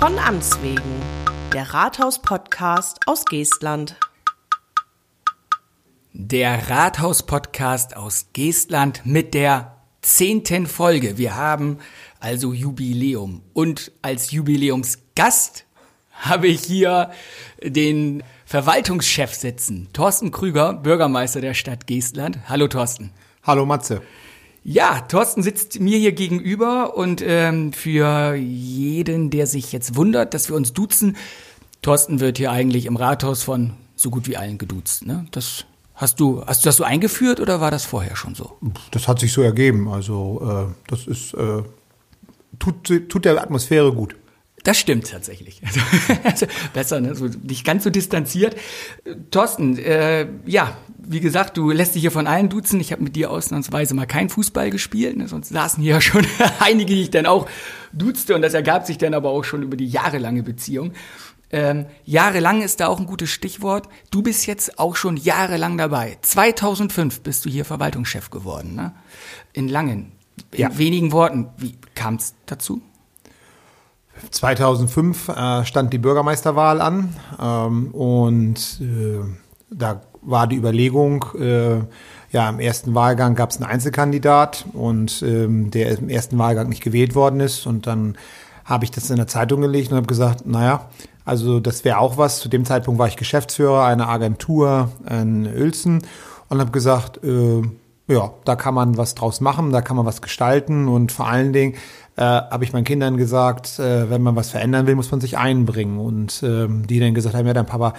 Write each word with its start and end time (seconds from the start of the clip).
Von 0.00 0.18
Amts 0.18 0.62
wegen, 0.62 0.80
der 1.52 1.74
Rathaus-Podcast 1.74 3.00
aus 3.04 3.26
Geestland. 3.26 3.96
Der 6.14 6.70
Rathaus-Podcast 6.70 7.98
aus 7.98 8.28
Geestland 8.32 9.02
mit 9.04 9.34
der 9.34 9.76
zehnten 10.00 10.66
Folge. 10.66 11.18
Wir 11.18 11.36
haben 11.36 11.80
also 12.18 12.54
Jubiläum. 12.54 13.42
Und 13.52 13.92
als 14.00 14.30
Jubiläumsgast 14.30 15.66
habe 16.12 16.46
ich 16.46 16.62
hier 16.62 17.10
den 17.62 18.22
Verwaltungschef 18.46 19.34
sitzen. 19.34 19.90
Thorsten 19.92 20.30
Krüger, 20.30 20.72
Bürgermeister 20.72 21.42
der 21.42 21.52
Stadt 21.52 21.86
Geestland. 21.86 22.38
Hallo 22.48 22.68
Thorsten. 22.68 23.12
Hallo 23.42 23.66
Matze. 23.66 24.00
Ja, 24.62 25.00
Thorsten 25.00 25.42
sitzt 25.42 25.80
mir 25.80 25.98
hier 25.98 26.12
gegenüber 26.12 26.96
und 26.96 27.22
ähm, 27.24 27.72
für 27.72 28.34
jeden, 28.34 29.30
der 29.30 29.46
sich 29.46 29.72
jetzt 29.72 29.96
wundert, 29.96 30.34
dass 30.34 30.48
wir 30.48 30.56
uns 30.56 30.72
duzen, 30.72 31.16
Thorsten 31.82 32.20
wird 32.20 32.36
hier 32.36 32.52
eigentlich 32.52 32.84
im 32.86 32.96
Rathaus 32.96 33.42
von 33.42 33.72
so 33.96 34.10
gut 34.10 34.28
wie 34.28 34.36
allen 34.36 34.58
geduzt. 34.58 35.06
Ne? 35.06 35.26
Das 35.30 35.64
hast 35.94 36.20
du, 36.20 36.44
hast 36.46 36.64
du 36.64 36.68
das 36.68 36.76
so 36.76 36.84
eingeführt 36.84 37.40
oder 37.40 37.60
war 37.60 37.70
das 37.70 37.86
vorher 37.86 38.16
schon 38.16 38.34
so? 38.34 38.58
Das 38.90 39.08
hat 39.08 39.18
sich 39.18 39.32
so 39.32 39.40
ergeben. 39.40 39.88
Also 39.88 40.68
äh, 40.68 40.74
das 40.88 41.06
ist 41.06 41.32
äh, 41.34 41.62
tut, 42.58 43.08
tut 43.08 43.24
der 43.24 43.40
Atmosphäre 43.40 43.92
gut. 43.92 44.14
Das 44.62 44.78
stimmt 44.78 45.10
tatsächlich. 45.10 45.62
Also, 45.64 45.80
also 46.24 46.46
besser, 46.74 47.00
ne? 47.00 47.14
so 47.14 47.26
nicht 47.26 47.64
ganz 47.64 47.84
so 47.84 47.90
distanziert. 47.90 48.56
Thorsten, 49.30 49.78
äh, 49.78 50.26
ja, 50.44 50.76
wie 51.10 51.18
gesagt, 51.18 51.56
du 51.56 51.72
lässt 51.72 51.96
dich 51.96 52.02
hier 52.02 52.12
von 52.12 52.28
allen 52.28 52.48
duzen. 52.48 52.78
Ich 52.78 52.92
habe 52.92 53.02
mit 53.02 53.16
dir 53.16 53.32
ausnahmsweise 53.32 53.94
mal 53.94 54.06
kein 54.06 54.28
Fußball 54.28 54.70
gespielt, 54.70 55.16
ne? 55.16 55.26
sonst 55.26 55.48
saßen 55.48 55.82
hier 55.82 55.94
ja 55.94 56.00
schon 56.00 56.24
einige, 56.60 56.94
die 56.94 57.02
ich 57.02 57.10
dann 57.10 57.26
auch 57.26 57.48
duzte 57.92 58.36
und 58.36 58.42
das 58.42 58.54
ergab 58.54 58.86
sich 58.86 58.96
dann 58.96 59.12
aber 59.12 59.30
auch 59.30 59.42
schon 59.42 59.64
über 59.64 59.76
die 59.76 59.88
jahrelange 59.88 60.44
Beziehung. 60.44 60.92
Ähm, 61.50 61.86
jahrelang 62.04 62.62
ist 62.62 62.78
da 62.78 62.86
auch 62.86 63.00
ein 63.00 63.06
gutes 63.06 63.30
Stichwort. 63.30 63.88
Du 64.12 64.22
bist 64.22 64.46
jetzt 64.46 64.78
auch 64.78 64.94
schon 64.94 65.16
jahrelang 65.16 65.76
dabei. 65.76 66.16
2005 66.22 67.22
bist 67.22 67.44
du 67.44 67.50
hier 67.50 67.64
Verwaltungschef 67.64 68.30
geworden, 68.30 68.76
ne? 68.76 68.94
In 69.52 69.66
Langen. 69.66 70.12
In 70.52 70.60
ja. 70.60 70.78
wenigen 70.78 71.10
Worten, 71.10 71.48
wie 71.56 71.74
kam 71.96 72.14
es 72.14 72.34
dazu? 72.46 72.82
2005 74.30 75.28
äh, 75.28 75.64
stand 75.64 75.92
die 75.92 75.98
Bürgermeisterwahl 75.98 76.80
an 76.80 77.16
ähm, 77.40 77.88
und 77.92 78.80
äh, 78.80 79.24
da 79.70 80.00
war 80.22 80.46
die 80.46 80.56
Überlegung, 80.56 81.24
äh, 81.38 81.78
ja, 82.32 82.48
im 82.48 82.60
ersten 82.60 82.94
Wahlgang 82.94 83.34
gab 83.34 83.50
es 83.50 83.56
einen 83.56 83.70
Einzelkandidat 83.70 84.66
und 84.72 85.22
ähm, 85.22 85.70
der 85.70 85.98
im 85.98 86.08
ersten 86.08 86.38
Wahlgang 86.38 86.68
nicht 86.68 86.82
gewählt 86.82 87.14
worden 87.14 87.40
ist 87.40 87.66
und 87.66 87.86
dann 87.86 88.16
habe 88.64 88.84
ich 88.84 88.90
das 88.90 89.10
in 89.10 89.16
der 89.16 89.26
Zeitung 89.26 89.62
gelegt 89.62 89.90
und 89.90 89.96
habe 89.96 90.06
gesagt, 90.06 90.46
naja, 90.46 90.88
also 91.24 91.60
das 91.60 91.84
wäre 91.84 91.98
auch 91.98 92.18
was. 92.18 92.38
Zu 92.40 92.48
dem 92.48 92.64
Zeitpunkt 92.64 92.98
war 92.98 93.08
ich 93.08 93.16
Geschäftsführer 93.16 93.84
einer 93.84 94.08
Agentur 94.08 94.90
in 95.08 95.46
Uelzen 95.46 96.02
und 96.48 96.60
habe 96.60 96.70
gesagt, 96.70 97.22
äh, 97.24 97.62
ja, 98.06 98.32
da 98.44 98.56
kann 98.56 98.74
man 98.74 98.96
was 98.96 99.14
draus 99.14 99.40
machen, 99.40 99.72
da 99.72 99.82
kann 99.82 99.96
man 99.96 100.06
was 100.06 100.22
gestalten 100.22 100.88
und 100.88 101.12
vor 101.12 101.28
allen 101.28 101.52
Dingen 101.52 101.74
äh, 102.20 102.22
habe 102.22 102.64
ich 102.64 102.74
meinen 102.74 102.84
Kindern 102.84 103.16
gesagt, 103.16 103.78
äh, 103.78 104.10
wenn 104.10 104.20
man 104.20 104.36
was 104.36 104.50
verändern 104.50 104.86
will, 104.86 104.94
muss 104.94 105.10
man 105.10 105.22
sich 105.22 105.38
einbringen. 105.38 105.98
Und 105.98 106.42
ähm, 106.42 106.86
die 106.86 107.00
dann 107.00 107.14
gesagt 107.14 107.34
haben, 107.34 107.46
ja, 107.46 107.54
dann 107.54 107.64
Papa, 107.64 107.94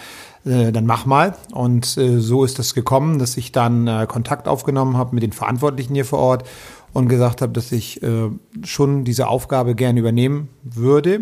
äh, 0.45 0.71
dann 0.71 0.85
mach 0.85 1.07
mal. 1.07 1.35
Und 1.53 1.97
äh, 1.97 2.19
so 2.19 2.45
ist 2.45 2.59
das 2.59 2.75
gekommen, 2.75 3.17
dass 3.17 3.35
ich 3.35 3.51
dann 3.51 3.87
äh, 3.87 4.05
Kontakt 4.07 4.47
aufgenommen 4.47 4.95
habe 4.95 5.15
mit 5.15 5.23
den 5.23 5.31
Verantwortlichen 5.31 5.95
hier 5.95 6.05
vor 6.05 6.19
Ort 6.19 6.47
und 6.93 7.09
gesagt 7.09 7.41
habe, 7.41 7.51
dass 7.51 7.71
ich 7.71 8.03
äh, 8.03 8.29
schon 8.63 9.05
diese 9.05 9.27
Aufgabe 9.27 9.73
gerne 9.73 9.99
übernehmen 9.99 10.49
würde. 10.61 11.21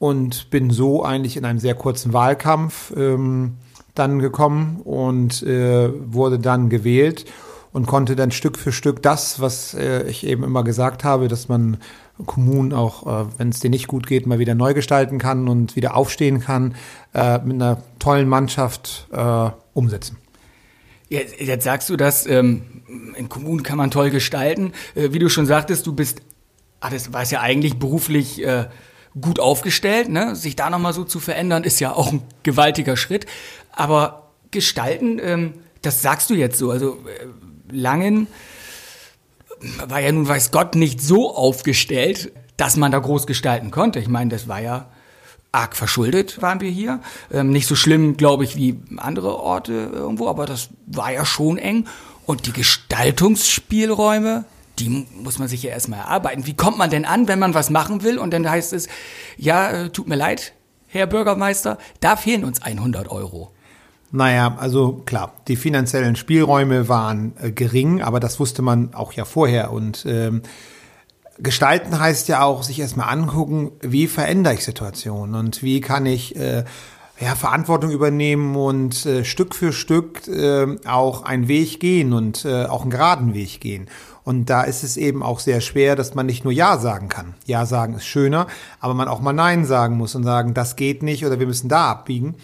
Und 0.00 0.50
bin 0.50 0.70
so 0.70 1.04
eigentlich 1.04 1.36
in 1.36 1.44
einem 1.44 1.60
sehr 1.60 1.76
kurzen 1.76 2.12
Wahlkampf 2.12 2.92
ähm, 2.96 3.58
dann 3.94 4.18
gekommen 4.18 4.80
und 4.82 5.44
äh, 5.44 5.88
wurde 6.12 6.40
dann 6.40 6.68
gewählt 6.68 7.26
und 7.72 7.86
konnte 7.86 8.16
dann 8.16 8.32
Stück 8.32 8.58
für 8.58 8.72
Stück 8.72 9.02
das, 9.02 9.40
was 9.40 9.74
äh, 9.74 10.02
ich 10.08 10.26
eben 10.26 10.42
immer 10.42 10.64
gesagt 10.64 11.04
habe, 11.04 11.28
dass 11.28 11.48
man 11.48 11.78
Kommunen 12.26 12.72
auch, 12.72 13.06
äh, 13.06 13.26
wenn 13.38 13.48
es 13.48 13.60
dir 13.60 13.70
nicht 13.70 13.88
gut 13.88 14.06
geht, 14.06 14.26
mal 14.26 14.38
wieder 14.38 14.54
neu 14.54 14.74
gestalten 14.74 15.18
kann 15.18 15.48
und 15.48 15.76
wieder 15.76 15.96
aufstehen 15.96 16.40
kann, 16.40 16.74
äh, 17.12 17.38
mit 17.38 17.54
einer 17.54 17.82
tollen 17.98 18.28
Mannschaft 18.28 19.08
äh, 19.12 19.50
umsetzen. 19.72 20.18
Jetzt, 21.08 21.40
jetzt 21.40 21.64
sagst 21.64 21.90
du 21.90 21.96
das, 21.96 22.26
ähm, 22.26 22.62
in 23.16 23.28
Kommunen 23.28 23.62
kann 23.62 23.78
man 23.78 23.90
toll 23.90 24.10
gestalten. 24.10 24.72
Äh, 24.94 25.12
wie 25.12 25.18
du 25.18 25.28
schon 25.28 25.46
sagtest, 25.46 25.86
du 25.86 25.92
bist, 25.92 26.22
ah, 26.80 26.90
das 26.90 27.12
war 27.12 27.24
ja 27.24 27.40
eigentlich 27.40 27.78
beruflich 27.78 28.44
äh, 28.44 28.66
gut 29.20 29.40
aufgestellt. 29.40 30.08
Ne? 30.08 30.36
Sich 30.36 30.56
da 30.56 30.70
nochmal 30.70 30.92
so 30.92 31.04
zu 31.04 31.20
verändern, 31.20 31.64
ist 31.64 31.80
ja 31.80 31.92
auch 31.92 32.12
ein 32.12 32.22
gewaltiger 32.42 32.96
Schritt. 32.96 33.26
Aber 33.72 34.30
gestalten, 34.50 35.20
ähm, 35.22 35.54
das 35.82 36.00
sagst 36.00 36.30
du 36.30 36.34
jetzt 36.34 36.58
so. 36.58 36.70
Also 36.70 36.98
äh, 37.06 37.26
Langen 37.74 38.28
war 39.86 40.00
ja 40.00 40.12
nun, 40.12 40.28
weiß 40.28 40.50
Gott, 40.50 40.74
nicht 40.74 41.00
so 41.00 41.34
aufgestellt, 41.34 42.32
dass 42.56 42.76
man 42.76 42.92
da 42.92 42.98
groß 42.98 43.26
gestalten 43.26 43.70
konnte. 43.70 43.98
Ich 43.98 44.08
meine, 44.08 44.30
das 44.30 44.48
war 44.48 44.60
ja 44.60 44.88
arg 45.52 45.76
verschuldet, 45.76 46.42
waren 46.42 46.60
wir 46.60 46.70
hier. 46.70 47.00
Ähm, 47.32 47.50
nicht 47.50 47.66
so 47.66 47.76
schlimm, 47.76 48.16
glaube 48.16 48.44
ich, 48.44 48.56
wie 48.56 48.80
andere 48.96 49.38
Orte 49.38 49.72
irgendwo, 49.92 50.28
aber 50.28 50.46
das 50.46 50.68
war 50.86 51.12
ja 51.12 51.24
schon 51.24 51.58
eng. 51.58 51.86
Und 52.26 52.46
die 52.46 52.52
Gestaltungsspielräume, 52.52 54.44
die 54.78 55.06
muss 55.12 55.38
man 55.38 55.48
sich 55.48 55.62
ja 55.62 55.70
erstmal 55.70 56.00
erarbeiten. 56.00 56.46
Wie 56.46 56.56
kommt 56.56 56.78
man 56.78 56.90
denn 56.90 57.04
an, 57.04 57.28
wenn 57.28 57.38
man 57.38 57.54
was 57.54 57.70
machen 57.70 58.02
will? 58.02 58.18
Und 58.18 58.32
dann 58.32 58.48
heißt 58.48 58.72
es, 58.72 58.88
ja, 59.36 59.70
äh, 59.70 59.90
tut 59.90 60.08
mir 60.08 60.16
leid, 60.16 60.52
Herr 60.88 61.06
Bürgermeister, 61.06 61.78
da 62.00 62.16
fehlen 62.16 62.44
uns 62.44 62.62
100 62.62 63.08
Euro. 63.08 63.53
Naja, 64.16 64.56
also 64.60 65.02
klar, 65.06 65.32
die 65.48 65.56
finanziellen 65.56 66.14
Spielräume 66.14 66.88
waren 66.88 67.32
äh, 67.42 67.50
gering, 67.50 68.00
aber 68.00 68.20
das 68.20 68.38
wusste 68.38 68.62
man 68.62 68.94
auch 68.94 69.12
ja 69.12 69.24
vorher. 69.24 69.72
Und 69.72 70.06
ähm, 70.06 70.42
gestalten 71.38 71.98
heißt 71.98 72.28
ja 72.28 72.44
auch, 72.44 72.62
sich 72.62 72.78
erstmal 72.78 73.08
angucken, 73.08 73.72
wie 73.80 74.06
verändere 74.06 74.54
ich 74.54 74.64
Situationen 74.64 75.34
und 75.34 75.64
wie 75.64 75.80
kann 75.80 76.06
ich 76.06 76.36
äh, 76.36 76.62
ja, 77.18 77.34
Verantwortung 77.34 77.90
übernehmen 77.90 78.54
und 78.54 79.04
äh, 79.04 79.24
Stück 79.24 79.52
für 79.52 79.72
Stück 79.72 80.28
äh, 80.28 80.76
auch 80.86 81.24
einen 81.24 81.48
Weg 81.48 81.80
gehen 81.80 82.12
und 82.12 82.44
äh, 82.44 82.66
auch 82.66 82.82
einen 82.82 82.90
geraden 82.90 83.34
Weg 83.34 83.60
gehen. 83.60 83.88
Und 84.22 84.48
da 84.48 84.62
ist 84.62 84.84
es 84.84 84.96
eben 84.96 85.24
auch 85.24 85.40
sehr 85.40 85.60
schwer, 85.60 85.96
dass 85.96 86.14
man 86.14 86.26
nicht 86.26 86.44
nur 86.44 86.52
Ja 86.52 86.78
sagen 86.78 87.08
kann. 87.08 87.34
Ja 87.46 87.66
sagen 87.66 87.94
ist 87.94 88.06
schöner, 88.06 88.46
aber 88.78 88.94
man 88.94 89.08
auch 89.08 89.20
mal 89.20 89.32
Nein 89.32 89.64
sagen 89.64 89.96
muss 89.96 90.14
und 90.14 90.22
sagen, 90.22 90.54
das 90.54 90.76
geht 90.76 91.02
nicht 91.02 91.26
oder 91.26 91.40
wir 91.40 91.48
müssen 91.48 91.68
da 91.68 91.90
abbiegen. 91.90 92.36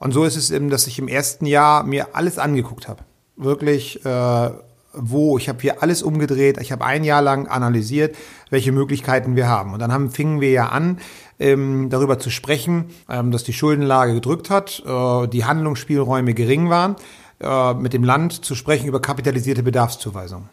Und 0.00 0.12
so 0.12 0.24
ist 0.24 0.36
es 0.36 0.50
eben, 0.50 0.70
dass 0.70 0.86
ich 0.86 0.98
im 0.98 1.08
ersten 1.08 1.44
Jahr 1.44 1.84
mir 1.84 2.08
alles 2.14 2.38
angeguckt 2.38 2.88
habe. 2.88 3.04
Wirklich, 3.36 4.04
äh, 4.04 4.50
wo, 4.94 5.36
ich 5.36 5.48
habe 5.48 5.60
hier 5.60 5.82
alles 5.82 6.02
umgedreht, 6.02 6.58
ich 6.60 6.72
habe 6.72 6.84
ein 6.84 7.04
Jahr 7.04 7.20
lang 7.22 7.46
analysiert, 7.46 8.16
welche 8.48 8.72
Möglichkeiten 8.72 9.36
wir 9.36 9.46
haben. 9.46 9.74
Und 9.74 9.80
dann 9.80 9.92
haben, 9.92 10.10
fingen 10.10 10.40
wir 10.40 10.50
ja 10.50 10.70
an, 10.70 10.98
ähm, 11.38 11.90
darüber 11.90 12.18
zu 12.18 12.30
sprechen, 12.30 12.86
ähm, 13.10 13.30
dass 13.30 13.44
die 13.44 13.52
Schuldenlage 13.52 14.14
gedrückt 14.14 14.48
hat, 14.48 14.82
äh, 14.86 15.28
die 15.28 15.44
Handlungsspielräume 15.44 16.32
gering 16.32 16.70
waren, 16.70 16.96
äh, 17.40 17.74
mit 17.74 17.92
dem 17.92 18.02
Land 18.02 18.44
zu 18.44 18.54
sprechen 18.54 18.88
über 18.88 19.00
kapitalisierte 19.02 19.62
Bedarfszuweisung. 19.62 20.48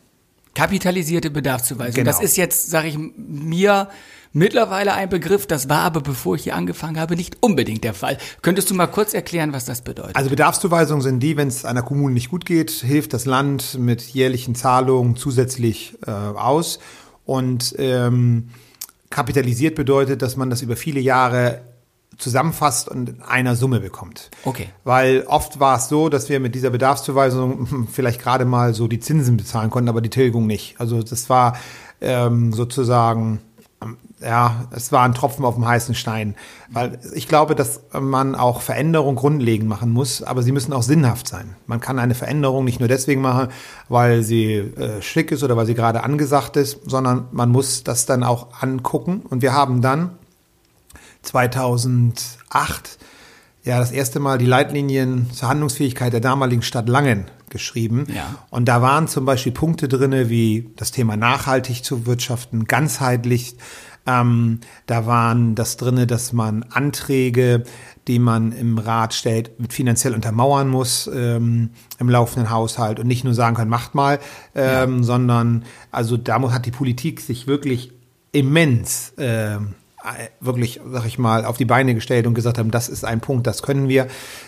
Kapitalisierte 0.57 1.29
Bedarfszuweisung. 1.29 2.03
Genau. 2.03 2.09
Das 2.09 2.19
ist 2.19 2.35
jetzt, 2.35 2.72
sage 2.72 2.88
ich 2.88 2.97
mir, 2.97 3.90
mittlerweile 4.34 4.94
ein 4.94 5.07
Begriff, 5.07 5.45
das 5.45 5.69
war 5.69 5.81
aber, 5.81 6.01
bevor 6.01 6.34
ich 6.34 6.45
hier 6.45 6.56
angefangen 6.56 7.00
habe, 7.00 7.16
nicht 7.16 7.38
unbedingt 7.41 7.84
der 7.84 7.94
Fall. 7.94 8.18
Könntest 8.41 8.72
du 8.72 8.73
mal 8.73 8.88
kurz 8.88 9.13
erklären, 9.13 9.53
was 9.53 9.66
das 9.66 9.81
bedeutet? 9.81 10.16
Also 10.16 10.31
Bedarfszuweisungen 10.31 11.03
sind 11.03 11.19
die, 11.19 11.38
wenn 11.38 11.47
es 11.47 11.63
einer 11.63 11.84
Kommune 11.84 12.16
nicht 12.16 12.31
gut 12.31 12.44
geht, 12.44 12.72
hilft 12.72 13.14
das 13.14 13.26
Land 13.26 13.78
mit 13.78 14.02
jährlichen 14.02 14.55
Zahlungen 14.55 15.16
zusätzlich 15.16 15.96
äh, 16.08 16.09
aus. 16.09 16.79
Und 17.23 17.76
ähm, 17.78 18.49
kapitalisiert 19.11 19.76
bedeutet, 19.76 20.23
dass 20.23 20.37
man 20.37 20.49
das 20.49 20.64
über 20.64 20.76
viele 20.76 21.02
Jahre 21.02 21.61
zusammenfasst 22.18 22.90
und 22.90 23.09
in 23.09 23.22
einer 23.22 23.56
Summe 23.56 23.80
bekommt. 23.80 24.32
Okay. 24.44 24.70
Weil 24.84 25.24
oft 25.28 25.59
war 25.59 25.78
es 25.78 25.88
so, 25.88 26.09
dass 26.09 26.30
wir 26.30 26.40
mit 26.40 26.56
dieser 26.56 26.72
Bedarfszuweisung 26.72 27.88
vielleicht 27.92 28.22
gerade 28.22 28.46
mal 28.46 28.74
so 28.74 28.88
die 28.88 29.00
Zinsen 29.00 29.38
bezahlen 29.38 29.70
konnten, 29.70 29.90
aber 29.90 30.02
die 30.02 30.09
Tilgung 30.09 30.48
nicht. 30.48 30.80
Also 30.80 31.04
das 31.04 31.30
war 31.30 31.58
ähm, 32.02 32.54
sozusagen 32.54 33.40
ja, 34.20 34.66
es 34.72 34.92
war 34.92 35.04
ein 35.04 35.14
Tropfen 35.14 35.46
auf 35.46 35.56
dem 35.56 35.68
heißen 35.68 35.94
Stein. 35.94 36.36
Weil 36.70 37.00
ich 37.14 37.28
glaube, 37.28 37.54
dass 37.54 37.82
man 37.94 38.34
auch 38.34 38.62
Veränderungen 38.62 39.16
grundlegend 39.16 39.70
machen 39.70 39.92
muss, 39.92 40.24
aber 40.24 40.42
sie 40.42 40.52
müssen 40.52 40.74
auch 40.74 40.82
sinnhaft 40.82 41.28
sein. 41.28 41.56
Man 41.68 41.80
kann 41.80 42.00
eine 42.00 42.16
Veränderung 42.16 42.66
nicht 42.66 42.80
nur 42.80 42.90
deswegen 42.90 43.22
machen, 43.22 43.50
weil 43.90 44.24
sie 44.24 44.56
äh, 44.56 45.02
schick 45.02 45.32
ist 45.32 45.44
oder 45.44 45.56
weil 45.56 45.68
sie 45.68 45.76
gerade 45.76 46.04
angesagt 46.04 46.58
ist, 46.58 46.80
sondern 46.90 47.28
man 47.32 47.50
muss 47.50 47.84
das 47.84 48.06
dann 48.08 48.24
auch 48.24 48.48
angucken. 48.59 49.22
Und 49.30 49.44
wir 49.44 49.54
haben 49.54 49.82
dann 49.82 50.18
2008 51.28 52.97
ja 53.68 53.79
das 53.79 53.91
erste 53.91 54.20
Mal 54.20 54.38
die 54.38 54.46
Leitlinien 54.46 55.29
zur 55.32 55.50
Handlungsfähigkeit 55.50 56.14
der 56.14 56.22
damaligen 56.22 56.62
Stadt 56.62 56.90
Langen 56.90 57.26
geschrieben. 57.50 58.06
Ja. 58.14 58.35
Und 58.50 58.68
da 58.68 58.82
waren 58.82 59.08
zum 59.08 59.26
Beispiel 59.26 59.52
Punkte 59.52 59.88
drinne 59.88 60.29
wie 60.29 60.70
das 60.76 60.91
Thema 60.91 61.16
nachhaltig 61.16 61.84
zu 61.84 62.06
wirtschaften, 62.06 62.66
ganzheitlich. 62.66 63.56
Ähm, 64.06 64.62
da 64.85 65.06
waren 65.06 65.56
das 65.56 65.76
drinne, 65.76 66.08
dass 66.08 66.32
man 66.32 66.64
Anträge, 66.64 67.64
die 68.08 68.20
man 68.20 68.53
im 68.53 68.78
Rat 68.78 69.14
stellt, 69.14 69.52
finanziell 69.70 70.14
untermauern 70.14 70.70
muss 70.70 71.09
ähm, 71.14 71.72
im 72.00 72.09
laufenden 72.09 72.50
Haushalt 72.50 73.00
und 73.00 73.08
nicht 73.08 73.26
nur 73.26 73.34
sagen 73.34 73.58
kann, 73.58 73.68
macht 73.68 73.96
mal, 73.96 74.20
ähm, 74.56 75.03
sondern 75.03 75.66
also 75.91 76.16
da 76.16 76.41
hat 76.53 76.66
die 76.66 76.72
Politik 76.72 77.20
sich 77.20 77.47
wirklich 77.47 77.91
immens 78.32 79.14
ähm, 79.18 79.76
wirklich, 80.40 80.80
sag 80.92 81.06
ich 81.06 81.18
mal, 81.18 81.46
auf 81.46 81.58
die 81.58 81.66
Beine 81.66 81.96
gestellt 81.96 82.28
und 82.28 82.34
gesagt 82.34 82.58
haben, 82.58 82.72
das 82.72 82.90
ist 82.90 83.04
ein 83.06 83.20
Punkt, 83.20 83.48
das 83.48 83.64
können 83.64 83.88
wir. 83.88 84.08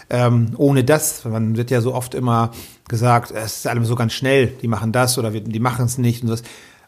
Ähm, 0.10 0.52
ohne 0.58 0.84
das, 0.84 1.26
man 1.26 1.58
wird 1.58 1.72
ja 1.72 1.82
so 1.82 1.94
oft 1.94 2.16
immer 2.16 2.52
gesagt, 2.88 3.32
es 3.32 3.58
ist 3.58 3.68
alles 3.68 3.88
so 3.88 3.96
ganz 3.96 4.14
schnell, 4.14 4.48
die 4.48 4.68
machen 4.68 4.92
das 4.92 5.18
oder 5.18 5.34
wir, 5.34 5.42
die 5.42 5.60
machen 5.60 5.86
es 5.86 5.98
nicht 5.98 6.24
und 6.24 6.30
das. 6.30 6.44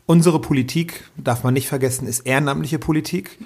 Unsere 0.07 0.41
Politik, 0.41 1.09
darf 1.15 1.43
man 1.43 1.53
nicht 1.53 1.67
vergessen, 1.67 2.07
ist 2.07 2.21
ehrenamtliche 2.21 2.79
Politik 2.79 3.37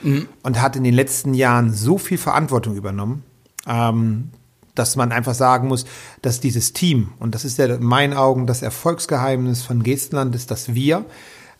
und 0.42 0.62
hat 0.62 0.75
in 0.75 0.83
den 0.83 0.95
letzten 0.95 1.33
Jahren 1.33 1.72
so 1.74 1.98
viel 1.98 2.18
Verantwortung 2.18 2.75
übernommen, 2.75 3.24
ähm, 3.68 4.30
dass 4.74 4.95
man 4.95 5.12
einfach 5.12 5.36
sagen 5.36 5.68
muss, 5.68 5.86
dass 6.22 6.39
dieses 6.39 6.74
Team, 6.74 7.10
und 7.19 7.36
das 7.36 7.45
ist 7.45 7.57
ja 7.57 7.66
in 7.66 7.83
meinen 7.83 8.13
Augen 8.13 8.48
das 8.48 8.62
Erfolgsgeheimnis 8.62 9.63
von 9.63 9.83
Gestenland, 9.83 10.33
ist, 10.33 10.50
dass 10.50 10.74
wir, 10.74 11.06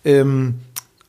ähm, 0.06 0.56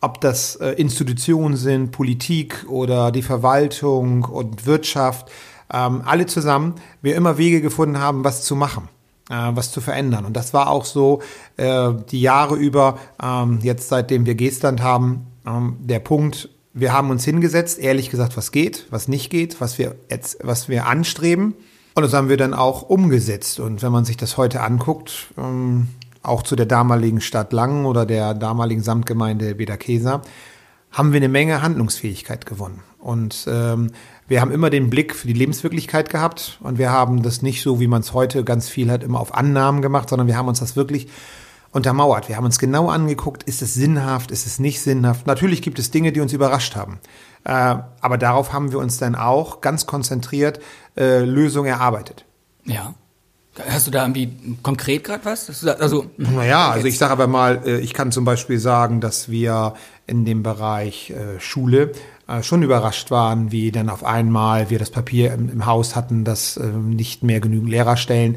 ob 0.01 0.21
das 0.21 0.57
äh, 0.57 0.71
Institutionen 0.73 1.57
sind, 1.57 1.93
Politik 1.93 2.67
oder 2.69 3.11
die 3.11 3.23
Verwaltung 3.23 4.25
und 4.25 4.67
Wirtschaft, 4.67 5.31
ähm, 5.73 6.03
alle 6.05 6.27
zusammen, 6.27 6.75
wir 7.03 7.17
immer 7.17 7.39
Wege 7.39 7.61
gefunden 7.61 7.99
haben, 7.99 8.25
was 8.25 8.45
zu 8.45 8.55
machen 8.55 8.89
äh, 9.29 9.35
was 9.53 9.73
zu 9.73 9.81
verändern. 9.81 10.25
Und 10.25 10.37
das 10.37 10.55
war 10.55 10.71
auch 10.71 10.85
so 10.85 11.23
äh, 11.57 11.93
die 12.11 12.21
Jahre 12.21 12.57
über, 12.57 12.99
ähm, 13.23 13.59
jetzt 13.63 13.89
seitdem 13.89 14.27
wir 14.27 14.35
Gestand 14.35 14.83
haben, 14.83 15.27
ähm, 15.47 15.77
der 15.81 16.01
Punkt, 16.01 16.49
wir 16.73 16.93
haben 16.93 17.11
uns 17.11 17.25
hingesetzt, 17.25 17.79
ehrlich 17.79 18.11
gesagt, 18.11 18.37
was 18.37 18.53
geht, 18.53 18.87
was 18.91 19.09
nicht 19.09 19.31
geht, 19.31 19.61
was 19.61 19.79
wir 19.79 19.97
jetzt, 20.11 20.39
was 20.43 20.69
wir 20.69 20.87
anstreben. 20.87 21.55
Und 21.95 22.03
das 22.03 22.13
haben 22.13 22.29
wir 22.29 22.37
dann 22.37 22.53
auch 22.53 22.83
umgesetzt. 22.83 23.59
Und 23.59 23.83
wenn 23.83 23.91
man 23.91 24.05
sich 24.05 24.19
das 24.19 24.37
heute 24.37 24.61
anguckt, 24.61 25.29
ähm, 25.39 25.89
auch 26.27 26.43
zu 26.43 26.57
der 26.57 26.67
damaligen 26.67 27.21
Stadt 27.21 27.53
Langen 27.53 27.87
oder 27.87 28.07
der 28.07 28.35
damaligen 28.35 28.83
Samtgemeinde 28.83 29.55
Bederkesa, 29.55 30.23
haben 30.91 31.13
wir 31.13 31.19
eine 31.19 31.29
Menge 31.29 31.63
Handlungsfähigkeit 31.63 32.47
gewonnen. 32.47 32.83
Und 32.99 33.47
ähm, 33.49 33.93
wir 34.29 34.41
haben 34.41 34.51
immer 34.51 34.71
den 34.71 34.91
Blick 34.91 35.15
für 35.15 35.29
die 35.29 35.33
Lebenswirklichkeit 35.33 36.11
gehabt 36.11 36.59
und 36.63 36.79
wir 36.79 36.91
haben 36.91 37.23
das 37.23 37.43
nicht 37.43 37.63
so, 37.63 37.79
wie 37.81 37.87
man 37.87 38.01
es 38.01 38.13
heute 38.13 38.45
ganz 38.45 38.69
viel 38.69 38.91
hat, 38.91 39.05
immer 39.05 39.21
auf 39.21 39.35
Annahmen 39.35 39.83
gemacht, 39.83 40.09
sondern 40.09 40.27
wir 40.27 40.37
haben 40.37 40.49
uns 40.49 40.61
das 40.61 40.75
wirklich 40.75 41.09
untermauert. 41.71 42.29
Wir 42.29 42.37
haben 42.37 42.47
uns 42.47 42.59
genau 42.59 42.89
angeguckt, 42.89 43.43
ist 43.43 43.63
es 43.63 43.75
sinnhaft, 43.75 44.31
ist 44.31 44.47
es 44.47 44.59
nicht 44.59 44.81
sinnhaft. 44.81 45.27
Natürlich 45.27 45.63
gibt 45.63 45.79
es 45.79 45.91
Dinge, 45.91 46.11
die 46.11 46.21
uns 46.21 46.33
überrascht 46.33 46.75
haben. 46.75 46.99
Äh, 47.45 47.77
aber 48.01 48.19
darauf 48.19 48.53
haben 48.53 48.73
wir 48.73 48.79
uns 48.79 48.99
dann 48.99 49.15
auch 49.15 49.61
ganz 49.61 49.87
konzentriert 49.87 50.59
äh, 50.97 51.21
Lösungen 51.21 51.69
erarbeitet. 51.69 52.25
Ja. 52.65 52.95
Hast 53.69 53.87
du 53.87 53.91
da 53.91 54.03
irgendwie 54.03 54.37
konkret 54.63 55.05
gerade 55.05 55.25
was? 55.25 55.67
Also, 55.67 56.07
Naja, 56.17 56.71
also 56.71 56.87
ich 56.87 56.99
sage 56.99 57.13
aber 57.13 57.27
mal, 57.27 57.63
äh, 57.65 57.79
ich 57.79 57.95
kann 57.95 58.13
zum 58.13 58.25
Beispiel 58.25 58.59
sagen, 58.59 59.01
dass 59.01 59.31
wir 59.31 59.75
in 60.07 60.25
dem 60.25 60.43
Bereich 60.43 61.11
äh, 61.11 61.41
Schule 61.41 61.93
äh, 62.29 62.43
schon 62.43 62.63
überrascht 62.63 63.11
waren, 63.11 63.53
wie 63.53 63.71
dann 63.71 63.89
auf 63.89 64.05
einmal 64.05 64.69
wir 64.71 64.79
das 64.79 64.91
Papier 64.91 65.33
im, 65.33 65.67
Haus 65.67 65.97
hatten, 65.97 66.25
dass 66.25 66.57
ähm, 66.57 66.91
nicht 66.91 67.23
mehr 67.23 67.41
genügend 67.41 67.71
Lehrerstellen 67.71 68.37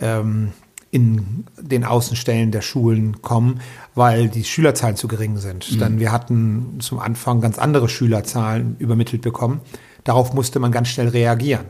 ähm, 0.00 0.52
in 0.90 1.44
den 1.60 1.84
Außenstellen 1.84 2.52
der 2.52 2.62
Schulen 2.62 3.20
kommen, 3.20 3.60
weil 3.96 4.28
die 4.28 4.44
Schülerzahlen 4.44 4.94
zu 4.94 5.08
gering 5.08 5.38
sind. 5.38 5.80
Dann 5.80 5.98
wir 5.98 6.12
hatten 6.12 6.78
zum 6.78 7.00
Anfang 7.00 7.40
ganz 7.40 7.58
andere 7.58 7.88
Schülerzahlen 7.88 8.76
übermittelt 8.78 9.20
bekommen. 9.20 9.60
Darauf 10.04 10.34
musste 10.34 10.60
man 10.60 10.70
ganz 10.70 10.88
schnell 10.88 11.08
reagieren. 11.08 11.66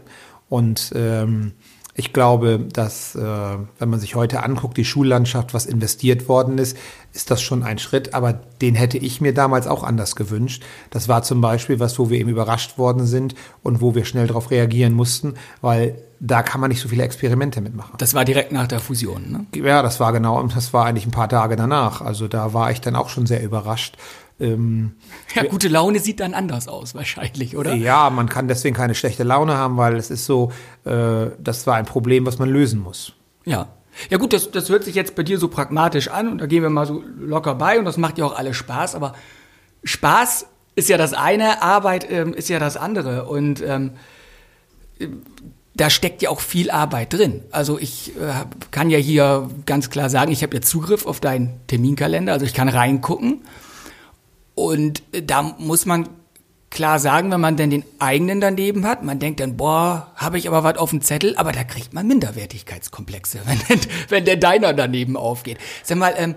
Und 0.50 0.93
ähm, 0.94 1.52
ich 1.96 2.12
glaube, 2.12 2.58
dass, 2.58 3.14
äh, 3.14 3.20
wenn 3.20 3.88
man 3.88 4.00
sich 4.00 4.17
heute 4.17 4.43
anguckt, 4.43 4.76
die 4.76 4.85
Schullandschaft, 4.85 5.55
was 5.55 5.64
investiert 5.64 6.29
worden 6.29 6.58
ist, 6.58 6.76
ist 7.12 7.31
das 7.31 7.41
schon 7.41 7.62
ein 7.62 7.79
Schritt. 7.79 8.14
Aber 8.14 8.32
den 8.32 8.75
hätte 8.75 8.99
ich 8.99 9.20
mir 9.20 9.32
damals 9.32 9.69
auch 9.69 9.85
anders 9.85 10.17
gewünscht. 10.17 10.64
Das 10.91 11.08
war 11.08 11.23
zum 11.23 11.41
Beispiel 11.41 11.79
was, 11.79 11.96
wo 12.00 12.11
wir 12.11 12.19
eben 12.19 12.31
überrascht 12.31 12.79
worden 12.79 13.06
sind 13.06 13.37
und 13.62 13.81
wo 13.81 13.94
wir 13.94 14.05
schnell 14.05 14.26
darauf 14.26 14.50
reagieren 14.50 14.93
mussten, 14.93 15.35
weil 15.61 15.96
da 16.19 16.43
kann 16.43 16.61
man 16.61 16.70
nicht 16.70 16.81
so 16.81 16.88
viele 16.88 17.05
Experimente 17.05 17.61
mitmachen. 17.61 17.94
das 17.99 18.14
war 18.14 18.25
direkt 18.25 18.50
nach 18.50 18.67
der 18.67 18.81
Fusion, 18.81 19.31
ne? 19.31 19.46
Ja, 19.55 19.82
das 19.82 20.00
war 20.00 20.12
genau, 20.12 20.41
und 20.41 20.56
das 20.56 20.73
war 20.73 20.87
eigentlich 20.87 21.06
ein 21.06 21.11
paar 21.11 21.29
Tage 21.29 21.55
danach. 21.55 22.00
Also 22.00 22.29
da 22.29 22.55
war 22.55 22.70
ich 22.70 22.81
dann 22.81 22.96
auch 22.96 23.08
schon 23.08 23.26
sehr 23.26 23.43
überrascht. 23.43 23.96
Ähm, 24.40 24.92
Ja, 25.34 25.44
gute 25.44 25.69
Laune 25.69 26.00
sieht 26.00 26.20
dann 26.20 26.34
anders 26.34 26.66
aus, 26.66 26.94
wahrscheinlich, 26.94 27.56
oder? 27.56 27.75
ja, 27.75 28.10
man 28.10 28.28
kann 28.28 28.48
deswegen 28.48 28.75
keine 28.75 28.94
schlechte 28.94 29.22
Laune 29.22 29.56
haben, 29.56 29.76
weil 29.76 29.96
es 29.96 30.10
ist 30.10 30.26
so, 30.26 30.52
äh, 30.84 31.26
das 31.38 31.66
war 31.66 31.76
ein 31.76 31.84
Problem, 31.84 32.26
was 32.26 32.38
man 32.38 32.48
lösen 32.48 32.81
muss. 32.81 33.12
Ja. 33.44 33.69
Ja 34.10 34.19
gut, 34.19 34.32
das, 34.32 34.50
das 34.50 34.69
hört 34.70 34.82
sich 34.82 34.96
jetzt 34.96 35.14
bei 35.14 35.22
dir 35.22 35.38
so 35.38 35.46
pragmatisch 35.46 36.08
an 36.08 36.28
und 36.28 36.38
da 36.38 36.46
gehen 36.46 36.64
wir 36.64 36.70
mal 36.70 36.84
so 36.84 37.04
locker 37.20 37.54
bei 37.54 37.78
und 37.78 37.84
das 37.84 37.96
macht 37.96 38.19
ja 38.19 38.25
auch 38.25 38.36
alles 38.36 38.56
Spaß, 38.56 38.96
aber 38.96 39.14
Spaß 39.84 40.46
ist 40.75 40.88
ja 40.88 40.98
das 40.98 41.12
eine, 41.12 41.62
Arbeit 41.62 42.10
ähm, 42.10 42.34
ist 42.34 42.48
ja 42.48 42.58
das 42.58 42.76
andere 42.76 43.26
und 43.26 43.62
ähm, 43.62 43.92
da 45.76 45.90
steckt 45.90 46.22
ja 46.22 46.31
auch 46.31 46.40
viel 46.40 46.70
Arbeit 46.72 47.12
drin. 47.12 47.42
Also 47.52 47.78
ich 47.78 48.16
äh, 48.16 48.44
kann 48.72 48.90
ja 48.90 48.98
hier 48.98 49.48
ganz 49.66 49.90
klar 49.90 50.10
sagen, 50.10 50.32
ich 50.32 50.42
habe 50.42 50.56
ja 50.56 50.60
Zugriff 50.60 51.06
auf 51.06 51.20
deinen 51.20 51.60
Terminkalender, 51.69 52.32
also 52.32 52.46
ich 52.46 52.54
kann 52.54 52.69
reingucken 52.69 53.42
und 54.54 55.02
äh, 55.12 55.22
da 55.22 55.42
muss 55.42 55.86
man 55.86 56.08
klar 56.70 56.98
sagen, 56.98 57.30
wenn 57.30 57.40
man 57.40 57.56
denn 57.56 57.70
den 57.70 57.84
eigenen 58.00 58.40
daneben 58.40 58.84
hat, 58.86 59.02
man 59.04 59.20
denkt 59.20 59.40
dann, 59.40 59.56
boah, 59.56 60.12
habe 60.16 60.38
ich 60.38 60.48
aber 60.48 60.64
was 60.64 60.76
auf 60.76 60.90
dem 60.90 61.00
Zettel, 61.00 61.36
aber 61.36 61.52
da 61.52 61.62
kriegt 61.64 61.94
man 61.94 62.06
Minderwertigkeitskomplexe, 62.06 63.40
wenn, 63.68 63.80
wenn 64.08 64.24
der 64.24 64.36
deiner 64.36 64.74
daneben 64.74 65.16
aufgeht. 65.16 65.58
Sag 65.82 65.98
mal, 65.98 66.14
ähm, 66.16 66.34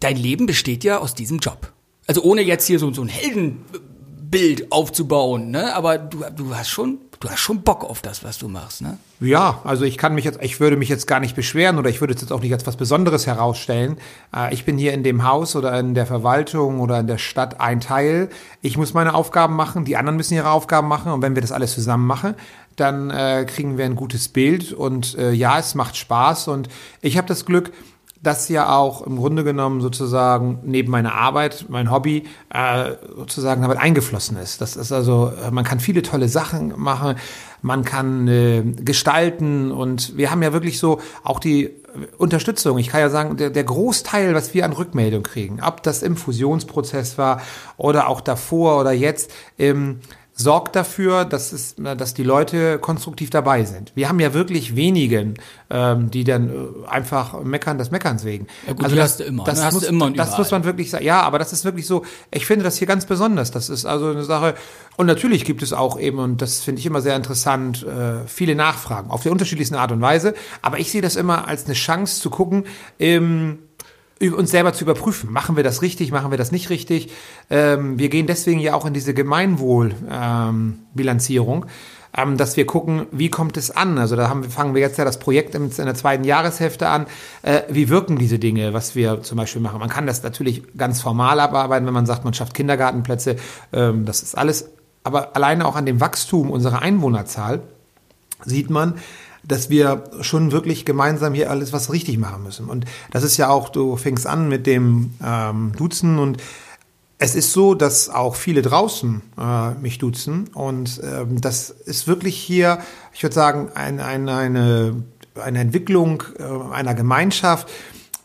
dein 0.00 0.16
Leben 0.16 0.46
besteht 0.46 0.84
ja 0.84 0.98
aus 0.98 1.14
diesem 1.14 1.38
Job. 1.38 1.72
Also 2.06 2.22
ohne 2.22 2.42
jetzt 2.42 2.66
hier 2.66 2.78
so, 2.78 2.92
so 2.92 3.02
ein 3.02 3.08
Heldenbild 3.08 4.70
aufzubauen, 4.72 5.50
ne? 5.50 5.74
Aber 5.74 5.98
du, 5.98 6.24
du 6.34 6.54
hast 6.54 6.70
schon, 6.70 6.98
du 7.22 7.30
hast 7.30 7.38
schon 7.38 7.62
Bock 7.62 7.84
auf 7.84 8.02
das, 8.02 8.24
was 8.24 8.38
du 8.38 8.48
machst, 8.48 8.82
ne? 8.82 8.98
Ja, 9.20 9.60
also 9.62 9.84
ich 9.84 9.96
kann 9.96 10.14
mich 10.14 10.24
jetzt, 10.24 10.42
ich 10.42 10.58
würde 10.58 10.76
mich 10.76 10.88
jetzt 10.88 11.06
gar 11.06 11.20
nicht 11.20 11.36
beschweren 11.36 11.78
oder 11.78 11.88
ich 11.88 12.00
würde 12.00 12.14
es 12.14 12.20
jetzt 12.20 12.32
auch 12.32 12.40
nicht 12.40 12.52
als 12.52 12.66
was 12.66 12.76
Besonderes 12.76 13.28
herausstellen. 13.28 13.96
Äh, 14.34 14.52
ich 14.52 14.64
bin 14.64 14.76
hier 14.76 14.92
in 14.92 15.04
dem 15.04 15.22
Haus 15.22 15.54
oder 15.54 15.78
in 15.78 15.94
der 15.94 16.06
Verwaltung 16.06 16.80
oder 16.80 16.98
in 16.98 17.06
der 17.06 17.18
Stadt 17.18 17.60
ein 17.60 17.80
Teil. 17.80 18.28
Ich 18.60 18.76
muss 18.76 18.92
meine 18.92 19.14
Aufgaben 19.14 19.54
machen, 19.54 19.84
die 19.84 19.96
anderen 19.96 20.16
müssen 20.16 20.34
ihre 20.34 20.50
Aufgaben 20.50 20.88
machen 20.88 21.12
und 21.12 21.22
wenn 21.22 21.36
wir 21.36 21.42
das 21.42 21.52
alles 21.52 21.74
zusammen 21.74 22.06
machen, 22.06 22.34
dann 22.74 23.10
äh, 23.10 23.44
kriegen 23.46 23.78
wir 23.78 23.84
ein 23.84 23.96
gutes 23.96 24.28
Bild 24.28 24.72
und 24.72 25.16
äh, 25.16 25.30
ja, 25.30 25.58
es 25.58 25.76
macht 25.76 25.96
Spaß 25.96 26.48
und 26.48 26.68
ich 27.02 27.16
habe 27.16 27.28
das 27.28 27.46
Glück, 27.46 27.70
das 28.22 28.48
ja 28.48 28.76
auch 28.76 29.02
im 29.02 29.16
Grunde 29.16 29.42
genommen 29.42 29.80
sozusagen 29.80 30.60
neben 30.62 30.90
meiner 30.90 31.14
Arbeit, 31.14 31.66
mein 31.68 31.90
Hobby, 31.90 32.24
äh, 32.50 32.92
sozusagen 33.16 33.62
damit 33.62 33.78
eingeflossen 33.78 34.36
ist. 34.36 34.60
Das 34.60 34.76
ist 34.76 34.92
also, 34.92 35.32
äh, 35.44 35.50
man 35.50 35.64
kann 35.64 35.80
viele 35.80 36.02
tolle 36.02 36.28
Sachen 36.28 36.72
machen, 36.76 37.16
man 37.62 37.84
kann 37.84 38.28
äh, 38.28 38.62
gestalten 38.62 39.72
und 39.72 40.16
wir 40.16 40.30
haben 40.30 40.42
ja 40.42 40.52
wirklich 40.52 40.78
so 40.78 41.00
auch 41.24 41.40
die 41.40 41.70
Unterstützung. 42.16 42.78
Ich 42.78 42.88
kann 42.88 43.00
ja 43.00 43.10
sagen, 43.10 43.36
der, 43.36 43.50
der 43.50 43.64
Großteil, 43.64 44.34
was 44.34 44.54
wir 44.54 44.64
an 44.64 44.72
Rückmeldung 44.72 45.24
kriegen, 45.24 45.60
ob 45.60 45.82
das 45.82 46.02
im 46.02 46.16
Fusionsprozess 46.16 47.18
war 47.18 47.42
oder 47.76 48.08
auch 48.08 48.20
davor 48.20 48.80
oder 48.80 48.92
jetzt, 48.92 49.32
ähm, 49.58 49.98
sorgt 50.34 50.76
dafür, 50.76 51.24
dass, 51.24 51.52
es, 51.52 51.76
dass 51.76 52.14
die 52.14 52.22
Leute 52.22 52.78
konstruktiv 52.78 53.30
dabei 53.30 53.64
sind. 53.64 53.92
Wir 53.94 54.08
haben 54.08 54.18
ja 54.18 54.32
wirklich 54.32 54.74
wenige, 54.76 55.34
ähm, 55.70 56.10
die 56.10 56.24
dann 56.24 56.48
äh, 56.48 56.88
einfach 56.88 57.42
meckern 57.42 57.78
des 57.78 57.90
Meckerns 57.90 58.24
wegen. 58.24 58.46
Ja 58.66 58.72
gut, 58.72 58.90
die 58.90 59.00
hast 59.00 59.20
du 59.20 59.24
immer, 59.24 59.44
Das, 59.44 59.58
ne? 59.58 59.64
Hast 59.66 59.74
muss, 59.74 59.82
immer 59.84 60.10
das 60.10 60.38
muss 60.38 60.50
man 60.50 60.64
wirklich 60.64 60.90
sagen. 60.90 61.04
Ja, 61.04 61.22
aber 61.22 61.38
das 61.38 61.52
ist 61.52 61.64
wirklich 61.64 61.86
so, 61.86 62.04
ich 62.30 62.46
finde 62.46 62.64
das 62.64 62.76
hier 62.76 62.86
ganz 62.86 63.06
besonders. 63.06 63.50
Das 63.50 63.68
ist 63.68 63.84
also 63.84 64.10
eine 64.10 64.24
Sache. 64.24 64.54
Und 64.96 65.06
natürlich 65.06 65.44
gibt 65.44 65.62
es 65.62 65.72
auch 65.72 65.98
eben, 65.98 66.18
und 66.18 66.40
das 66.42 66.60
finde 66.60 66.80
ich 66.80 66.86
immer 66.86 67.02
sehr 67.02 67.16
interessant, 67.16 67.84
äh, 67.84 68.26
viele 68.26 68.54
Nachfragen 68.54 69.10
auf 69.10 69.22
der 69.22 69.32
unterschiedlichsten 69.32 69.76
Art 69.76 69.92
und 69.92 70.00
Weise. 70.00 70.34
Aber 70.62 70.78
ich 70.78 70.90
sehe 70.90 71.02
das 71.02 71.16
immer 71.16 71.46
als 71.46 71.66
eine 71.66 71.74
Chance 71.74 72.20
zu 72.20 72.30
gucken, 72.30 72.64
ähm, 72.98 73.58
uns 74.30 74.50
selber 74.50 74.72
zu 74.72 74.84
überprüfen. 74.84 75.32
Machen 75.32 75.56
wir 75.56 75.64
das 75.64 75.82
richtig, 75.82 76.12
machen 76.12 76.30
wir 76.30 76.38
das 76.38 76.52
nicht 76.52 76.70
richtig? 76.70 77.10
Ähm, 77.50 77.98
wir 77.98 78.08
gehen 78.08 78.26
deswegen 78.26 78.60
ja 78.60 78.74
auch 78.74 78.86
in 78.86 78.94
diese 78.94 79.14
Gemeinwohl-Bilanzierung, 79.14 81.66
ähm, 82.16 82.36
dass 82.36 82.56
wir 82.56 82.66
gucken, 82.66 83.06
wie 83.10 83.30
kommt 83.30 83.56
es 83.56 83.70
an? 83.70 83.98
Also 83.98 84.16
da 84.16 84.32
wir- 84.34 84.50
fangen 84.50 84.74
wir 84.74 84.82
jetzt 84.82 84.98
ja 84.98 85.04
das 85.04 85.18
Projekt 85.18 85.54
in, 85.54 85.70
in 85.70 85.84
der 85.84 85.94
zweiten 85.94 86.24
Jahreshälfte 86.24 86.88
an. 86.88 87.06
Äh, 87.42 87.62
wie 87.70 87.88
wirken 87.88 88.18
diese 88.18 88.38
Dinge, 88.38 88.74
was 88.74 88.94
wir 88.94 89.22
zum 89.22 89.38
Beispiel 89.38 89.62
machen? 89.62 89.80
Man 89.80 89.88
kann 89.88 90.06
das 90.06 90.22
natürlich 90.22 90.62
ganz 90.76 91.00
formal 91.00 91.40
abarbeiten, 91.40 91.86
wenn 91.86 91.94
man 91.94 92.06
sagt, 92.06 92.24
man 92.24 92.34
schafft 92.34 92.54
Kindergartenplätze. 92.54 93.36
Ähm, 93.72 94.04
das 94.04 94.22
ist 94.22 94.36
alles, 94.36 94.68
aber 95.04 95.34
alleine 95.34 95.66
auch 95.66 95.76
an 95.76 95.86
dem 95.86 96.00
Wachstum 96.00 96.50
unserer 96.50 96.82
Einwohnerzahl 96.82 97.62
sieht 98.44 98.70
man, 98.70 98.94
dass 99.44 99.70
wir 99.70 100.04
schon 100.20 100.52
wirklich 100.52 100.84
gemeinsam 100.84 101.34
hier 101.34 101.50
alles 101.50 101.72
was 101.72 101.92
richtig 101.92 102.18
machen 102.18 102.42
müssen. 102.42 102.68
Und 102.68 102.84
das 103.10 103.24
ist 103.24 103.36
ja 103.36 103.48
auch, 103.48 103.68
du 103.68 103.96
fängst 103.96 104.26
an 104.26 104.48
mit 104.48 104.66
dem 104.66 105.14
ähm, 105.24 105.72
Duzen 105.76 106.18
und 106.18 106.38
es 107.18 107.36
ist 107.36 107.52
so, 107.52 107.74
dass 107.74 108.08
auch 108.08 108.34
viele 108.34 108.62
draußen 108.62 109.22
äh, 109.38 109.70
mich 109.74 109.98
duzen 109.98 110.48
und 110.54 111.00
ähm, 111.04 111.40
das 111.40 111.70
ist 111.70 112.08
wirklich 112.08 112.36
hier, 112.36 112.78
ich 113.12 113.22
würde 113.22 113.34
sagen, 113.34 113.70
ein, 113.74 114.00
ein, 114.00 114.28
eine, 114.28 115.04
eine 115.40 115.60
Entwicklung 115.60 116.24
äh, 116.38 116.74
einer 116.74 116.94
Gemeinschaft, 116.94 117.68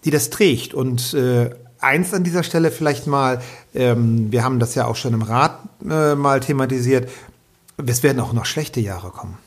die 0.03 0.09
das 0.09 0.31
trägt. 0.31 0.73
Und 0.73 1.13
äh, 1.13 1.51
eins 1.79 2.13
an 2.13 2.23
dieser 2.23 2.41
Stelle 2.41 2.71
vielleicht 2.71 3.05
mal, 3.05 3.39
ähm, 3.75 4.31
wir 4.31 4.43
haben 4.43 4.59
das 4.59 4.73
ja 4.73 4.87
auch 4.87 4.95
schon 4.95 5.13
im 5.13 5.21
Rat 5.21 5.59
äh, 5.87 6.15
mal 6.15 6.39
thematisiert, 6.39 7.07
es 7.85 8.01
werden 8.01 8.19
auch 8.19 8.33
noch 8.33 8.45
schlechte 8.45 8.79
Jahre 8.79 9.11
kommen. 9.11 9.37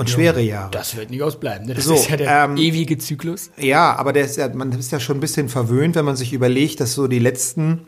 Und 0.00 0.08
ja, 0.08 0.14
schwere 0.14 0.40
Jahre. 0.40 0.70
Das 0.70 0.96
wird 0.96 1.10
nicht 1.10 1.22
ausbleiben. 1.22 1.66
Ne? 1.66 1.74
Das 1.74 1.84
so, 1.84 1.94
ist 1.94 2.08
ja 2.08 2.16
der 2.16 2.44
ähm, 2.44 2.56
ewige 2.56 2.96
Zyklus. 2.96 3.50
Ja, 3.58 3.96
aber 3.96 4.14
der 4.14 4.24
ist 4.24 4.38
ja, 4.38 4.48
man 4.48 4.72
ist 4.72 4.92
ja 4.92 4.98
schon 4.98 5.18
ein 5.18 5.20
bisschen 5.20 5.50
verwöhnt, 5.50 5.94
wenn 5.94 6.06
man 6.06 6.16
sich 6.16 6.32
überlegt, 6.32 6.80
dass 6.80 6.94
so 6.94 7.06
die 7.06 7.18
letzten 7.18 7.86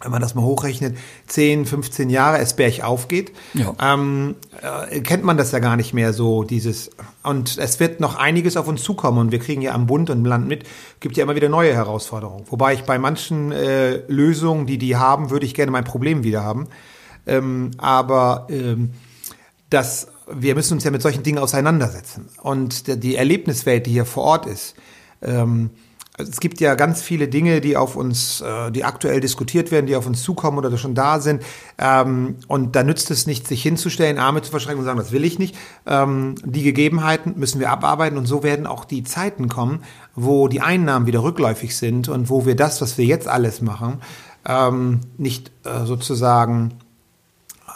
wenn 0.00 0.10
man 0.10 0.20
das 0.20 0.34
mal 0.34 0.42
hochrechnet, 0.42 0.96
10, 1.28 1.64
15 1.64 2.10
Jahre 2.10 2.38
es 2.38 2.54
bergauf 2.54 3.06
geht, 3.06 3.30
ja. 3.54 3.72
ähm, 3.80 4.34
äh, 4.60 4.98
kennt 5.00 5.22
man 5.22 5.36
das 5.36 5.52
ja 5.52 5.60
gar 5.60 5.76
nicht 5.76 5.94
mehr 5.94 6.12
so, 6.12 6.42
dieses. 6.42 6.90
Und 7.22 7.56
es 7.58 7.78
wird 7.78 8.00
noch 8.00 8.16
einiges 8.16 8.56
auf 8.56 8.66
uns 8.66 8.82
zukommen 8.82 9.18
und 9.18 9.30
wir 9.30 9.38
kriegen 9.38 9.62
ja 9.62 9.74
am 9.74 9.86
Bund 9.86 10.10
und 10.10 10.18
im 10.18 10.24
Land 10.24 10.48
mit, 10.48 10.64
gibt 10.98 11.16
ja 11.16 11.22
immer 11.22 11.36
wieder 11.36 11.48
neue 11.48 11.72
Herausforderungen. 11.72 12.46
Wobei 12.48 12.74
ich 12.74 12.82
bei 12.82 12.98
manchen 12.98 13.52
äh, 13.52 13.98
Lösungen, 14.08 14.66
die 14.66 14.78
die 14.78 14.96
haben, 14.96 15.30
würde 15.30 15.46
ich 15.46 15.54
gerne 15.54 15.70
mein 15.70 15.84
Problem 15.84 16.24
wieder 16.24 16.42
haben. 16.42 16.66
Ähm, 17.24 17.70
aber 17.78 18.48
ähm, 18.50 18.90
das, 19.70 20.08
wir 20.34 20.54
müssen 20.54 20.74
uns 20.74 20.84
ja 20.84 20.90
mit 20.90 21.02
solchen 21.02 21.22
Dingen 21.22 21.38
auseinandersetzen. 21.38 22.28
Und 22.42 23.02
die 23.02 23.16
Erlebniswelt, 23.16 23.86
die 23.86 23.92
hier 23.92 24.06
vor 24.06 24.24
Ort 24.24 24.46
ist, 24.46 24.74
ähm, 25.20 25.70
es 26.18 26.40
gibt 26.40 26.60
ja 26.60 26.74
ganz 26.74 27.00
viele 27.00 27.26
Dinge, 27.26 27.62
die 27.62 27.76
auf 27.76 27.96
uns, 27.96 28.42
äh, 28.42 28.70
die 28.70 28.84
aktuell 28.84 29.20
diskutiert 29.20 29.70
werden, 29.70 29.86
die 29.86 29.96
auf 29.96 30.06
uns 30.06 30.22
zukommen 30.22 30.58
oder 30.58 30.76
schon 30.76 30.94
da 30.94 31.20
sind. 31.20 31.42
Ähm, 31.78 32.36
und 32.48 32.76
da 32.76 32.82
nützt 32.82 33.10
es 33.10 33.26
nicht, 33.26 33.48
sich 33.48 33.62
hinzustellen, 33.62 34.18
Arme 34.18 34.42
zu 34.42 34.50
verschränken 34.50 34.80
und 34.80 34.84
sagen, 34.84 34.98
das 34.98 35.12
will 35.12 35.24
ich 35.24 35.38
nicht. 35.38 35.56
Ähm, 35.86 36.34
die 36.44 36.62
Gegebenheiten 36.62 37.34
müssen 37.36 37.60
wir 37.60 37.70
abarbeiten 37.70 38.18
und 38.18 38.26
so 38.26 38.42
werden 38.42 38.66
auch 38.66 38.84
die 38.84 39.04
Zeiten 39.04 39.48
kommen, 39.48 39.84
wo 40.14 40.48
die 40.48 40.60
Einnahmen 40.60 41.06
wieder 41.06 41.22
rückläufig 41.22 41.76
sind 41.76 42.08
und 42.10 42.28
wo 42.28 42.44
wir 42.44 42.56
das, 42.56 42.82
was 42.82 42.98
wir 42.98 43.06
jetzt 43.06 43.26
alles 43.26 43.62
machen, 43.62 44.02
ähm, 44.46 45.00
nicht 45.16 45.50
äh, 45.64 45.86
sozusagen 45.86 46.74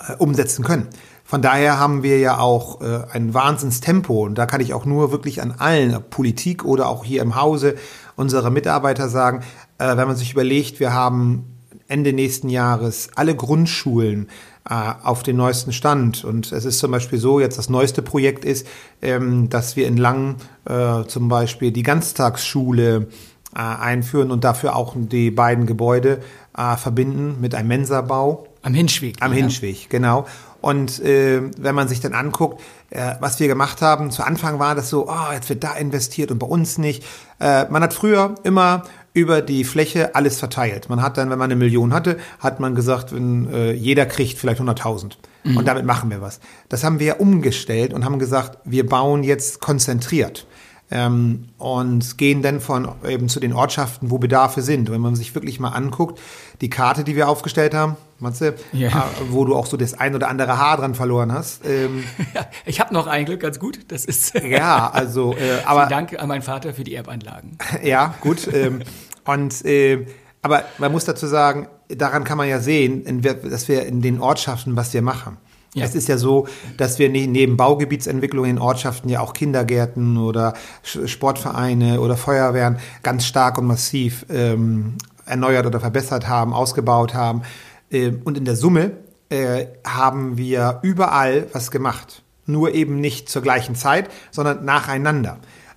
äh, 0.08 0.14
umsetzen 0.16 0.62
können. 0.62 0.88
Von 1.26 1.42
daher 1.42 1.80
haben 1.80 2.04
wir 2.04 2.20
ja 2.20 2.38
auch 2.38 2.80
äh, 2.80 3.00
ein 3.12 3.34
Wahnsinnstempo 3.34 4.24
und 4.24 4.36
da 4.36 4.46
kann 4.46 4.60
ich 4.60 4.74
auch 4.74 4.84
nur 4.84 5.10
wirklich 5.10 5.42
an 5.42 5.54
allen, 5.58 6.00
Politik 6.08 6.64
oder 6.64 6.88
auch 6.88 7.04
hier 7.04 7.20
im 7.20 7.34
Hause, 7.34 7.74
unsere 8.14 8.50
Mitarbeiter 8.52 9.08
sagen, 9.08 9.42
äh, 9.78 9.96
wenn 9.96 10.06
man 10.06 10.16
sich 10.16 10.32
überlegt, 10.32 10.78
wir 10.78 10.92
haben 10.92 11.56
Ende 11.88 12.12
nächsten 12.12 12.48
Jahres 12.48 13.10
alle 13.16 13.34
Grundschulen 13.34 14.28
äh, 14.68 14.74
auf 15.02 15.22
den 15.22 15.36
neuesten 15.36 15.72
Stand. 15.72 16.24
Und 16.24 16.52
es 16.52 16.64
ist 16.64 16.78
zum 16.78 16.90
Beispiel 16.90 17.18
so, 17.18 17.40
jetzt 17.40 17.58
das 17.58 17.68
neueste 17.68 18.02
Projekt 18.02 18.44
ist, 18.44 18.66
ähm, 19.02 19.48
dass 19.48 19.76
wir 19.76 19.86
in 19.86 19.96
Langen 19.96 20.36
äh, 20.64 21.04
zum 21.04 21.28
Beispiel 21.28 21.70
die 21.72 21.82
Ganztagsschule 21.82 23.08
äh, 23.54 23.58
einführen 23.58 24.30
und 24.30 24.44
dafür 24.44 24.76
auch 24.76 24.94
die 24.96 25.30
beiden 25.30 25.66
Gebäude 25.66 26.20
äh, 26.56 26.76
verbinden 26.76 27.36
mit 27.40 27.54
einem 27.54 27.68
Mensabau. 27.68 28.46
Am 28.62 28.74
Hinschweg. 28.74 29.16
Am 29.20 29.32
ja. 29.32 29.38
Hinschweg, 29.38 29.88
genau. 29.88 30.26
Und 30.60 31.00
äh, 31.00 31.42
wenn 31.58 31.74
man 31.74 31.88
sich 31.88 32.00
dann 32.00 32.14
anguckt, 32.14 32.60
äh, 32.90 33.14
was 33.20 33.38
wir 33.40 33.48
gemacht 33.48 33.82
haben, 33.82 34.10
zu 34.10 34.22
Anfang 34.22 34.58
war 34.58 34.74
das 34.74 34.90
so, 34.90 35.08
oh, 35.08 35.32
jetzt 35.32 35.48
wird 35.48 35.64
da 35.64 35.74
investiert 35.74 36.30
und 36.30 36.38
bei 36.38 36.46
uns 36.46 36.78
nicht. 36.78 37.04
Äh, 37.40 37.66
man 37.68 37.82
hat 37.82 37.94
früher 37.94 38.34
immer 38.42 38.84
über 39.12 39.40
die 39.40 39.64
Fläche 39.64 40.14
alles 40.14 40.38
verteilt. 40.38 40.90
Man 40.90 41.00
hat 41.00 41.16
dann, 41.16 41.30
wenn 41.30 41.38
man 41.38 41.50
eine 41.50 41.56
Million 41.56 41.94
hatte, 41.94 42.18
hat 42.38 42.60
man 42.60 42.74
gesagt, 42.74 43.14
wenn, 43.14 43.50
äh, 43.52 43.72
jeder 43.72 44.04
kriegt 44.06 44.38
vielleicht 44.38 44.60
100.000. 44.60 45.12
Mhm. 45.44 45.56
Und 45.56 45.66
damit 45.66 45.86
machen 45.86 46.10
wir 46.10 46.20
was. 46.20 46.40
Das 46.68 46.84
haben 46.84 46.98
wir 47.00 47.20
umgestellt 47.20 47.94
und 47.94 48.04
haben 48.04 48.18
gesagt, 48.18 48.58
wir 48.64 48.86
bauen 48.86 49.22
jetzt 49.22 49.60
konzentriert. 49.60 50.46
Ähm, 50.88 51.48
und 51.58 52.16
gehen 52.16 52.42
dann 52.42 52.60
von 52.60 52.88
eben 53.08 53.28
zu 53.28 53.40
den 53.40 53.52
Ortschaften, 53.52 54.10
wo 54.10 54.18
Bedarfe 54.18 54.62
sind. 54.62 54.90
Wenn 54.90 55.00
man 55.00 55.16
sich 55.16 55.34
wirklich 55.34 55.58
mal 55.58 55.70
anguckt, 55.70 56.20
die 56.60 56.70
Karte, 56.70 57.02
die 57.02 57.16
wir 57.16 57.28
aufgestellt 57.28 57.74
haben, 57.74 57.96
Matze, 58.18 58.54
ja. 58.72 58.90
Ah, 58.92 59.08
wo 59.30 59.44
du 59.44 59.54
auch 59.54 59.66
so 59.66 59.76
das 59.76 59.94
ein 59.94 60.14
oder 60.14 60.28
andere 60.28 60.58
Haar 60.58 60.76
dran 60.78 60.94
verloren 60.94 61.32
hast. 61.32 61.66
Ähm, 61.66 62.04
ja, 62.34 62.46
ich 62.64 62.80
habe 62.80 62.94
noch 62.94 63.06
ein 63.06 63.24
Glück, 63.26 63.40
ganz 63.40 63.58
gut. 63.58 63.80
Das 63.88 64.04
ist 64.04 64.34
ja, 64.42 64.88
also 64.90 65.34
äh, 65.34 65.64
aber 65.64 65.86
Danke 65.86 66.20
an 66.20 66.28
meinen 66.28 66.42
Vater 66.42 66.72
für 66.72 66.84
die 66.84 66.94
Erbanlagen. 66.94 67.58
ja, 67.82 68.14
gut. 68.20 68.48
Ähm, 68.52 68.82
und 69.24 69.64
äh, 69.64 70.06
aber 70.40 70.64
man 70.78 70.92
muss 70.92 71.04
dazu 71.04 71.26
sagen, 71.26 71.66
daran 71.88 72.22
kann 72.22 72.38
man 72.38 72.48
ja 72.48 72.60
sehen, 72.60 73.04
in, 73.04 73.20
dass 73.22 73.66
wir 73.68 73.84
in 73.86 74.00
den 74.00 74.20
Ortschaften, 74.20 74.76
was 74.76 74.94
wir 74.94 75.02
machen. 75.02 75.38
Ja. 75.76 75.84
Es 75.84 75.94
ist 75.94 76.08
ja 76.08 76.16
so, 76.16 76.48
dass 76.78 76.98
wir 76.98 77.10
neben 77.10 77.58
Baugebietsentwicklung 77.58 78.46
in 78.46 78.58
Ortschaften 78.58 79.10
ja 79.10 79.20
auch 79.20 79.34
Kindergärten 79.34 80.16
oder 80.16 80.54
Sportvereine 80.82 82.00
oder 82.00 82.16
Feuerwehren 82.16 82.78
ganz 83.02 83.26
stark 83.26 83.58
und 83.58 83.66
massiv 83.66 84.24
ähm, 84.30 84.94
erneuert 85.26 85.66
oder 85.66 85.78
verbessert 85.78 86.28
haben, 86.28 86.54
ausgebaut 86.54 87.12
haben. 87.12 87.42
Äh, 87.90 88.12
und 88.24 88.38
in 88.38 88.46
der 88.46 88.56
Summe 88.56 88.92
äh, 89.28 89.66
haben 89.86 90.38
wir 90.38 90.78
überall 90.80 91.46
was 91.52 91.70
gemacht. 91.70 92.22
Nur 92.46 92.72
eben 92.72 92.98
nicht 92.98 93.28
zur 93.28 93.42
gleichen 93.42 93.74
Zeit, 93.74 94.08
sondern 94.30 94.64
nacheinander. 94.64 95.36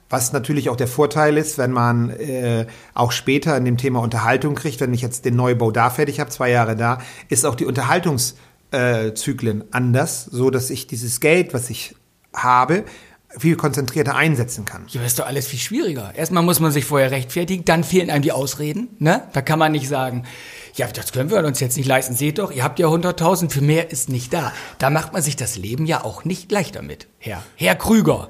Was 0.09 0.31
natürlich 0.31 0.69
auch 0.69 0.77
der 0.77 0.87
Vorteil 0.87 1.37
ist, 1.37 1.57
wenn 1.57 1.71
man 1.71 2.09
äh, 2.11 2.67
auch 2.93 3.11
später 3.11 3.57
in 3.57 3.65
dem 3.65 3.75
Thema 3.75 3.99
Unterhaltung 3.99 4.55
kriegt, 4.55 4.79
wenn 4.79 4.93
ich 4.93 5.01
jetzt 5.01 5.25
den 5.25 5.35
Neubau 5.35 5.71
da 5.71 5.89
fertig 5.89 6.21
habe, 6.21 6.29
zwei 6.29 6.49
Jahre 6.51 6.77
da, 6.77 6.99
ist 7.27 7.45
auch 7.45 7.55
die 7.55 7.65
Unterhaltungszyklen 8.71 9.63
anders, 9.71 10.25
so 10.25 10.49
dass 10.49 10.69
ich 10.69 10.87
dieses 10.87 11.19
Geld, 11.19 11.53
was 11.53 11.69
ich 11.69 11.95
habe, 12.33 12.85
viel 13.37 13.55
konzentrierter 13.55 14.15
einsetzen 14.15 14.65
kann. 14.65 14.85
Ja, 14.87 15.03
ist 15.03 15.19
doch 15.19 15.27
alles 15.27 15.47
viel 15.47 15.59
schwieriger. 15.59 16.13
Erstmal 16.15 16.41
muss 16.41 16.59
man 16.59 16.71
sich 16.71 16.85
vorher 16.85 17.11
rechtfertigen, 17.11 17.63
dann 17.63 17.83
fehlen 17.83 18.09
einem 18.09 18.23
die 18.23 18.31
Ausreden. 18.31 18.89
Ne? 18.97 19.23
Da 19.33 19.41
kann 19.41 19.59
man 19.59 19.71
nicht 19.71 19.87
sagen, 19.87 20.23
ja, 20.75 20.87
das 20.87 21.11
können 21.11 21.29
wir 21.29 21.37
uns 21.45 21.59
jetzt 21.59 21.77
nicht 21.77 21.85
leisten. 21.85 22.15
Seht 22.15 22.39
doch, 22.39 22.51
ihr 22.51 22.63
habt 22.63 22.79
ja 22.79 22.87
100.000, 22.87 23.51
für 23.51 23.61
mehr 23.61 23.91
ist 23.91 24.09
nicht 24.09 24.33
da. 24.33 24.51
Da 24.79 24.89
macht 24.89 25.13
man 25.13 25.21
sich 25.21 25.35
das 25.35 25.57
Leben 25.57 25.85
ja 25.85 26.03
auch 26.03 26.25
nicht 26.25 26.51
leichter 26.51 26.81
mit, 26.81 27.07
Herr, 27.19 27.43
Herr 27.55 27.75
Krüger. 27.75 28.29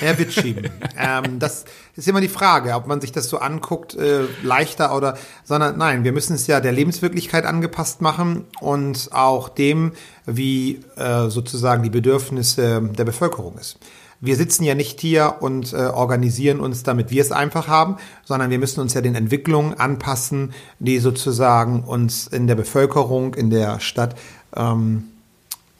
Herr 0.00 0.18
Witschieben. 0.18 0.70
ähm, 0.98 1.38
das 1.38 1.64
ist 1.96 2.08
immer 2.08 2.20
die 2.20 2.28
Frage, 2.28 2.74
ob 2.74 2.86
man 2.86 3.00
sich 3.00 3.12
das 3.12 3.28
so 3.28 3.38
anguckt, 3.38 3.94
äh, 3.94 4.24
leichter 4.42 4.94
oder, 4.94 5.18
sondern 5.44 5.78
nein, 5.78 6.04
wir 6.04 6.12
müssen 6.12 6.34
es 6.34 6.46
ja 6.46 6.60
der 6.60 6.72
Lebenswirklichkeit 6.72 7.44
angepasst 7.44 8.00
machen 8.00 8.44
und 8.60 9.10
auch 9.12 9.48
dem, 9.48 9.92
wie 10.26 10.80
äh, 10.96 11.28
sozusagen 11.28 11.82
die 11.82 11.90
Bedürfnisse 11.90 12.82
der 12.82 13.04
Bevölkerung 13.04 13.58
ist. 13.58 13.78
Wir 14.20 14.34
sitzen 14.34 14.64
ja 14.64 14.74
nicht 14.74 15.00
hier 15.00 15.36
und 15.40 15.72
äh, 15.72 15.76
organisieren 15.76 16.58
uns, 16.58 16.82
damit 16.82 17.10
wir 17.10 17.22
es 17.22 17.30
einfach 17.30 17.68
haben, 17.68 17.98
sondern 18.24 18.50
wir 18.50 18.58
müssen 18.58 18.80
uns 18.80 18.94
ja 18.94 19.00
den 19.00 19.14
Entwicklungen 19.14 19.74
anpassen, 19.74 20.54
die 20.80 20.98
sozusagen 20.98 21.84
uns 21.84 22.26
in 22.26 22.48
der 22.48 22.56
Bevölkerung, 22.56 23.34
in 23.34 23.50
der 23.50 23.78
Stadt 23.78 24.16
ähm, 24.56 25.04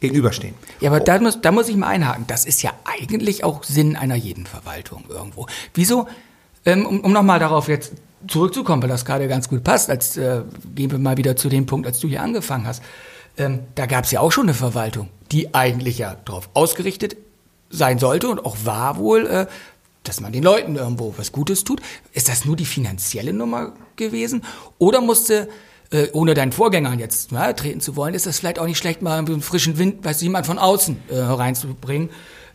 gegenüberstehen. 0.00 0.54
Ja, 0.80 0.90
aber 0.90 1.00
da 1.00 1.18
muss, 1.20 1.40
da 1.40 1.50
muss 1.50 1.68
ich 1.68 1.76
mal 1.76 1.88
einhaken. 1.88 2.24
Das 2.26 2.44
ist 2.44 2.62
ja 2.62 2.72
eigentlich 2.84 3.44
auch 3.44 3.64
Sinn 3.64 3.96
einer 3.96 4.14
jeden 4.14 4.46
Verwaltung 4.46 5.04
irgendwo. 5.08 5.46
Wieso, 5.74 6.08
ähm, 6.64 6.86
um, 6.86 7.00
um 7.00 7.12
nochmal 7.12 7.38
darauf 7.38 7.68
jetzt 7.68 7.92
zurückzukommen, 8.26 8.82
weil 8.82 8.88
das 8.88 9.04
gerade 9.04 9.28
ganz 9.28 9.48
gut 9.48 9.64
passt, 9.64 9.90
als 9.90 10.16
äh, 10.16 10.42
gehen 10.74 10.90
wir 10.90 10.98
mal 10.98 11.16
wieder 11.16 11.36
zu 11.36 11.48
dem 11.48 11.66
Punkt, 11.66 11.86
als 11.86 12.00
du 12.00 12.08
hier 12.08 12.22
angefangen 12.22 12.66
hast. 12.66 12.82
Ähm, 13.36 13.60
da 13.74 13.86
gab 13.86 14.04
es 14.04 14.10
ja 14.10 14.20
auch 14.20 14.32
schon 14.32 14.44
eine 14.44 14.54
Verwaltung, 14.54 15.08
die 15.30 15.54
eigentlich 15.54 15.98
ja 15.98 16.16
darauf 16.24 16.50
ausgerichtet 16.54 17.16
sein 17.70 17.98
sollte 17.98 18.28
und 18.28 18.44
auch 18.44 18.56
war 18.64 18.96
wohl, 18.96 19.26
äh, 19.26 19.46
dass 20.02 20.20
man 20.20 20.32
den 20.32 20.42
Leuten 20.42 20.76
irgendwo 20.76 21.14
was 21.16 21.32
Gutes 21.32 21.64
tut. 21.64 21.80
Ist 22.12 22.28
das 22.28 22.44
nur 22.44 22.56
die 22.56 22.64
finanzielle 22.64 23.32
Nummer 23.32 23.72
gewesen? 23.96 24.42
Oder 24.78 25.00
musste, 25.00 25.48
äh, 25.90 26.08
ohne 26.12 26.34
deinen 26.34 26.52
Vorgängern 26.52 26.98
jetzt 26.98 27.32
na, 27.32 27.52
treten 27.52 27.80
zu 27.80 27.96
wollen, 27.96 28.14
ist 28.14 28.26
das 28.26 28.38
vielleicht 28.38 28.58
auch 28.58 28.66
nicht 28.66 28.78
schlecht, 28.78 29.02
mal 29.02 29.18
einen 29.18 29.40
frischen 29.40 29.78
Wind, 29.78 30.04
weißt 30.04 30.20
du, 30.20 30.26
jemand 30.26 30.46
von 30.46 30.58
außen 30.58 30.96
äh, 31.08 31.18
reinzubringen, 31.18 32.10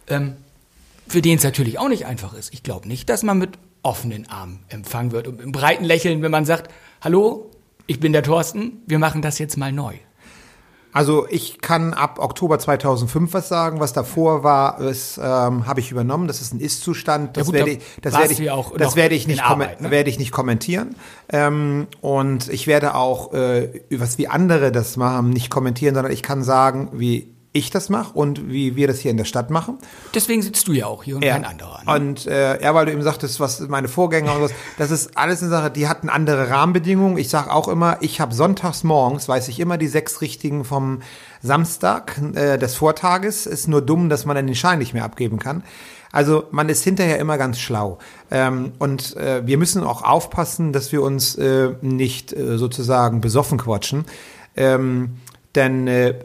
ähm, 0.07 0.33
für 1.07 1.21
den 1.21 1.37
es 1.37 1.43
natürlich 1.43 1.79
auch 1.79 1.89
nicht 1.89 2.05
einfach 2.05 2.33
ist. 2.33 2.53
Ich 2.53 2.63
glaube 2.63 2.87
nicht, 2.87 3.09
dass 3.09 3.23
man 3.23 3.37
mit 3.37 3.57
offenen 3.81 4.29
Armen 4.29 4.59
empfangen 4.69 5.11
wird 5.11 5.27
und 5.27 5.35
mit 5.35 5.43
einem 5.43 5.51
breiten 5.51 5.83
Lächeln, 5.83 6.21
wenn 6.21 6.31
man 6.31 6.45
sagt, 6.45 6.71
hallo, 7.01 7.49
ich 7.85 7.99
bin 7.99 8.13
der 8.13 8.23
Thorsten, 8.23 8.81
wir 8.87 8.99
machen 8.99 9.21
das 9.21 9.39
jetzt 9.39 9.57
mal 9.57 9.71
neu. 9.71 9.95
Also 10.93 11.25
ich 11.29 11.59
kann 11.59 11.93
ab 11.93 12.19
Oktober 12.19 12.59
2005 12.59 13.33
was 13.33 13.49
sagen. 13.49 13.79
Was 13.79 13.93
davor 13.93 14.43
war, 14.43 14.77
das 14.79 15.17
ähm, 15.17 15.65
habe 15.65 15.79
ich 15.79 15.91
übernommen. 15.91 16.27
Das 16.27 16.39
ist 16.39 16.53
ein 16.53 16.59
Ist-Zustand. 16.59 17.35
Das 17.35 17.47
ja 17.47 17.53
werde 17.53 17.71
ich, 17.71 17.79
das 18.01 18.13
werde 18.13 18.33
ich, 18.33 18.49
das 18.77 18.95
werde 18.95 19.15
ich 19.15 19.27
nicht, 19.27 19.43
Arbeit, 19.43 19.81
ne? 19.81 19.89
werde 19.89 20.09
ich 20.09 20.19
nicht 20.19 20.31
kommentieren. 20.31 20.95
Ähm, 21.29 21.87
und 22.01 22.47
ich 22.49 22.67
werde 22.67 22.93
auch, 22.93 23.33
äh, 23.33 23.81
was 23.89 24.19
wie 24.19 24.27
andere 24.27 24.71
das 24.71 24.95
machen, 24.95 25.31
nicht 25.31 25.49
kommentieren, 25.49 25.95
sondern 25.95 26.13
ich 26.13 26.21
kann 26.21 26.43
sagen, 26.43 26.89
wie 26.93 27.32
ich 27.55 27.69
das 27.69 27.89
mache 27.89 28.13
und 28.13 28.49
wie 28.49 28.75
wir 28.75 28.87
das 28.87 28.99
hier 28.99 29.11
in 29.11 29.17
der 29.17 29.25
Stadt 29.25 29.51
machen. 29.51 29.77
Deswegen 30.15 30.41
sitzt 30.41 30.67
du 30.67 30.73
ja 30.73 30.87
auch 30.87 31.03
hier 31.03 31.15
und 31.17 31.23
Ja. 31.23 31.33
kein 31.33 31.45
anderer. 31.45 31.81
Ne? 31.85 31.91
Und 31.93 32.25
äh, 32.25 32.61
ja, 32.61 32.73
weil 32.73 32.87
du 32.87 32.91
eben 32.91 33.03
sagtest, 33.03 33.39
was 33.39 33.59
meine 33.67 33.87
Vorgänger 33.87 34.35
und 34.35 34.41
was, 34.41 34.51
das 34.79 34.89
ist 34.89 35.15
alles 35.17 35.41
eine 35.41 35.51
Sache, 35.51 35.69
die 35.69 35.87
hatten 35.87 36.09
andere 36.09 36.49
Rahmenbedingungen. 36.49 37.17
Ich 37.17 37.29
sage 37.29 37.51
auch 37.53 37.67
immer, 37.67 37.97
ich 38.01 38.19
habe 38.19 38.33
sonntags 38.33 38.83
morgens, 38.83 39.29
weiß 39.29 39.47
ich 39.49 39.59
immer 39.59 39.77
die 39.77 39.87
sechs 39.87 40.19
richtigen 40.21 40.65
vom 40.65 41.01
Samstag 41.43 42.19
äh, 42.33 42.57
des 42.57 42.75
Vortages. 42.75 43.45
Ist 43.45 43.67
nur 43.67 43.81
dumm, 43.81 44.09
dass 44.09 44.25
man 44.25 44.35
dann 44.35 44.47
den 44.47 44.55
Schein 44.55 44.79
nicht 44.79 44.93
mehr 44.95 45.03
abgeben 45.03 45.37
kann. 45.37 45.63
Also 46.11 46.45
man 46.51 46.69
ist 46.69 46.83
hinterher 46.83 47.19
immer 47.19 47.37
ganz 47.37 47.59
schlau. 47.59 47.99
Ähm, 48.31 48.71
und 48.79 49.15
äh, 49.17 49.45
wir 49.45 49.57
müssen 49.57 49.83
auch 49.83 50.03
aufpassen, 50.03 50.71
dass 50.73 50.91
wir 50.91 51.01
uns 51.03 51.35
äh, 51.35 51.69
nicht 51.81 52.33
äh, 52.33 52.57
sozusagen 52.57 53.21
besoffen 53.21 53.57
quatschen. 53.59 54.05
Ähm, 54.55 55.17
denn 55.55 55.87
äh, 55.87 56.15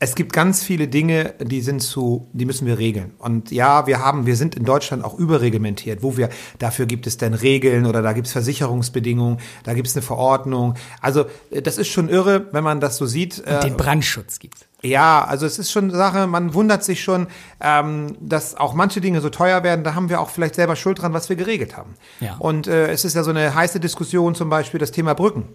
es 0.00 0.14
gibt 0.14 0.32
ganz 0.32 0.62
viele 0.62 0.86
Dinge, 0.86 1.34
die 1.40 1.60
sind 1.60 1.80
zu, 1.80 2.28
die 2.32 2.44
müssen 2.44 2.66
wir 2.66 2.78
regeln. 2.78 3.14
Und 3.18 3.50
ja, 3.50 3.86
wir 3.88 3.98
haben, 3.98 4.26
wir 4.26 4.36
sind 4.36 4.54
in 4.54 4.64
Deutschland 4.64 5.04
auch 5.04 5.18
überreglementiert, 5.18 6.02
wo 6.02 6.16
wir, 6.16 6.28
dafür 6.60 6.86
gibt 6.86 7.08
es 7.08 7.16
dann 7.16 7.34
Regeln 7.34 7.84
oder 7.84 8.00
da 8.00 8.12
gibt 8.12 8.28
es 8.28 8.32
Versicherungsbedingungen, 8.32 9.38
da 9.64 9.74
gibt 9.74 9.88
es 9.88 9.96
eine 9.96 10.02
Verordnung. 10.02 10.74
Also 11.00 11.26
äh, 11.50 11.62
das 11.62 11.78
ist 11.78 11.88
schon 11.88 12.08
irre, 12.08 12.46
wenn 12.52 12.62
man 12.62 12.80
das 12.80 12.96
so 12.96 13.06
sieht. 13.06 13.44
Äh, 13.44 13.60
Den 13.60 13.76
Brandschutz 13.76 14.38
gibt's. 14.38 14.66
ja, 14.82 15.24
also 15.24 15.46
es 15.46 15.58
ist 15.58 15.72
schon 15.72 15.84
eine 15.84 15.96
Sache, 15.96 16.28
man 16.28 16.54
wundert 16.54 16.84
sich 16.84 17.02
schon, 17.02 17.26
ähm, 17.60 18.16
dass 18.20 18.54
auch 18.54 18.74
manche 18.74 19.00
Dinge 19.00 19.20
so 19.20 19.30
teuer 19.30 19.64
werden. 19.64 19.82
Da 19.82 19.96
haben 19.96 20.10
wir 20.10 20.20
auch 20.20 20.30
vielleicht 20.30 20.54
selber 20.54 20.76
Schuld 20.76 21.02
dran, 21.02 21.12
was 21.12 21.28
wir 21.28 21.34
geregelt 21.34 21.76
haben. 21.76 21.94
Ja. 22.20 22.36
Und 22.38 22.68
äh, 22.68 22.88
es 22.92 23.04
ist 23.04 23.16
ja 23.16 23.24
so 23.24 23.30
eine 23.30 23.52
heiße 23.52 23.80
Diskussion, 23.80 24.36
zum 24.36 24.48
Beispiel 24.48 24.78
das 24.78 24.92
Thema 24.92 25.14
Brücken. 25.14 25.48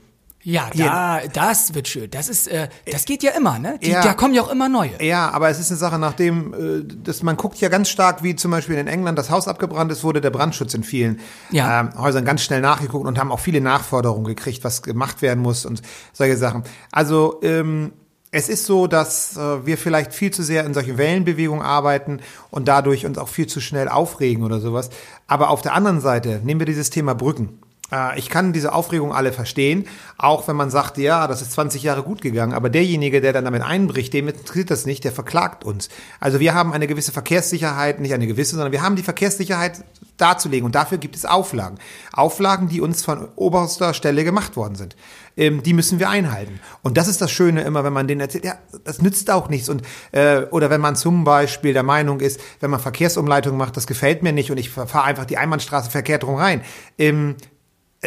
Ja, 0.43 0.69
da, 0.75 1.21
das 1.31 1.73
wird 1.73 1.87
schön. 1.87 2.11
Das 2.11 2.27
ist, 2.27 2.47
äh, 2.47 2.67
das 2.91 3.05
geht 3.05 3.23
ja 3.23 3.31
immer, 3.31 3.59
ne? 3.59 3.79
Die, 3.81 3.89
Ja. 3.89 4.01
Da 4.03 4.13
kommen 4.13 4.33
ja 4.33 4.41
auch 4.41 4.51
immer 4.51 4.67
neue. 4.67 5.01
Ja, 5.01 5.29
aber 5.31 5.49
es 5.49 5.59
ist 5.59 5.71
eine 5.71 5.77
Sache, 5.77 5.97
nachdem 5.97 6.53
äh, 6.53 6.83
dass 7.03 7.23
man 7.23 7.37
guckt 7.37 7.59
ja 7.61 7.69
ganz 7.69 7.89
stark, 7.89 8.23
wie 8.23 8.35
zum 8.35 8.51
Beispiel 8.51 8.77
in 8.77 8.87
England 8.87 9.17
das 9.17 9.29
Haus 9.29 9.47
abgebrannt 9.47 9.91
ist, 9.91 10.03
wurde 10.03 10.19
der 10.21 10.31
Brandschutz 10.31 10.73
in 10.73 10.83
vielen 10.83 11.19
Ja. 11.51 11.79
ähm, 11.81 11.89
Häusern 11.97 12.25
ganz 12.25 12.41
schnell 12.43 12.61
nachgeguckt 12.61 13.07
und 13.07 13.17
haben 13.19 13.31
auch 13.31 13.39
viele 13.39 13.61
Nachforderungen 13.61 14.25
gekriegt, 14.25 14.63
was 14.63 14.81
gemacht 14.83 15.21
werden 15.21 15.41
muss 15.41 15.65
und 15.65 15.81
solche 16.11 16.35
Sachen. 16.37 16.63
Also 16.91 17.39
ähm, 17.41 17.93
es 18.31 18.49
ist 18.49 18.65
so, 18.65 18.87
dass 18.87 19.37
äh, 19.37 19.65
wir 19.65 19.77
vielleicht 19.77 20.13
viel 20.13 20.31
zu 20.31 20.41
sehr 20.43 20.65
in 20.65 20.73
solchen 20.73 20.97
Wellenbewegungen 20.97 21.63
arbeiten 21.63 22.19
und 22.49 22.67
dadurch 22.67 23.05
uns 23.05 23.17
auch 23.17 23.29
viel 23.29 23.47
zu 23.47 23.61
schnell 23.61 23.87
aufregen 23.87 24.43
oder 24.43 24.59
sowas. 24.59 24.89
Aber 25.27 25.51
auf 25.51 25.61
der 25.61 25.73
anderen 25.75 26.01
Seite 26.01 26.41
nehmen 26.43 26.59
wir 26.59 26.65
dieses 26.65 26.89
Thema 26.89 27.13
Brücken. 27.15 27.59
Äh, 27.93 28.19
Ich 28.19 28.29
kann 28.29 28.53
diese 28.53 28.73
Aufregung 28.73 29.13
alle 29.13 29.31
verstehen, 29.31 29.85
auch 30.17 30.47
wenn 30.47 30.55
man 30.55 30.69
sagt, 30.69 30.97
ja, 30.97 31.27
das 31.27 31.41
ist 31.41 31.51
20 31.53 31.83
Jahre 31.83 32.03
gut 32.03 32.21
gegangen, 32.21 32.53
aber 32.53 32.69
derjenige, 32.69 33.21
der 33.21 33.33
dann 33.33 33.45
damit 33.45 33.61
einbricht, 33.61 34.13
dem 34.13 34.27
interessiert 34.27 34.71
das 34.71 34.85
nicht, 34.85 35.03
der 35.03 35.11
verklagt 35.11 35.63
uns. 35.63 35.89
Also 36.19 36.39
wir 36.39 36.53
haben 36.53 36.73
eine 36.73 36.87
gewisse 36.87 37.11
Verkehrssicherheit, 37.11 37.99
nicht 37.99 38.13
eine 38.13 38.27
gewisse, 38.27 38.55
sondern 38.55 38.71
wir 38.71 38.81
haben 38.81 38.95
die 38.95 39.03
Verkehrssicherheit 39.03 39.83
darzulegen 40.17 40.65
und 40.65 40.75
dafür 40.75 40.97
gibt 40.97 41.15
es 41.15 41.25
Auflagen. 41.25 41.77
Auflagen, 42.11 42.69
die 42.69 42.81
uns 42.81 43.03
von 43.03 43.27
oberster 43.35 43.93
Stelle 43.93 44.23
gemacht 44.23 44.55
worden 44.55 44.75
sind. 44.75 44.95
Ähm, 45.35 45.63
die 45.63 45.73
müssen 45.73 45.99
wir 45.99 46.09
einhalten. 46.09 46.59
Und 46.83 46.97
das 46.97 47.07
ist 47.07 47.19
das 47.19 47.31
Schöne 47.31 47.63
immer, 47.63 47.83
wenn 47.83 47.93
man 47.93 48.07
denen 48.07 48.21
erzählt, 48.21 48.45
ja, 48.45 48.55
das 48.83 49.01
nützt 49.01 49.31
auch 49.31 49.49
nichts. 49.49 49.69
Und, 49.69 49.81
äh, 50.11 50.43
oder 50.51 50.69
wenn 50.69 50.81
man 50.81 50.95
zum 50.95 51.23
Beispiel 51.23 51.73
der 51.73 51.83
Meinung 51.83 52.19
ist, 52.19 52.39
wenn 52.59 52.69
man 52.69 52.79
Verkehrsumleitung 52.79 53.57
macht, 53.57 53.75
das 53.75 53.87
gefällt 53.87 54.21
mir 54.21 54.31
nicht 54.31 54.51
und 54.51 54.57
ich 54.57 54.69
fahre 54.69 55.03
einfach 55.03 55.25
die 55.25 55.37
Einbahnstraße 55.37 55.89
verkehrt 55.89 56.23
rum 56.23 56.35
rein. 56.35 56.61
Ähm, 56.99 57.35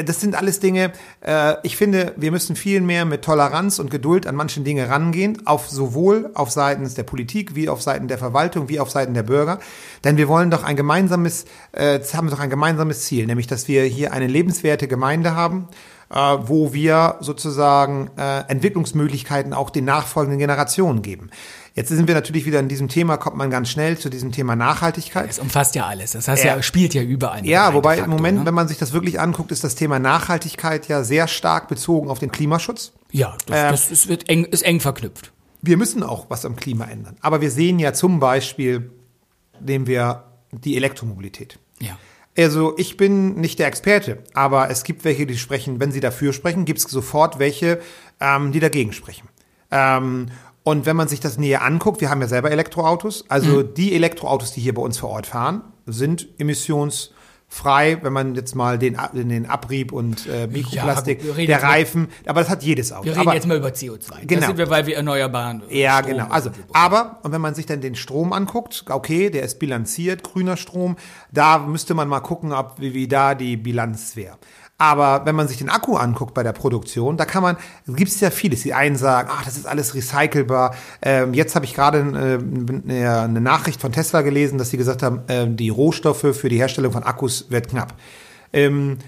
das 0.04 0.20
sind 0.20 0.34
alles 0.34 0.60
Dinge, 0.60 0.92
äh, 1.20 1.54
ich 1.62 1.76
finde, 1.76 2.12
wir 2.16 2.30
müssen 2.30 2.56
viel 2.56 2.80
mehr 2.80 3.04
mit 3.04 3.22
Toleranz 3.22 3.78
und 3.78 3.90
Geduld 3.90 4.26
an 4.26 4.34
manchen 4.34 4.64
Dinge 4.64 4.88
rangehen, 4.88 5.46
auf 5.46 5.68
sowohl 5.68 6.30
auf 6.34 6.50
Seiten 6.50 6.92
der 6.94 7.02
Politik, 7.02 7.54
wie 7.54 7.68
auf 7.68 7.82
Seiten 7.82 8.08
der 8.08 8.18
Verwaltung, 8.18 8.68
wie 8.68 8.80
auf 8.80 8.90
Seiten 8.90 9.14
der 9.14 9.22
Bürger. 9.22 9.58
Denn 10.04 10.16
wir 10.16 10.28
wollen 10.28 10.50
doch 10.50 10.64
ein 10.64 10.76
gemeinsames, 10.76 11.46
äh, 11.72 12.00
haben 12.14 12.30
doch 12.30 12.40
ein 12.40 12.50
gemeinsames 12.50 13.04
Ziel, 13.04 13.26
nämlich 13.26 13.46
dass 13.46 13.68
wir 13.68 13.84
hier 13.84 14.12
eine 14.12 14.26
lebenswerte 14.26 14.88
Gemeinde 14.88 15.34
haben, 15.34 15.68
äh, 16.10 16.16
wo 16.16 16.72
wir 16.72 17.16
sozusagen 17.20 18.10
äh, 18.16 18.40
Entwicklungsmöglichkeiten 18.48 19.52
auch 19.52 19.70
den 19.70 19.84
nachfolgenden 19.84 20.38
Generationen 20.38 21.02
geben. 21.02 21.30
Jetzt 21.76 21.90
sind 21.90 22.08
wir 22.08 22.14
natürlich 22.14 22.46
wieder 22.46 22.58
in 22.58 22.68
diesem 22.68 22.88
Thema, 22.88 23.18
kommt 23.18 23.36
man 23.36 23.50
ganz 23.50 23.68
schnell 23.68 23.98
zu 23.98 24.08
diesem 24.08 24.32
Thema 24.32 24.56
Nachhaltigkeit. 24.56 25.28
Es 25.28 25.38
umfasst 25.38 25.74
ja 25.74 25.84
alles. 25.84 26.12
Das 26.12 26.26
heißt 26.26 26.42
Ja. 26.42 26.56
ja, 26.56 26.62
spielt 26.62 26.94
ja 26.94 27.02
überall. 27.02 27.44
Ja, 27.44 27.74
wobei 27.74 27.96
de 27.96 28.04
im 28.06 28.10
Moment, 28.10 28.38
ne? 28.38 28.46
wenn 28.46 28.54
man 28.54 28.66
sich 28.66 28.78
das 28.78 28.94
wirklich 28.94 29.20
anguckt, 29.20 29.52
ist 29.52 29.62
das 29.62 29.74
Thema 29.74 29.98
Nachhaltigkeit 29.98 30.88
ja 30.88 31.04
sehr 31.04 31.28
stark 31.28 31.68
bezogen 31.68 32.08
auf 32.08 32.18
den 32.18 32.32
Klimaschutz. 32.32 32.92
Ja, 33.12 33.36
das, 33.46 33.56
Ähm, 33.58 33.70
das 33.72 33.90
ist, 33.90 34.08
wird 34.08 34.26
eng, 34.30 34.44
ist 34.44 34.62
eng 34.62 34.80
verknüpft. 34.80 35.32
Wir 35.60 35.76
müssen 35.76 36.02
auch 36.02 36.30
was 36.30 36.46
am 36.46 36.56
Klima 36.56 36.86
ändern. 36.86 37.16
Aber 37.20 37.42
wir 37.42 37.50
sehen 37.50 37.78
ja 37.78 37.92
zum 37.92 38.20
Beispiel, 38.20 38.90
nehmen 39.60 39.86
wir 39.86 40.24
die 40.52 40.76
Elektromobilität. 40.76 41.58
Ja. 41.78 41.98
Also 42.38 42.74
ich 42.78 42.96
bin 42.96 43.34
nicht 43.34 43.58
der 43.58 43.66
Experte, 43.66 44.22
aber 44.32 44.70
es 44.70 44.82
gibt 44.82 45.04
welche, 45.04 45.26
die 45.26 45.36
sprechen, 45.36 45.78
wenn 45.78 45.92
sie 45.92 46.00
dafür 46.00 46.32
sprechen, 46.32 46.64
gibt 46.64 46.78
es 46.78 46.84
sofort 46.84 47.38
welche, 47.38 47.80
ähm, 48.18 48.52
die 48.52 48.60
dagegen 48.60 48.94
sprechen. 48.94 49.28
Ähm, 49.70 50.28
und 50.66 50.84
wenn 50.84 50.96
man 50.96 51.06
sich 51.06 51.20
das 51.20 51.38
näher 51.38 51.62
anguckt, 51.62 52.00
wir 52.00 52.10
haben 52.10 52.20
ja 52.20 52.26
selber 52.26 52.50
Elektroautos, 52.50 53.24
also 53.28 53.62
die 53.62 53.94
Elektroautos, 53.94 54.50
die 54.50 54.60
hier 54.60 54.74
bei 54.74 54.82
uns 54.82 54.98
vor 54.98 55.10
Ort 55.10 55.28
fahren, 55.28 55.60
sind 55.86 56.26
emissionsfrei, 56.38 57.98
wenn 58.02 58.12
man 58.12 58.34
jetzt 58.34 58.56
mal 58.56 58.76
den, 58.76 58.98
den 59.14 59.46
Abrieb 59.46 59.92
und 59.92 60.26
äh, 60.26 60.48
Mikroplastik, 60.48 61.22
reden 61.36 61.46
der 61.46 61.62
Reifen, 61.62 62.08
aber 62.26 62.40
das 62.40 62.50
hat 62.50 62.64
jedes 62.64 62.92
Auto. 62.92 63.04
Wir 63.04 63.12
reden 63.12 63.20
aber, 63.20 63.34
jetzt 63.34 63.46
mal 63.46 63.56
über 63.56 63.68
CO2. 63.68 64.26
Genau. 64.26 64.40
Das 64.40 64.46
sind 64.48 64.58
wir, 64.58 64.68
weil 64.68 64.86
wir 64.86 64.96
erneuerbaren 64.96 65.62
ja, 65.68 65.98
Strom 65.98 66.10
genau. 66.10 66.26
Also, 66.30 66.50
aber, 66.72 67.20
und 67.22 67.30
wenn 67.30 67.40
man 67.40 67.54
sich 67.54 67.66
dann 67.66 67.80
den 67.80 67.94
Strom 67.94 68.32
anguckt, 68.32 68.86
okay, 68.88 69.30
der 69.30 69.44
ist 69.44 69.60
bilanziert, 69.60 70.24
grüner 70.24 70.56
Strom, 70.56 70.96
da 71.30 71.58
müsste 71.58 71.94
man 71.94 72.08
mal 72.08 72.18
gucken, 72.18 72.52
ob, 72.52 72.80
wie, 72.80 72.92
wie 72.92 73.06
da 73.06 73.36
die 73.36 73.56
Bilanz 73.56 74.16
wäre. 74.16 74.36
Aber 74.78 75.24
wenn 75.24 75.34
man 75.34 75.48
sich 75.48 75.56
den 75.56 75.70
Akku 75.70 75.96
anguckt 75.96 76.34
bei 76.34 76.42
der 76.42 76.52
Produktion, 76.52 77.16
da 77.16 77.24
kann 77.24 77.42
man, 77.42 77.56
gibt 77.86 78.10
es 78.10 78.20
ja 78.20 78.30
vieles. 78.30 78.62
Die 78.62 78.74
einen 78.74 78.96
sagen, 78.96 79.30
ach, 79.32 79.44
das 79.44 79.56
ist 79.56 79.66
alles 79.66 79.94
recycelbar. 79.94 80.74
Ähm, 81.00 81.32
jetzt 81.32 81.54
habe 81.54 81.64
ich 81.64 81.74
gerade 81.74 81.98
äh, 82.88 82.92
eine, 82.92 83.40
Nachricht 83.40 83.80
von 83.80 83.92
Tesla 83.92 84.20
gelesen, 84.20 84.58
dass 84.58 84.70
sie 84.70 84.76
gesagt 84.76 85.02
haben, 85.02 85.22
äh, 85.28 85.46
die 85.48 85.70
Rohstoffe 85.70 86.36
für 86.36 86.50
die 86.50 86.58
Herstellung 86.58 86.92
von 86.92 87.04
Akkus 87.04 87.50
wird 87.50 87.68
knapp. 87.68 87.94
Ähm, 88.52 88.98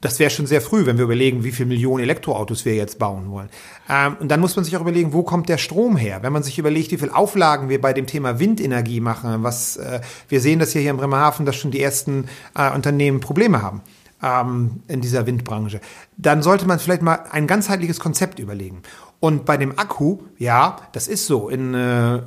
das 0.00 0.18
wäre 0.18 0.30
schon 0.30 0.46
sehr 0.46 0.62
früh, 0.62 0.86
wenn 0.86 0.96
wir 0.96 1.04
überlegen, 1.04 1.44
wie 1.44 1.52
viele 1.52 1.68
Millionen 1.68 2.02
Elektroautos 2.02 2.64
wir 2.64 2.74
jetzt 2.74 2.98
bauen 2.98 3.30
wollen. 3.30 3.50
Ähm, 3.90 4.16
und 4.18 4.30
dann 4.30 4.40
muss 4.40 4.56
man 4.56 4.64
sich 4.64 4.74
auch 4.78 4.80
überlegen, 4.80 5.12
wo 5.12 5.24
kommt 5.24 5.50
der 5.50 5.58
Strom 5.58 5.98
her? 5.98 6.20
Wenn 6.22 6.32
man 6.32 6.42
sich 6.42 6.58
überlegt, 6.58 6.90
wie 6.90 6.96
viele 6.96 7.14
Auflagen 7.14 7.68
wir 7.68 7.82
bei 7.82 7.92
dem 7.92 8.06
Thema 8.06 8.40
Windenergie 8.40 9.00
machen, 9.00 9.42
was 9.42 9.76
äh, 9.76 10.00
wir 10.28 10.40
sehen 10.40 10.58
das 10.58 10.72
hier, 10.72 10.80
hier 10.80 10.90
in 10.90 10.96
Bremerhaven, 10.96 11.44
dass 11.44 11.56
schon 11.56 11.70
die 11.70 11.82
ersten 11.82 12.28
äh, 12.56 12.70
Unternehmen 12.74 13.20
Probleme 13.20 13.60
haben 13.60 13.82
ähm, 14.22 14.82
in 14.88 15.00
dieser 15.00 15.26
Windbranche. 15.26 15.80
Dann 16.16 16.42
sollte 16.42 16.66
man 16.66 16.78
vielleicht 16.78 17.02
mal 17.02 17.24
ein 17.30 17.46
ganzheitliches 17.46 18.00
Konzept 18.00 18.38
überlegen. 18.38 18.82
Und 19.22 19.44
bei 19.44 19.56
dem 19.56 19.78
Akku, 19.78 20.18
ja, 20.36 20.78
das 20.90 21.06
ist 21.06 21.28
so. 21.28 21.48
In 21.48 21.74
äh, 21.74 22.16
äh, 22.16 22.22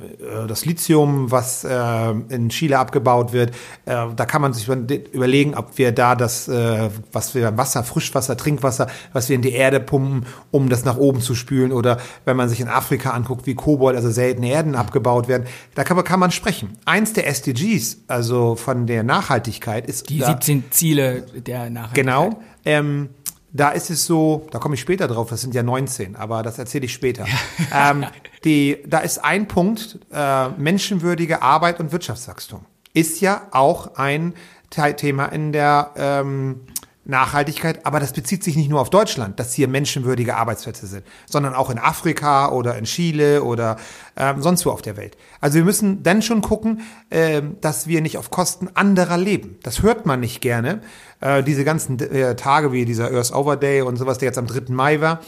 das 0.48 0.64
Lithium, 0.64 1.30
was 1.30 1.62
äh, 1.62 2.10
in 2.30 2.48
Chile 2.48 2.78
abgebaut 2.78 3.34
wird, 3.34 3.50
äh, 3.84 4.06
da 4.16 4.24
kann 4.24 4.40
man 4.40 4.54
sich 4.54 4.66
überlegen, 4.66 5.54
ob 5.54 5.76
wir 5.76 5.92
da 5.92 6.14
das, 6.14 6.48
äh, 6.48 6.88
was 7.12 7.34
wir 7.34 7.54
Wasser, 7.58 7.84
Frischwasser, 7.84 8.38
Trinkwasser, 8.38 8.86
was 9.12 9.28
wir 9.28 9.36
in 9.36 9.42
die 9.42 9.52
Erde 9.52 9.78
pumpen, 9.78 10.24
um 10.50 10.70
das 10.70 10.86
nach 10.86 10.96
oben 10.96 11.20
zu 11.20 11.34
spülen, 11.34 11.70
oder 11.70 11.98
wenn 12.24 12.38
man 12.38 12.48
sich 12.48 12.60
in 12.60 12.68
Afrika 12.68 13.10
anguckt, 13.10 13.46
wie 13.46 13.54
Kobold, 13.54 13.94
also 13.94 14.10
seltene 14.10 14.48
Erden 14.48 14.74
abgebaut 14.74 15.28
werden, 15.28 15.46
da 15.74 15.84
kann 15.84 15.98
man, 15.98 16.04
kann 16.06 16.18
man 16.18 16.30
sprechen. 16.30 16.78
Eins 16.86 17.12
der 17.12 17.26
SDGs, 17.26 18.04
also 18.08 18.56
von 18.56 18.86
der 18.86 19.02
Nachhaltigkeit, 19.02 19.86
ist 19.86 20.08
Die 20.08 20.20
da, 20.20 20.28
17 20.28 20.70
Ziele 20.70 21.26
der 21.34 21.68
Nachhaltigkeit. 21.68 21.94
Genau. 21.94 22.40
Ähm, 22.64 23.10
da 23.56 23.70
ist 23.70 23.90
es 23.90 24.04
so, 24.04 24.46
da 24.50 24.58
komme 24.58 24.74
ich 24.74 24.80
später 24.80 25.08
drauf, 25.08 25.30
das 25.30 25.40
sind 25.40 25.54
ja 25.54 25.62
19, 25.62 26.16
aber 26.16 26.42
das 26.42 26.58
erzähle 26.58 26.84
ich 26.86 26.92
später. 26.92 27.26
ähm, 27.74 28.04
die, 28.44 28.78
da 28.86 28.98
ist 28.98 29.18
ein 29.18 29.48
Punkt, 29.48 29.98
äh, 30.12 30.48
menschenwürdige 30.50 31.42
Arbeit 31.42 31.80
und 31.80 31.92
Wirtschaftswachstum. 31.92 32.64
Ist 32.92 33.20
ja 33.20 33.48
auch 33.50 33.96
ein 33.96 34.34
Thema 34.70 35.26
in 35.26 35.52
der 35.52 35.92
ähm, 35.96 36.62
Nachhaltigkeit, 37.06 37.86
aber 37.86 38.00
das 38.00 38.12
bezieht 38.12 38.42
sich 38.42 38.56
nicht 38.56 38.68
nur 38.68 38.80
auf 38.80 38.90
Deutschland, 38.90 39.38
dass 39.38 39.54
hier 39.54 39.68
menschenwürdige 39.68 40.36
Arbeitsplätze 40.36 40.86
sind, 40.86 41.04
sondern 41.26 41.54
auch 41.54 41.70
in 41.70 41.78
Afrika 41.78 42.50
oder 42.50 42.76
in 42.76 42.84
Chile 42.84 43.42
oder 43.44 43.76
ähm, 44.16 44.42
sonst 44.42 44.66
wo 44.66 44.70
auf 44.70 44.82
der 44.82 44.96
Welt. 44.96 45.16
Also 45.40 45.56
wir 45.58 45.64
müssen 45.64 46.02
dann 46.02 46.22
schon 46.22 46.42
gucken, 46.42 46.80
ähm, 47.10 47.56
dass 47.60 47.86
wir 47.86 48.00
nicht 48.00 48.18
auf 48.18 48.30
Kosten 48.30 48.68
anderer 48.74 49.18
leben. 49.18 49.56
Das 49.62 49.82
hört 49.82 50.04
man 50.04 50.20
nicht 50.20 50.40
gerne. 50.40 50.80
Äh, 51.20 51.42
diese 51.42 51.64
ganzen 51.64 51.98
äh, 52.00 52.34
Tage 52.34 52.72
wie 52.72 52.84
dieser 52.84 53.12
Earth 53.12 53.32
Over 53.32 53.56
Day 53.56 53.82
und 53.82 53.96
sowas, 53.96 54.18
der 54.18 54.26
jetzt 54.26 54.38
am 54.38 54.46
3. 54.46 54.72
Mai 54.72 55.00
war. 55.00 55.20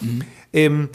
Ähm, 0.53 0.89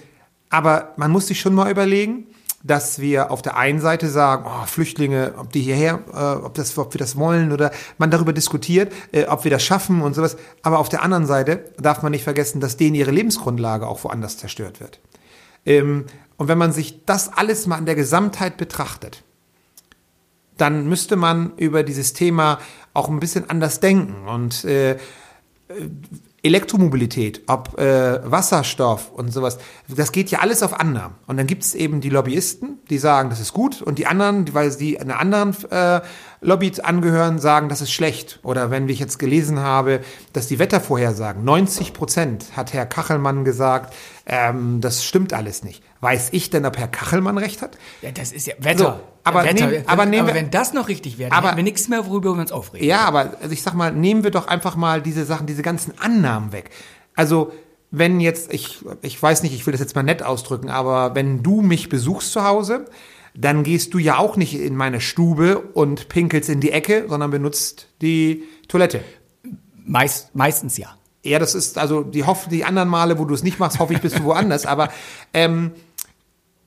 aber 0.50 0.94
man 0.98 1.12
muss 1.12 1.28
sich 1.28 1.40
schon 1.40 1.56
mal 1.56 1.72
überlegen, 1.72 2.28
dass 2.64 3.00
wir 3.00 3.30
auf 3.30 3.42
der 3.42 3.58
einen 3.58 3.82
Seite 3.82 4.10
sagen, 4.10 4.46
oh, 4.48 4.66
Flüchtlinge, 4.66 5.34
ob 5.38 5.52
die 5.52 5.62
hierher, 5.62 6.00
äh, 6.14 6.46
ob, 6.46 6.54
das, 6.54 6.78
ob 6.78 6.94
wir 6.94 7.00
das 7.00 7.18
wollen 7.18 7.52
oder 7.52 7.72
man 7.98 8.10
darüber 8.10 8.34
diskutiert, 8.34 8.92
äh, 9.12 9.26
ob 9.26 9.44
wir 9.44 9.52
das 9.52 9.64
schaffen 9.64 10.02
und 10.02 10.16
sowas. 10.16 10.38
Aber 10.62 10.80
auf 10.80 10.90
der 10.90 11.04
anderen 11.04 11.26
Seite 11.26 11.66
darf 11.78 12.02
man 12.02 12.12
nicht 12.12 12.24
vergessen, 12.24 12.62
dass 12.62 12.78
denen 12.78 12.96
ihre 12.96 13.12
Lebensgrundlage 13.12 13.86
auch 13.86 14.04
woanders 14.04 14.38
zerstört 14.38 14.80
wird. 14.80 15.00
Ähm, 15.66 16.06
Und 16.38 16.48
wenn 16.48 16.58
man 16.58 16.72
sich 16.72 17.06
das 17.06 17.30
alles 17.30 17.68
mal 17.68 17.78
in 17.78 17.86
der 17.86 17.96
Gesamtheit 17.96 18.58
betrachtet, 18.58 19.24
dann 20.58 20.88
müsste 20.88 21.16
man 21.16 21.54
über 21.58 21.84
dieses 21.84 22.14
Thema 22.14 22.60
auch 22.94 23.10
ein 23.10 23.20
bisschen 23.20 23.50
anders 23.50 23.80
denken. 23.80 24.28
Und 24.28 24.66
äh, 24.66 24.98
Elektromobilität, 26.44 27.44
ob 27.48 27.80
äh, 27.80 28.20
Wasserstoff 28.30 29.12
und 29.14 29.32
sowas, 29.32 29.58
das 29.88 30.12
geht 30.12 30.30
ja 30.30 30.40
alles 30.40 30.62
auf 30.62 30.78
Annahmen. 30.78 31.16
Und 31.26 31.38
dann 31.38 31.48
gibt 31.48 31.64
es 31.64 31.74
eben 31.74 32.02
die 32.02 32.10
Lobbyisten, 32.10 32.80
die 32.90 32.98
sagen, 32.98 33.30
das 33.30 33.40
ist 33.40 33.54
gut, 33.54 33.82
und 33.82 33.98
die 33.98 34.08
anderen, 34.08 34.54
weil 34.54 34.70
sie 34.70 35.00
einer 35.00 35.20
anderen 35.20 35.56
äh, 35.72 36.02
Lobby 36.44 36.72
angehören, 36.82 37.40
sagen, 37.40 37.70
das 37.70 37.82
ist 37.82 37.92
schlecht. 37.92 38.40
Oder 38.44 38.72
wenn 38.72 38.88
ich 38.90 39.00
jetzt 39.00 39.20
gelesen 39.20 39.60
habe, 39.60 40.02
dass 40.34 40.48
die 40.48 40.60
Wettervorhersagen, 40.60 41.44
90 41.44 41.94
Prozent, 41.94 42.46
hat 42.56 42.74
Herr 42.74 42.86
Kachelmann 42.86 43.44
gesagt, 43.44 43.94
ähm, 44.26 44.82
das 44.82 45.04
stimmt 45.04 45.34
alles 45.34 45.64
nicht. 45.64 45.84
Weiß 46.02 46.30
ich 46.32 46.50
denn, 46.50 46.66
ob 46.66 46.78
Herr 46.78 46.88
Kachelmann 46.88 47.38
recht 47.38 47.62
hat? 47.62 47.78
Ja, 48.02 48.12
das 48.12 48.32
ist 48.32 48.48
ja 48.48 48.54
Wetter. 48.60 49.00
So, 49.00 49.00
aber, 49.24 49.44
Wetter. 49.46 49.68
Nehm, 49.68 49.84
aber, 49.88 50.06
nehmen 50.06 50.28
aber 50.28 50.36
wenn 50.36 50.52
das 50.52 50.74
noch 50.74 50.88
richtig 50.88 51.18
wäre, 51.18 51.30
dann 51.30 51.44
hätten 51.44 51.58
wir 51.58 51.64
nichts 51.64 51.88
mehr, 51.88 52.06
worüber 52.06 52.34
wir 52.34 52.42
uns 52.42 52.52
aufregen. 52.52 52.88
Ja, 52.88 53.02
aber 53.02 53.34
also 53.42 53.52
ich 53.52 53.64
sag 53.64 53.74
mal, 53.74 53.92
nehmen 53.92 54.24
wir 54.24 54.32
doch 54.32 54.48
einfach 54.48 54.76
mal 54.76 55.02
diese 55.02 55.26
Sachen, 55.26 55.48
diese 55.48 55.62
ganzen 55.62 55.98
Annahmen 56.00 56.52
weg. 56.52 56.70
Also 57.16 57.52
wenn 57.96 58.20
jetzt, 58.20 58.52
ich, 58.52 58.80
ich 59.04 59.22
weiß 59.22 59.44
nicht, 59.44 59.54
ich 59.54 59.66
will 59.68 59.72
das 59.72 59.80
jetzt 59.80 59.96
mal 59.96 60.02
nett 60.02 60.24
ausdrücken, 60.24 60.70
aber 60.70 61.14
wenn 61.14 61.44
du 61.44 61.62
mich 61.62 61.90
besuchst 61.90 62.32
zu 62.32 62.44
Hause, 62.44 62.86
dann 63.36 63.64
gehst 63.64 63.94
du 63.94 63.98
ja 63.98 64.18
auch 64.18 64.38
nicht 64.38 64.54
in 64.54 64.76
meine 64.76 65.02
Stube 65.02 65.60
und 65.60 66.08
pinkelst 66.10 66.50
in 66.50 66.60
die 66.60 66.72
Ecke, 66.72 67.06
sondern 67.08 67.32
benutzt 67.32 67.88
die 68.02 68.44
Toilette. 68.68 69.02
Meist, 69.86 70.36
meistens 70.36 70.78
ja. 70.78 70.98
Ja, 71.24 71.40
das 71.40 71.56
ist, 71.56 71.78
also 71.78 72.04
die, 72.04 72.26
hoff, 72.26 72.48
die 72.50 72.66
anderen 72.66 72.90
Male, 72.90 73.18
wo 73.18 73.26
du 73.26 73.34
es 73.34 73.44
nicht 73.44 73.58
machst, 73.58 73.80
hoffe 73.80 73.94
ich, 73.94 74.02
bist 74.02 74.20
du 74.20 74.24
woanders. 74.26 74.66
Aber 74.66 74.90
ähm, 75.34 75.72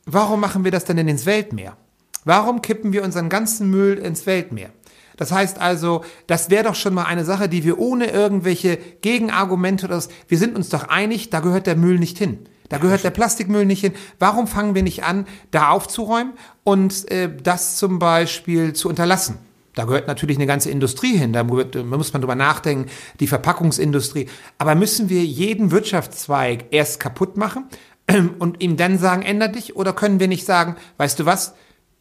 warum 0.07 0.41
machen 0.41 0.65
wir 0.65 0.71
das 0.71 0.85
denn 0.85 0.97
denn 0.97 1.09
ins 1.09 1.27
Weltmeer? 1.27 1.77
Warum 2.25 2.63
kippen 2.63 2.93
wir 2.93 3.05
unseren 3.05 3.29
ganzen 3.29 3.71
Müll 3.71 3.99
ins 3.99 4.27
Weltmeer? 4.27 4.71
Das 5.17 5.33
heißt 5.33 5.61
also, 5.61 6.05
das 6.27 6.51
wäre 6.51 6.65
doch 6.65 6.75
schon 6.75 6.95
mal 6.95 7.05
eine 7.05 7.25
Sache, 7.25 7.49
die 7.49 7.65
wir 7.65 7.79
ohne 7.79 8.07
irgendwelche 8.07 8.77
Gegenargumente 8.77 9.87
oder 9.87 10.01
so, 10.01 10.11
wir 10.29 10.39
sind 10.39 10.57
uns 10.57 10.69
doch 10.69 10.89
einig, 10.89 11.31
da 11.31 11.41
gehört 11.41 11.67
der 11.67 11.77
Müll 11.77 11.99
nicht 11.99 12.19
hin. 12.19 12.49
Da 12.69 12.79
gehört 12.79 13.05
der 13.05 13.11
Plastikmüll 13.11 13.65
nicht 13.65 13.81
hin. 13.81 13.93
Warum 14.19 14.47
fangen 14.47 14.75
wir 14.75 14.83
nicht 14.83 15.05
an, 15.05 15.27
da 15.51 15.69
aufzuräumen 15.69 16.33
und 16.65 17.11
äh, 17.11 17.31
das 17.43 17.77
zum 17.77 17.99
Beispiel 17.99 18.73
zu 18.73 18.89
unterlassen? 18.89 19.39
Da 19.77 19.85
gehört 19.85 20.09
natürlich 20.09 20.39
eine 20.39 20.47
ganze 20.47 20.71
Industrie 20.71 21.17
hin. 21.17 21.35
Da 21.35 21.45
muss 21.45 22.13
man 22.13 22.23
drüber 22.23 22.35
nachdenken, 22.35 22.91
die 23.21 23.27
Verpackungsindustrie. 23.27 24.27
Aber 24.57 24.75
müssen 24.75 25.11
wir 25.11 25.23
jeden 25.23 25.71
Wirtschaftszweig 25.71 26.65
erst 26.71 26.99
kaputt 26.99 27.37
machen 27.37 27.67
und 28.39 28.63
ihm 28.63 28.79
dann 28.79 28.99
sagen, 28.99 29.23
änder 29.23 29.49
dich? 29.49 29.77
Oder 29.77 29.93
können 29.93 30.19
wir 30.19 30.29
nicht 30.29 30.47
sagen, 30.47 30.77
weißt 30.97 31.21
du 31.21 31.27
was? 31.27 31.55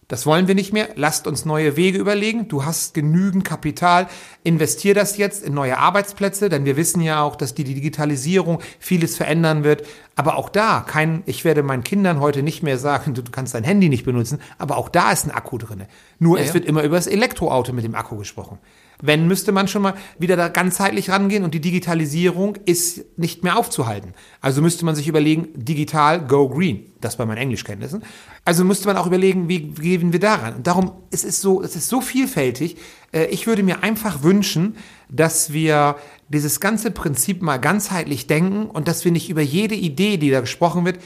Das 0.07 0.27
wollen 0.27 0.47
wir 0.47 0.53
nicht 0.53 0.71
mehr. 0.71 0.89
Lasst 0.95 1.25
uns 1.25 1.45
neue 1.45 1.75
Wege 1.77 1.97
überlegen. 1.97 2.47
Du 2.47 2.63
hast 2.63 2.93
genügend 2.93 3.43
Kapital. 3.43 4.07
Investier 4.43 4.93
das 4.93 5.17
jetzt 5.17 5.43
in 5.43 5.55
neue 5.55 5.79
Arbeitsplätze, 5.79 6.47
denn 6.47 6.63
wir 6.63 6.77
wissen 6.77 7.01
ja 7.01 7.23
auch, 7.23 7.35
dass 7.35 7.55
die 7.55 7.63
Digitalisierung 7.63 8.59
vieles 8.79 9.17
verändern 9.17 9.63
wird. 9.63 9.85
Aber 10.15 10.37
auch 10.37 10.49
da, 10.49 10.85
kein, 10.87 11.23
ich 11.25 11.43
werde 11.43 11.63
meinen 11.63 11.83
Kindern 11.83 12.19
heute 12.19 12.43
nicht 12.43 12.61
mehr 12.61 12.77
sagen, 12.77 13.15
du 13.15 13.23
kannst 13.31 13.55
dein 13.55 13.63
Handy 13.63 13.89
nicht 13.89 14.05
benutzen, 14.05 14.39
aber 14.59 14.77
auch 14.77 14.89
da 14.89 15.11
ist 15.11 15.25
ein 15.25 15.31
Akku 15.31 15.57
drin. 15.57 15.85
Nur 16.19 16.37
ja, 16.37 16.45
es 16.45 16.53
wird 16.53 16.65
immer 16.65 16.83
über 16.83 16.97
das 16.97 17.07
Elektroauto 17.07 17.73
mit 17.73 17.83
dem 17.83 17.95
Akku 17.95 18.15
gesprochen. 18.15 18.59
Wenn, 19.01 19.27
müsste 19.27 19.51
man 19.51 19.67
schon 19.67 19.81
mal 19.81 19.95
wieder 20.17 20.35
da 20.35 20.47
ganzheitlich 20.47 21.09
rangehen 21.09 21.43
und 21.43 21.53
die 21.53 21.59
Digitalisierung 21.59 22.57
ist 22.65 23.17
nicht 23.17 23.43
mehr 23.43 23.57
aufzuhalten. 23.57 24.13
Also 24.41 24.61
müsste 24.61 24.85
man 24.85 24.95
sich 24.95 25.07
überlegen, 25.07 25.49
digital 25.55 26.25
go 26.25 26.47
green. 26.49 26.91
Das 27.01 27.17
bei 27.17 27.25
meinen 27.25 27.37
Englischkenntnissen. 27.37 28.03
Also 28.45 28.63
müsste 28.63 28.87
man 28.87 28.97
auch 28.97 29.07
überlegen, 29.07 29.49
wie 29.49 29.59
gehen 29.59 30.13
wir 30.13 30.19
daran? 30.19 30.55
Und 30.55 30.67
darum, 30.67 30.91
es 31.11 31.23
ist 31.23 31.41
so, 31.41 31.61
es 31.61 31.75
ist 31.75 31.89
so 31.89 32.01
vielfältig. 32.01 32.77
Äh, 33.11 33.25
ich 33.25 33.47
würde 33.47 33.63
mir 33.63 33.83
einfach 33.83 34.23
wünschen, 34.23 34.77
dass 35.09 35.53
wir 35.53 35.97
dieses 36.29 36.59
ganze 36.59 36.91
Prinzip 36.91 37.41
mal 37.41 37.57
ganzheitlich 37.57 38.27
denken 38.27 38.65
und 38.65 38.87
dass 38.87 39.05
wir 39.05 39.11
nicht 39.11 39.29
über 39.29 39.41
jede 39.41 39.75
Idee, 39.75 40.17
die 40.17 40.31
da 40.31 40.41
gesprochen 40.41 40.85
wird, 40.85 40.99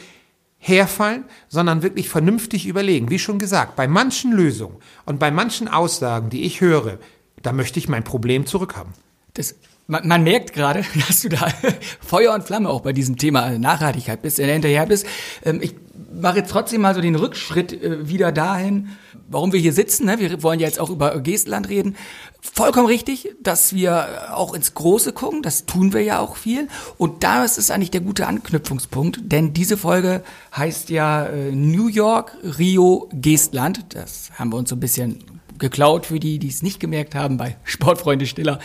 herfallen, 0.60 1.24
sondern 1.48 1.84
wirklich 1.84 2.10
vernünftig 2.10 2.68
überlegen. 2.68 3.10
Wie 3.10 3.20
schon 3.20 3.40
gesagt, 3.40 3.76
bei 3.76 3.88
manchen 3.88 4.34
Lösungen 4.34 4.76
und 5.06 5.18
bei 5.18 5.32
manchen 5.32 5.68
Aussagen, 5.68 6.30
die 6.30 6.44
ich 6.44 6.62
höre, 6.62 7.00
da 7.42 7.54
möchte 7.54 7.80
ich 7.80 7.90
mein 7.90 8.04
Problem 8.04 8.46
zurückhaben. 8.46 8.94
Das, 9.34 9.56
man, 9.88 10.08
man 10.08 10.24
merkt 10.24 10.54
gerade, 10.54 10.84
dass 11.08 11.22
du 11.22 11.30
da 11.30 11.48
Feuer 12.00 12.34
und 12.34 12.44
Flamme 12.44 12.70
auch 12.70 12.82
bei 12.82 12.94
diesem 12.94 13.18
Thema 13.18 13.58
Nachhaltigkeit 13.58 14.22
bist, 14.22 14.40
äh, 14.40 14.52
hinterher 14.52 14.86
bist. 14.86 15.06
Ähm, 15.44 15.60
ich 15.62 15.76
mache 16.14 16.38
jetzt 16.38 16.52
trotzdem 16.52 16.82
mal 16.82 16.96
so 16.96 17.02
den 17.02 17.16
Rückschritt 17.16 17.74
äh, 17.74 18.08
wieder 18.08 18.32
dahin, 18.32 18.90
warum 19.30 19.54
wir 19.54 19.60
hier 19.60 19.74
sitzen. 19.74 20.06
Ne? 20.06 20.20
Wir 20.20 20.42
wollen 20.44 20.60
ja 20.60 20.68
jetzt 20.68 20.80
auch 20.80 20.90
über 20.90 21.20
Geestland 21.20 21.70
reden. 21.70 21.96
Vollkommen 22.42 22.88
richtig, 22.88 23.36
dass 23.42 23.74
wir 23.74 24.34
auch 24.34 24.54
ins 24.54 24.74
Große 24.74 25.12
gucken. 25.12 25.42
Das 25.42 25.66
tun 25.66 25.94
wir 25.94 26.02
ja 26.02 26.20
auch 26.20 26.38
viel. 26.38 26.68
Und 26.98 27.24
da 27.24 27.44
ist 27.44 27.70
eigentlich 27.70 27.92
der 27.92 28.02
gute 28.02 28.28
Anknüpfungspunkt, 28.28 29.20
denn 29.24 29.54
diese 29.54 29.78
Folge 29.78 30.24
heißt 30.56 30.90
ja 30.90 31.26
äh, 31.26 31.52
New 31.52 31.88
York, 31.88 32.38
Rio, 32.58 33.10
Geestland. 33.14 33.86
Das 33.90 34.32
haben 34.36 34.52
wir 34.54 34.58
uns 34.58 34.70
so 34.70 34.76
ein 34.76 34.80
bisschen 34.80 35.20
geklaut 35.60 36.06
für 36.06 36.20
die, 36.20 36.40
die 36.40 36.48
es 36.48 36.64
nicht 36.64 36.80
gemerkt 36.80 37.16
haben 37.16 37.38
bei 37.38 37.58
Sportfreunde 37.64 38.26
Stiller. 38.26 38.60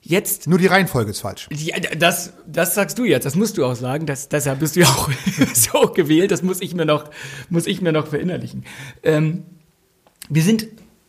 Jetzt. 0.00 0.46
Nur 0.46 0.58
die 0.58 0.66
Reihenfolge 0.66 1.10
ist 1.10 1.20
falsch. 1.20 1.48
Ja, 1.50 1.78
das, 1.80 2.32
das 2.46 2.74
sagst 2.74 2.98
du 2.98 3.04
jetzt. 3.04 3.26
Das 3.26 3.34
musst 3.34 3.58
du 3.58 3.64
auch 3.66 3.74
sagen. 3.74 4.06
Das, 4.06 4.28
deshalb 4.28 4.60
bist 4.60 4.76
du 4.76 4.80
ja 4.80 4.86
auch 4.86 5.10
so 5.54 5.92
gewählt. 5.92 6.30
Das 6.30 6.42
muss 6.42 6.62
ich 6.62 6.74
mir 6.74 6.86
noch, 6.86 7.10
muss 7.50 7.66
ich 7.66 7.82
mir 7.82 7.92
noch 7.92 8.06
verinnerlichen. 8.06 8.64
Ähm, 9.02 9.44
wir 10.30 10.42
sind 10.42 10.68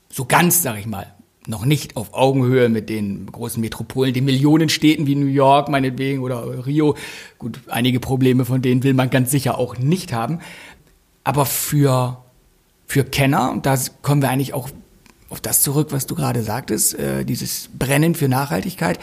so 0.09 0.25
ganz, 0.25 0.63
sag 0.63 0.79
ich 0.79 0.87
mal, 0.87 1.13
noch 1.47 1.65
nicht 1.65 1.97
auf 1.97 2.13
Augenhöhe 2.13 2.69
mit 2.69 2.89
den 2.89 3.25
großen 3.31 3.61
Metropolen, 3.61 4.13
den 4.13 4.25
Millionenstädten 4.25 5.07
wie 5.07 5.15
New 5.15 5.27
York 5.27 5.69
meinetwegen 5.69 6.19
oder 6.19 6.65
Rio. 6.65 6.95
Gut, 7.37 7.59
einige 7.67 7.99
Probleme 7.99 8.45
von 8.45 8.61
denen 8.61 8.83
will 8.83 8.93
man 8.93 9.09
ganz 9.09 9.31
sicher 9.31 9.57
auch 9.57 9.77
nicht 9.77 10.13
haben. 10.13 10.39
Aber 11.23 11.45
für 11.45 12.23
für 12.89 13.03
Kenner, 13.03 13.51
und 13.51 13.67
da 13.67 13.77
kommen 14.01 14.23
wir 14.23 14.29
eigentlich 14.29 14.55
auch 14.55 14.71
auf 15.29 15.39
das 15.39 15.61
zurück, 15.61 15.89
was 15.91 16.07
du 16.07 16.15
gerade 16.15 16.41
sagtest, 16.41 16.97
äh, 16.97 17.23
dieses 17.23 17.69
Brennen 17.77 18.15
für 18.15 18.27
Nachhaltigkeit. 18.27 18.97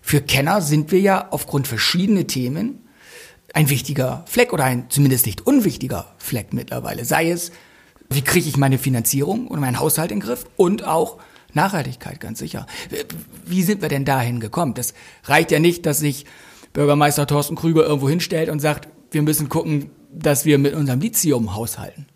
Für 0.00 0.20
Kenner 0.20 0.62
sind 0.62 0.92
wir 0.92 1.00
ja 1.00 1.26
aufgrund 1.32 1.66
verschiedener 1.66 2.28
Themen 2.28 2.86
ein 3.52 3.68
wichtiger 3.68 4.24
Fleck 4.28 4.52
oder 4.52 4.62
ein 4.62 4.90
zumindest 4.90 5.26
nicht 5.26 5.44
unwichtiger 5.44 6.14
Fleck 6.18 6.52
mittlerweile. 6.52 7.04
Sei 7.04 7.30
es, 7.30 7.50
wie 8.08 8.22
kriege 8.22 8.48
ich 8.48 8.56
meine 8.56 8.78
Finanzierung 8.78 9.48
und 9.48 9.58
meinen 9.58 9.80
Haushalt 9.80 10.12
in 10.12 10.20
den 10.20 10.26
Griff 10.26 10.46
und 10.56 10.86
auch 10.86 11.18
Nachhaltigkeit, 11.52 12.20
ganz 12.20 12.38
sicher. 12.38 12.68
Wie 13.44 13.64
sind 13.64 13.82
wir 13.82 13.88
denn 13.88 14.04
dahin 14.04 14.38
gekommen? 14.38 14.74
Das 14.74 14.94
reicht 15.24 15.50
ja 15.50 15.58
nicht, 15.58 15.84
dass 15.84 15.98
sich 15.98 16.26
Bürgermeister 16.74 17.26
Thorsten 17.26 17.56
Krüger 17.56 17.84
irgendwo 17.84 18.08
hinstellt 18.08 18.50
und 18.50 18.60
sagt, 18.60 18.88
wir 19.10 19.22
müssen 19.22 19.48
gucken, 19.48 19.90
dass 20.12 20.44
wir 20.44 20.58
mit 20.58 20.74
unserem 20.74 21.00
Lithium 21.00 21.56
haushalten. 21.56 22.06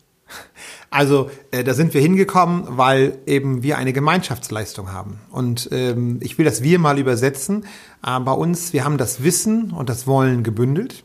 Also 0.90 1.31
äh, 1.51 1.64
da 1.64 1.75
sind 1.75 1.94
wir 1.94 2.01
hingekommen, 2.01 2.64
weil 2.68 3.18
eben 3.27 3.62
wir 3.62 3.79
eine 3.79 3.92
Gemeinschaftsleistung 3.92 4.92
haben. 4.92 5.20
Und 5.31 5.68
ähm, 5.72 6.18
ich 6.22 6.38
will 6.38 6.44
das 6.44 6.62
wir 6.62 6.79
mal 6.79 6.99
übersetzen. 6.99 7.64
Äh, 8.07 8.20
bei 8.20 8.33
uns, 8.33 8.72
wir 8.72 8.85
haben 8.85 8.99
das 8.99 9.22
Wissen 9.22 9.72
und 9.72 9.88
das 9.88 10.07
Wollen 10.07 10.42
gebündelt. 10.42 11.05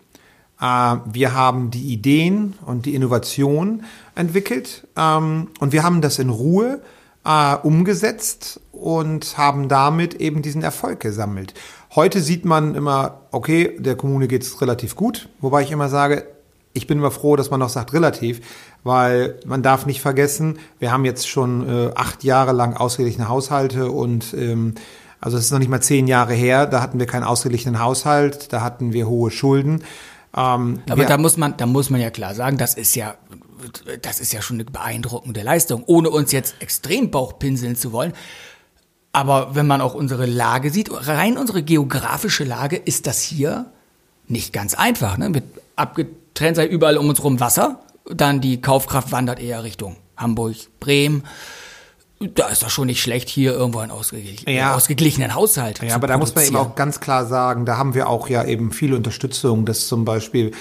Äh, 0.60 0.96
wir 1.12 1.34
haben 1.34 1.72
die 1.72 1.92
Ideen 1.92 2.54
und 2.66 2.86
die 2.86 2.96
Innovation 2.96 3.84
entwickelt. 4.16 4.88
Ähm, 4.96 5.48
und 5.60 5.74
wir 5.74 5.84
haben 5.84 6.02
das 6.02 6.20
in 6.20 6.30
Ruhe 6.30 6.82
äh, 7.26 7.56
umgesetzt 7.56 8.62
und 8.72 9.38
haben 9.38 9.68
damit 9.68 10.16
eben 10.16 10.42
diesen 10.42 10.64
Erfolg 10.64 11.00
gesammelt. 11.00 11.54
Heute 11.94 12.22
sieht 12.22 12.46
man 12.46 12.76
immer, 12.76 13.22
okay, 13.32 13.76
der 13.80 13.96
Kommune 13.96 14.28
geht's 14.28 14.62
relativ 14.62 14.96
gut, 14.96 15.30
wobei 15.40 15.64
ich 15.64 15.72
immer 15.72 15.90
sage, 15.90 16.26
ich 16.74 16.88
bin 16.88 17.00
immer 17.00 17.12
froh, 17.12 17.36
dass 17.36 17.52
man 17.52 17.60
noch 17.60 17.70
sagt 17.70 17.94
relativ, 17.94 18.40
weil 18.84 19.36
man 19.46 19.62
darf 19.62 19.86
nicht 19.86 20.02
vergessen, 20.02 20.60
wir 20.80 20.92
haben 20.92 21.06
jetzt 21.06 21.28
schon 21.28 21.68
äh, 21.68 21.92
acht 21.96 22.24
Jahre 22.24 22.52
lang 22.52 22.76
ausgeglichene 22.76 23.30
Haushalte 23.30 23.92
und 23.92 24.34
ähm, 24.34 24.76
also 25.20 25.38
es 25.38 25.46
ist 25.46 25.52
noch 25.52 25.60
nicht 25.60 25.70
mal 25.70 25.82
zehn 25.82 26.08
Jahre 26.08 26.34
her, 26.34 26.66
da 26.66 26.82
hatten 26.82 26.98
wir 26.98 27.06
keinen 27.06 27.24
ausgeglichenen 27.24 27.80
Haushalt, 27.80 28.52
da 28.52 28.62
hatten 28.62 28.92
wir 28.92 29.08
hohe 29.08 29.30
Schulden. 29.30 29.84
Ähm, 30.36 30.82
Aber 30.90 31.06
da 31.06 31.18
muss 31.18 31.38
man, 31.38 31.56
da 31.58 31.68
muss 31.68 31.92
man 31.92 32.02
ja 32.02 32.10
klar 32.10 32.34
sagen, 32.34 32.58
das 32.58 32.74
ist 32.74 32.96
ja, 32.96 33.16
das 34.02 34.20
ist 34.20 34.34
ja 34.34 34.42
schon 34.42 34.56
eine 34.56 34.66
beeindruckende 34.66 35.44
Leistung, 35.44 35.84
ohne 35.86 36.10
uns 36.10 36.32
jetzt 36.32 36.56
extrem 36.60 37.12
Bauchpinseln 37.12 37.76
zu 37.76 37.92
wollen. 37.92 38.14
Aber 39.14 39.56
wenn 39.56 39.68
man 39.68 39.82
auch 39.82 39.94
unsere 39.94 40.26
Lage 40.26 40.72
sieht, 40.72 40.90
rein 40.92 41.38
unsere 41.38 41.62
geografische 41.62 42.44
Lage, 42.44 42.78
ist 42.78 43.08
das 43.08 43.22
hier 43.22 43.66
nicht 44.28 44.54
ganz 44.54 44.74
einfach. 44.74 45.18
Ne? 45.18 45.30
Mit 45.30 45.44
abgetrennt 45.76 46.56
sei 46.56 46.66
überall 46.66 46.98
um 46.98 47.10
uns 47.10 47.24
rum 47.24 47.40
Wasser. 47.40 47.80
Dann 48.10 48.42
die 48.42 48.62
Kaufkraft 48.62 49.12
wandert 49.12 49.40
eher 49.40 49.64
Richtung 49.64 49.96
Hamburg, 50.18 50.56
Bremen. 50.80 51.24
da 52.20 52.50
ist 52.50 52.62
doch 52.62 52.70
schon 52.70 52.86
nicht 52.88 53.02
schlecht, 53.02 53.30
hier 53.30 53.54
irgendwo 53.54 53.80
einen 53.80 53.92
ausgeglichen, 53.92 54.48
Ja. 54.50 54.76
ausgeglichenen 54.76 55.34
Haushalt 55.34 55.82
Ja, 55.82 55.96
aber 55.96 56.06
da 56.08 56.18
muss 56.18 56.36
man 56.36 56.46
eben 56.46 56.56
auch 56.56 56.76
ganz 56.76 57.00
klar 57.00 57.26
sagen, 57.26 57.66
da 57.66 57.78
haben 57.78 57.96
wir 57.96 58.08
auch 58.10 58.30
ja 58.30 58.44
eben 58.46 58.72
viel 58.72 58.94
Unterstützung, 58.94 59.66
dass 59.66 59.88
zum 59.88 60.06
Beispiel 60.06 60.52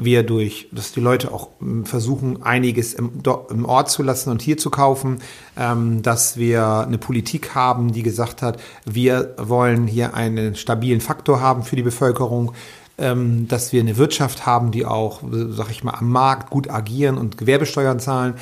wir 0.00 0.22
durch, 0.22 0.68
dass 0.70 0.92
die 0.92 1.00
Leute 1.00 1.32
auch 1.32 1.48
ähm, 1.60 1.84
versuchen, 1.84 2.42
einiges 2.44 2.94
im, 2.94 3.20
im 3.50 3.64
Ort 3.64 3.90
zu 3.90 4.04
lassen 4.04 4.30
und 4.30 4.42
hier 4.42 4.56
zu 4.58 4.70
kaufen, 4.70 5.18
ähm, 5.56 6.02
dass 6.02 6.36
wir 6.36 6.84
eine 6.86 6.98
Politik 6.98 7.56
haben, 7.56 7.92
die 7.92 8.04
gesagt 8.04 8.40
hat, 8.42 8.60
wir 8.84 9.34
wollen 9.38 9.88
hier 9.88 10.14
einen 10.14 10.54
stabilen 10.54 11.00
Faktor 11.00 11.40
haben 11.40 11.64
für 11.64 11.74
die 11.74 11.82
Bevölkerung, 11.82 12.52
dass 12.98 13.72
wir 13.72 13.80
eine 13.80 13.96
Wirtschaft 13.96 14.44
haben, 14.44 14.72
die 14.72 14.84
auch, 14.84 15.22
sag 15.30 15.70
ich 15.70 15.84
mal, 15.84 15.94
am 15.94 16.10
Markt 16.10 16.50
gut 16.50 16.68
agieren 16.68 17.16
und 17.16 17.38
Gewerbesteuern 17.38 18.00
zahlen. 18.00 18.34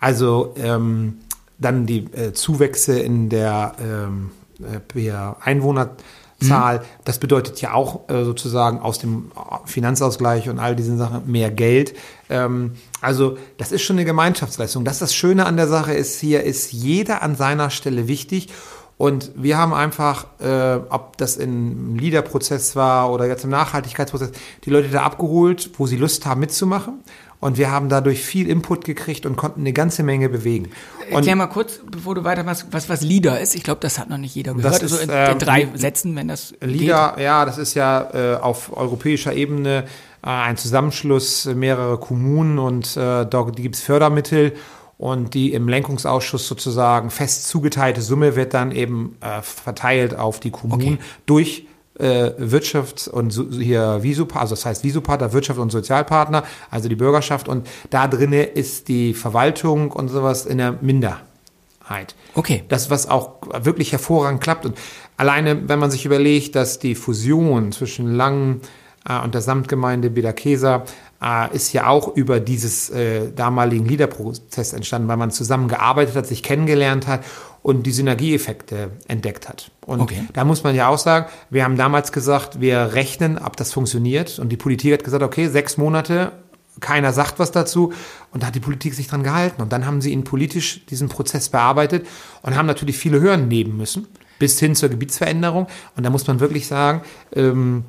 Also 0.00 0.54
ähm, 0.58 1.18
dann 1.58 1.86
die 1.86 2.12
äh, 2.12 2.32
Zuwächse 2.32 2.98
in 2.98 3.28
der 3.28 3.74
ähm, 3.80 4.30
äh, 4.60 5.12
Einwohnerzahl. 5.40 6.82
Das 7.04 7.18
bedeutet 7.18 7.60
ja 7.60 7.72
auch 7.72 8.08
äh, 8.08 8.24
sozusagen 8.24 8.80
aus 8.80 8.98
dem 8.98 9.30
Finanzausgleich 9.64 10.48
und 10.48 10.58
all 10.58 10.76
diesen 10.76 10.98
Sachen 10.98 11.30
mehr 11.30 11.50
Geld. 11.50 11.94
Ähm, 12.28 12.72
also 13.00 13.38
das 13.58 13.72
ist 13.72 13.82
schon 13.82 13.96
eine 13.96 14.04
Gemeinschaftsleistung. 14.04 14.84
Das 14.84 14.98
das 14.98 15.14
Schöne 15.14 15.46
an 15.46 15.56
der 15.56 15.68
Sache 15.68 15.94
ist, 15.94 16.20
hier 16.20 16.42
ist 16.42 16.72
jeder 16.72 17.22
an 17.22 17.36
seiner 17.36 17.70
Stelle 17.70 18.08
wichtig. 18.08 18.48
Und 19.02 19.32
wir 19.34 19.58
haben 19.58 19.74
einfach, 19.74 20.26
äh, 20.38 20.78
ob 20.88 21.16
das 21.16 21.36
im 21.36 21.96
Leader-Prozess 21.96 22.76
war 22.76 23.10
oder 23.10 23.26
jetzt 23.26 23.42
im 23.42 23.50
Nachhaltigkeitsprozess, 23.50 24.30
die 24.64 24.70
Leute 24.70 24.90
da 24.90 25.02
abgeholt, 25.02 25.70
wo 25.76 25.88
sie 25.88 25.96
Lust 25.96 26.24
haben 26.24 26.38
mitzumachen. 26.38 27.00
Und 27.40 27.58
wir 27.58 27.72
haben 27.72 27.88
dadurch 27.88 28.22
viel 28.22 28.48
Input 28.48 28.84
gekriegt 28.84 29.26
und 29.26 29.34
konnten 29.34 29.62
eine 29.62 29.72
ganze 29.72 30.04
Menge 30.04 30.28
bewegen. 30.28 30.70
Und 31.08 31.16
Erklär 31.16 31.34
mal 31.34 31.48
kurz, 31.48 31.80
bevor 31.84 32.14
du 32.14 32.22
weitermachst, 32.22 32.66
was, 32.70 32.88
was 32.88 33.00
LIDA 33.00 33.34
ist. 33.38 33.56
Ich 33.56 33.64
glaube, 33.64 33.80
das 33.80 33.98
hat 33.98 34.08
noch 34.08 34.18
nicht 34.18 34.36
jeder 34.36 34.54
gehört. 34.54 34.72
Das 34.72 34.82
also 34.82 34.94
ist, 34.94 35.02
in, 35.02 35.10
ähm, 35.12 35.32
in 35.32 35.38
drei 35.40 35.68
Sätzen, 35.74 36.14
wenn 36.14 36.28
das 36.28 36.54
LIDA, 36.60 37.20
ja, 37.20 37.44
das 37.44 37.58
ist 37.58 37.74
ja 37.74 38.08
äh, 38.14 38.36
auf 38.36 38.76
europäischer 38.76 39.32
Ebene 39.32 39.86
äh, 40.22 40.28
ein 40.28 40.56
Zusammenschluss 40.56 41.46
mehrerer 41.46 41.98
Kommunen 41.98 42.60
und 42.60 42.96
äh, 42.96 43.26
da 43.26 43.50
gibt 43.52 43.74
es 43.74 43.82
Fördermittel 43.82 44.52
und 45.02 45.34
die 45.34 45.52
im 45.52 45.68
Lenkungsausschuss 45.68 46.46
sozusagen 46.46 47.10
fest 47.10 47.48
zugeteilte 47.48 48.00
Summe 48.00 48.36
wird 48.36 48.54
dann 48.54 48.70
eben 48.70 49.16
äh, 49.20 49.42
verteilt 49.42 50.16
auf 50.16 50.38
die 50.38 50.52
Kommunen 50.52 50.94
Okay. 50.94 50.98
durch 51.26 51.66
äh, 51.98 52.30
Wirtschafts- 52.38 53.08
und 53.08 53.32
hier 53.60 54.04
Visupa, 54.04 54.38
also 54.38 54.54
das 54.54 54.64
heißt 54.64 54.84
Visupartner, 54.84 55.32
Wirtschaft 55.32 55.58
und 55.58 55.72
Sozialpartner, 55.72 56.44
also 56.70 56.88
die 56.88 56.94
Bürgerschaft 56.94 57.48
und 57.48 57.66
da 57.90 58.06
drinne 58.06 58.44
ist 58.44 58.86
die 58.86 59.12
Verwaltung 59.12 59.90
und 59.90 60.06
sowas 60.06 60.46
in 60.46 60.58
der 60.58 60.78
Minderheit. 60.80 62.14
Okay. 62.34 62.62
Das, 62.68 62.88
was 62.88 63.08
auch 63.08 63.40
wirklich 63.64 63.90
hervorragend 63.90 64.40
klappt. 64.40 64.66
Und 64.66 64.78
alleine, 65.16 65.68
wenn 65.68 65.80
man 65.80 65.90
sich 65.90 66.06
überlegt, 66.06 66.54
dass 66.54 66.78
die 66.78 66.94
Fusion 66.94 67.72
zwischen 67.72 68.14
Langen 68.14 68.60
äh, 69.08 69.18
und 69.18 69.34
der 69.34 69.42
Samtgemeinde 69.42 70.10
Bederkesa 70.10 70.84
äh, 71.22 71.54
ist 71.54 71.72
ja 71.72 71.86
auch 71.86 72.16
über 72.16 72.40
dieses 72.40 72.90
äh, 72.90 73.30
damaligen 73.32 73.86
Liederprozess 73.86 74.72
entstanden, 74.72 75.08
weil 75.08 75.16
man 75.16 75.30
zusammengearbeitet 75.30 76.16
hat, 76.16 76.26
sich 76.26 76.42
kennengelernt 76.42 77.06
hat 77.06 77.24
und 77.62 77.84
die 77.84 77.92
Synergieeffekte 77.92 78.90
entdeckt 79.06 79.48
hat. 79.48 79.70
Und 79.86 80.00
Okay. 80.00 80.24
da 80.32 80.44
muss 80.44 80.64
man 80.64 80.74
ja 80.74 80.88
auch 80.88 80.98
sagen, 80.98 81.26
wir 81.50 81.64
haben 81.64 81.76
damals 81.76 82.10
gesagt, 82.12 82.60
wir 82.60 82.94
rechnen, 82.94 83.38
ob 83.38 83.56
das 83.56 83.72
funktioniert. 83.72 84.38
Und 84.38 84.48
die 84.48 84.56
Politik 84.56 84.92
hat 84.94 85.04
gesagt, 85.04 85.22
okay, 85.22 85.48
sechs 85.48 85.76
Monate, 85.76 86.32
keiner 86.80 87.12
sagt 87.12 87.38
was 87.38 87.52
dazu. 87.52 87.92
Und 88.32 88.42
da 88.42 88.48
hat 88.48 88.54
die 88.56 88.60
Politik 88.60 88.94
sich 88.94 89.06
dran 89.06 89.22
gehalten. 89.22 89.62
Und 89.62 89.72
dann 89.72 89.86
haben 89.86 90.00
sie 90.00 90.10
ihn 90.10 90.24
politisch 90.24 90.84
diesen 90.86 91.08
Prozess 91.08 91.50
bearbeitet 91.50 92.06
und 92.42 92.56
haben 92.56 92.66
natürlich 92.66 92.96
viele 92.96 93.20
Hürden 93.20 93.46
nehmen 93.46 93.76
müssen, 93.76 94.08
bis 94.40 94.58
hin 94.58 94.74
zur 94.74 94.88
Gebietsveränderung. 94.88 95.68
Und 95.96 96.02
da 96.02 96.10
muss 96.10 96.26
man 96.26 96.40
wirklich 96.40 96.66
sagen, 96.66 97.02
ähm, 97.36 97.84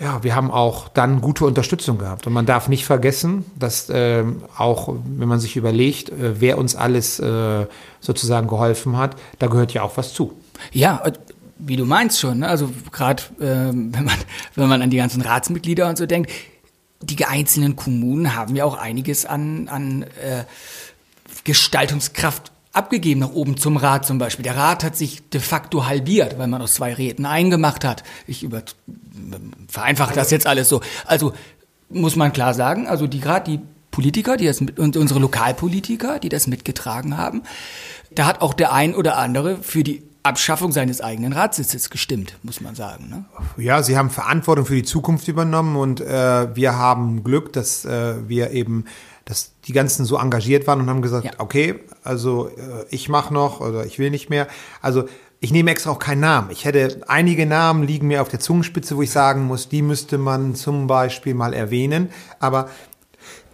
ja, 0.00 0.22
wir 0.24 0.34
haben 0.34 0.50
auch 0.50 0.88
dann 0.88 1.20
gute 1.20 1.44
Unterstützung 1.44 1.98
gehabt. 1.98 2.26
Und 2.26 2.32
man 2.32 2.46
darf 2.46 2.68
nicht 2.68 2.86
vergessen, 2.86 3.44
dass 3.58 3.88
ähm, 3.92 4.42
auch, 4.56 4.94
wenn 5.04 5.28
man 5.28 5.40
sich 5.40 5.56
überlegt, 5.56 6.08
äh, 6.08 6.40
wer 6.40 6.56
uns 6.56 6.74
alles 6.74 7.20
äh, 7.20 7.66
sozusagen 8.00 8.48
geholfen 8.48 8.96
hat, 8.96 9.16
da 9.38 9.48
gehört 9.48 9.74
ja 9.74 9.82
auch 9.82 9.98
was 9.98 10.14
zu. 10.14 10.32
Ja, 10.72 11.02
äh, 11.04 11.12
wie 11.58 11.76
du 11.76 11.84
meinst 11.84 12.18
schon, 12.18 12.38
ne? 12.38 12.48
also 12.48 12.70
gerade 12.90 13.22
ähm, 13.42 13.92
wenn, 13.94 14.04
man, 14.04 14.14
wenn 14.54 14.68
man 14.68 14.80
an 14.80 14.88
die 14.88 14.96
ganzen 14.96 15.20
Ratsmitglieder 15.20 15.88
und 15.88 15.98
so 15.98 16.06
denkt, 16.06 16.30
die 17.02 17.22
einzelnen 17.24 17.76
Kommunen 17.76 18.34
haben 18.34 18.56
ja 18.56 18.64
auch 18.64 18.78
einiges 18.78 19.26
an, 19.26 19.68
an 19.68 20.02
äh, 20.02 20.44
Gestaltungskraft 21.44 22.52
abgegeben, 22.72 23.20
nach 23.20 23.32
oben 23.32 23.56
zum 23.56 23.76
Rat 23.76 24.06
zum 24.06 24.18
Beispiel. 24.18 24.42
Der 24.42 24.56
Rat 24.56 24.84
hat 24.84 24.96
sich 24.96 25.28
de 25.30 25.40
facto 25.40 25.86
halbiert, 25.86 26.38
weil 26.38 26.46
man 26.46 26.62
aus 26.62 26.74
zwei 26.74 26.94
Räten 26.94 27.26
eingemacht 27.26 27.84
hat. 27.84 28.04
Ich 28.26 28.42
über, 28.42 28.62
vereinfache 29.68 30.14
das 30.14 30.30
jetzt 30.30 30.46
alles 30.46 30.68
so. 30.68 30.80
Also 31.04 31.32
muss 31.88 32.16
man 32.16 32.32
klar 32.32 32.54
sagen, 32.54 32.86
also 32.86 33.06
die 33.06 33.20
gerade 33.20 33.50
die 33.50 33.60
Politiker, 33.90 34.36
die 34.36 34.46
das 34.46 34.60
mit, 34.60 34.78
und 34.78 34.96
unsere 34.96 35.18
Lokalpolitiker, 35.18 36.20
die 36.20 36.28
das 36.28 36.46
mitgetragen 36.46 37.16
haben, 37.16 37.42
da 38.14 38.26
hat 38.26 38.40
auch 38.40 38.54
der 38.54 38.72
ein 38.72 38.94
oder 38.94 39.16
andere 39.16 39.58
für 39.62 39.82
die 39.82 40.02
Abschaffung 40.22 40.70
seines 40.70 41.00
eigenen 41.00 41.32
Ratssitzes 41.32 41.88
gestimmt, 41.88 42.36
muss 42.42 42.60
man 42.60 42.74
sagen. 42.74 43.08
Ne? 43.08 43.24
Ja, 43.56 43.82
sie 43.82 43.96
haben 43.96 44.10
Verantwortung 44.10 44.66
für 44.66 44.74
die 44.74 44.82
Zukunft 44.82 45.28
übernommen 45.28 45.76
und 45.76 46.00
äh, 46.00 46.54
wir 46.54 46.76
haben 46.76 47.24
Glück, 47.24 47.52
dass 47.52 47.84
äh, 47.84 48.28
wir 48.28 48.50
eben, 48.50 48.84
dass 49.24 49.52
die 49.66 49.72
ganzen 49.72 50.04
so 50.04 50.16
engagiert 50.16 50.66
waren 50.66 50.80
und 50.80 50.88
haben 50.88 51.02
gesagt, 51.02 51.24
Ja. 51.24 51.32
okay, 51.38 51.80
also 52.02 52.48
äh, 52.48 52.84
ich 52.90 53.08
mache 53.08 53.32
noch 53.32 53.60
oder 53.60 53.86
ich 53.86 53.98
will 53.98 54.10
nicht 54.10 54.30
mehr. 54.30 54.48
Also 54.80 55.04
ich 55.40 55.52
nehme 55.52 55.70
extra 55.70 55.90
auch 55.90 55.98
keinen 55.98 56.20
Namen. 56.20 56.50
Ich 56.50 56.64
hätte 56.64 57.00
einige 57.08 57.46
Namen 57.46 57.82
liegen 57.82 58.08
mir 58.08 58.20
auf 58.22 58.28
der 58.28 58.40
Zungenspitze, 58.40 58.96
wo 58.96 59.02
ich 59.02 59.10
sagen 59.10 59.46
muss, 59.46 59.68
die 59.68 59.82
müsste 59.82 60.18
man 60.18 60.54
zum 60.54 60.86
Beispiel 60.86 61.34
mal 61.34 61.54
erwähnen. 61.54 62.10
Aber 62.40 62.68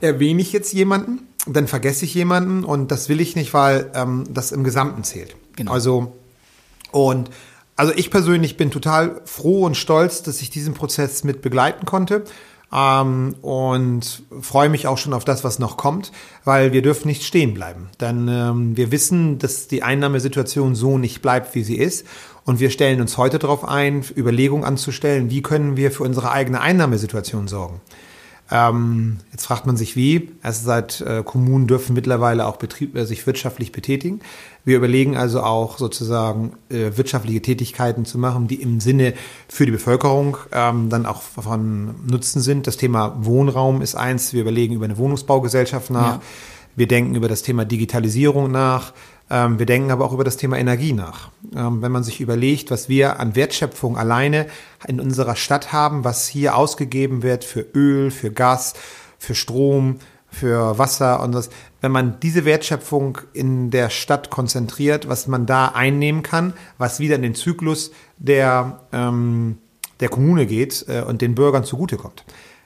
erwähne 0.00 0.42
ich 0.42 0.52
jetzt 0.52 0.72
jemanden, 0.72 1.28
dann 1.46 1.68
vergesse 1.68 2.04
ich 2.04 2.14
jemanden 2.14 2.64
und 2.64 2.90
das 2.90 3.08
will 3.08 3.20
ich 3.20 3.36
nicht, 3.36 3.54
weil 3.54 3.90
ähm, 3.94 4.24
das 4.28 4.50
im 4.50 4.64
Gesamten 4.64 5.04
zählt. 5.04 5.36
Genau. 5.54 5.72
Also 5.72 6.16
und 6.90 7.30
also 7.76 7.92
ich 7.94 8.10
persönlich 8.10 8.56
bin 8.56 8.70
total 8.70 9.20
froh 9.26 9.64
und 9.66 9.76
stolz, 9.76 10.22
dass 10.22 10.40
ich 10.40 10.50
diesen 10.50 10.74
Prozess 10.74 11.24
mit 11.24 11.42
begleiten 11.42 11.84
konnte. 11.84 12.24
Ähm, 12.76 13.34
und 13.40 14.22
freue 14.42 14.68
mich 14.68 14.86
auch 14.86 14.98
schon 14.98 15.14
auf 15.14 15.24
das, 15.24 15.44
was 15.44 15.58
noch 15.58 15.78
kommt, 15.78 16.12
weil 16.44 16.72
wir 16.74 16.82
dürfen 16.82 17.08
nicht 17.08 17.22
stehen 17.22 17.54
bleiben. 17.54 17.88
Denn 18.00 18.28
ähm, 18.28 18.76
wir 18.76 18.92
wissen, 18.92 19.38
dass 19.38 19.66
die 19.66 19.82
Einnahmesituation 19.82 20.74
so 20.74 20.98
nicht 20.98 21.22
bleibt, 21.22 21.54
wie 21.54 21.64
sie 21.64 21.76
ist. 21.76 22.06
Und 22.44 22.60
wir 22.60 22.68
stellen 22.68 23.00
uns 23.00 23.16
heute 23.16 23.38
darauf 23.38 23.64
ein, 23.64 24.04
Überlegungen 24.14 24.64
anzustellen, 24.64 25.30
wie 25.30 25.42
können 25.42 25.78
wir 25.78 25.90
für 25.90 26.02
unsere 26.02 26.30
eigene 26.30 26.60
Einnahmesituation 26.60 27.48
sorgen. 27.48 27.80
Ähm, 28.50 29.18
jetzt 29.32 29.46
fragt 29.46 29.66
man 29.66 29.76
sich 29.76 29.96
wie. 29.96 30.32
Erst 30.42 30.64
seit 30.64 31.00
äh, 31.00 31.22
Kommunen 31.24 31.66
dürfen 31.66 31.94
mittlerweile 31.94 32.46
auch 32.46 32.56
Betrieb, 32.56 32.94
äh, 32.94 33.06
sich 33.06 33.26
wirtschaftlich 33.26 33.72
betätigen. 33.72 34.20
Wir 34.66 34.78
überlegen 34.78 35.16
also 35.16 35.44
auch 35.44 35.78
sozusagen 35.78 36.54
äh, 36.70 36.96
wirtschaftliche 36.96 37.40
Tätigkeiten 37.40 38.04
zu 38.04 38.18
machen, 38.18 38.48
die 38.48 38.60
im 38.60 38.80
Sinne 38.80 39.14
für 39.48 39.64
die 39.64 39.70
Bevölkerung 39.70 40.36
ähm, 40.50 40.90
dann 40.90 41.06
auch 41.06 41.22
von 41.22 41.94
Nutzen 42.04 42.42
sind. 42.42 42.66
Das 42.66 42.76
Thema 42.76 43.16
Wohnraum 43.20 43.80
ist 43.80 43.94
eins. 43.94 44.32
Wir 44.32 44.40
überlegen 44.40 44.74
über 44.74 44.86
eine 44.86 44.98
Wohnungsbaugesellschaft 44.98 45.90
nach. 45.90 46.14
Ja. 46.14 46.22
Wir 46.74 46.88
denken 46.88 47.14
über 47.14 47.28
das 47.28 47.42
Thema 47.42 47.64
Digitalisierung 47.64 48.50
nach. 48.50 48.92
Ähm, 49.30 49.60
wir 49.60 49.66
denken 49.66 49.92
aber 49.92 50.04
auch 50.04 50.12
über 50.12 50.24
das 50.24 50.36
Thema 50.36 50.58
Energie 50.58 50.92
nach. 50.92 51.30
Ähm, 51.54 51.80
wenn 51.80 51.92
man 51.92 52.02
sich 52.02 52.20
überlegt, 52.20 52.72
was 52.72 52.88
wir 52.88 53.20
an 53.20 53.36
Wertschöpfung 53.36 53.96
alleine 53.96 54.46
in 54.88 54.98
unserer 54.98 55.36
Stadt 55.36 55.72
haben, 55.72 56.02
was 56.02 56.26
hier 56.26 56.56
ausgegeben 56.56 57.22
wird 57.22 57.44
für 57.44 57.64
Öl, 57.72 58.10
für 58.10 58.32
Gas, 58.32 58.74
für 59.16 59.36
Strom, 59.36 60.00
für 60.36 60.78
Wasser 60.78 61.22
und 61.22 61.32
das, 61.32 61.48
wenn 61.80 61.92
man 61.92 62.20
diese 62.20 62.44
Wertschöpfung 62.44 63.18
in 63.32 63.70
der 63.70 63.90
Stadt 63.90 64.30
konzentriert, 64.30 65.08
was 65.08 65.26
man 65.26 65.46
da 65.46 65.68
einnehmen 65.68 66.22
kann, 66.22 66.52
was 66.78 67.00
wieder 67.00 67.16
in 67.16 67.22
den 67.22 67.34
Zyklus 67.34 67.90
der, 68.18 68.80
ähm, 68.92 69.58
der 70.00 70.08
Kommune 70.08 70.46
geht 70.46 70.84
äh, 70.88 71.02
und 71.02 71.22
den 71.22 71.34
Bürgern 71.34 71.64
zugutekommt. 71.64 72.24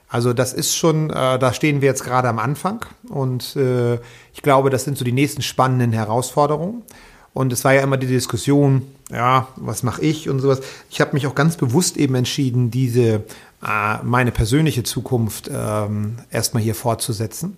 Also 0.09 0.33
das 0.33 0.53
ist 0.53 0.77
schon, 0.77 1.11
äh, 1.11 1.39
da 1.39 1.53
stehen 1.53 1.81
wir 1.81 1.89
jetzt 1.89 2.03
gerade 2.03 2.29
am 2.29 2.41
Anfang 2.41 2.85
und 3.09 3.55
äh, 3.55 3.95
ich 4.35 4.43
glaube, 4.43 4.71
das 4.71 4.85
sind 4.85 4.99
so 4.99 5.05
die 5.05 5.13
nächsten 5.13 5.43
spannenden 5.43 5.93
Herausforderungen. 5.93 6.83
Und 7.33 7.53
es 7.53 7.65
war 7.65 7.73
ja 7.73 7.83
immer 7.83 7.97
die 7.97 8.09
Diskussion, 8.09 8.83
ja, 9.09 9.47
was 9.55 9.85
mache 9.85 10.03
ich 10.03 10.29
und 10.29 10.41
sowas. 10.41 10.63
Ich 10.91 11.01
habe 11.01 11.13
mich 11.13 11.29
auch 11.29 11.37
ganz 11.37 11.57
bewusst 11.57 11.97
eben 11.97 12.17
entschieden, 12.17 12.73
diese 12.73 13.23
meine 13.61 14.33
persönliche 14.33 14.83
Zukunft 14.85 15.51
ähm, 15.53 16.17
erstmal 16.31 16.63
hier 16.63 16.75
fortzusetzen, 16.75 17.57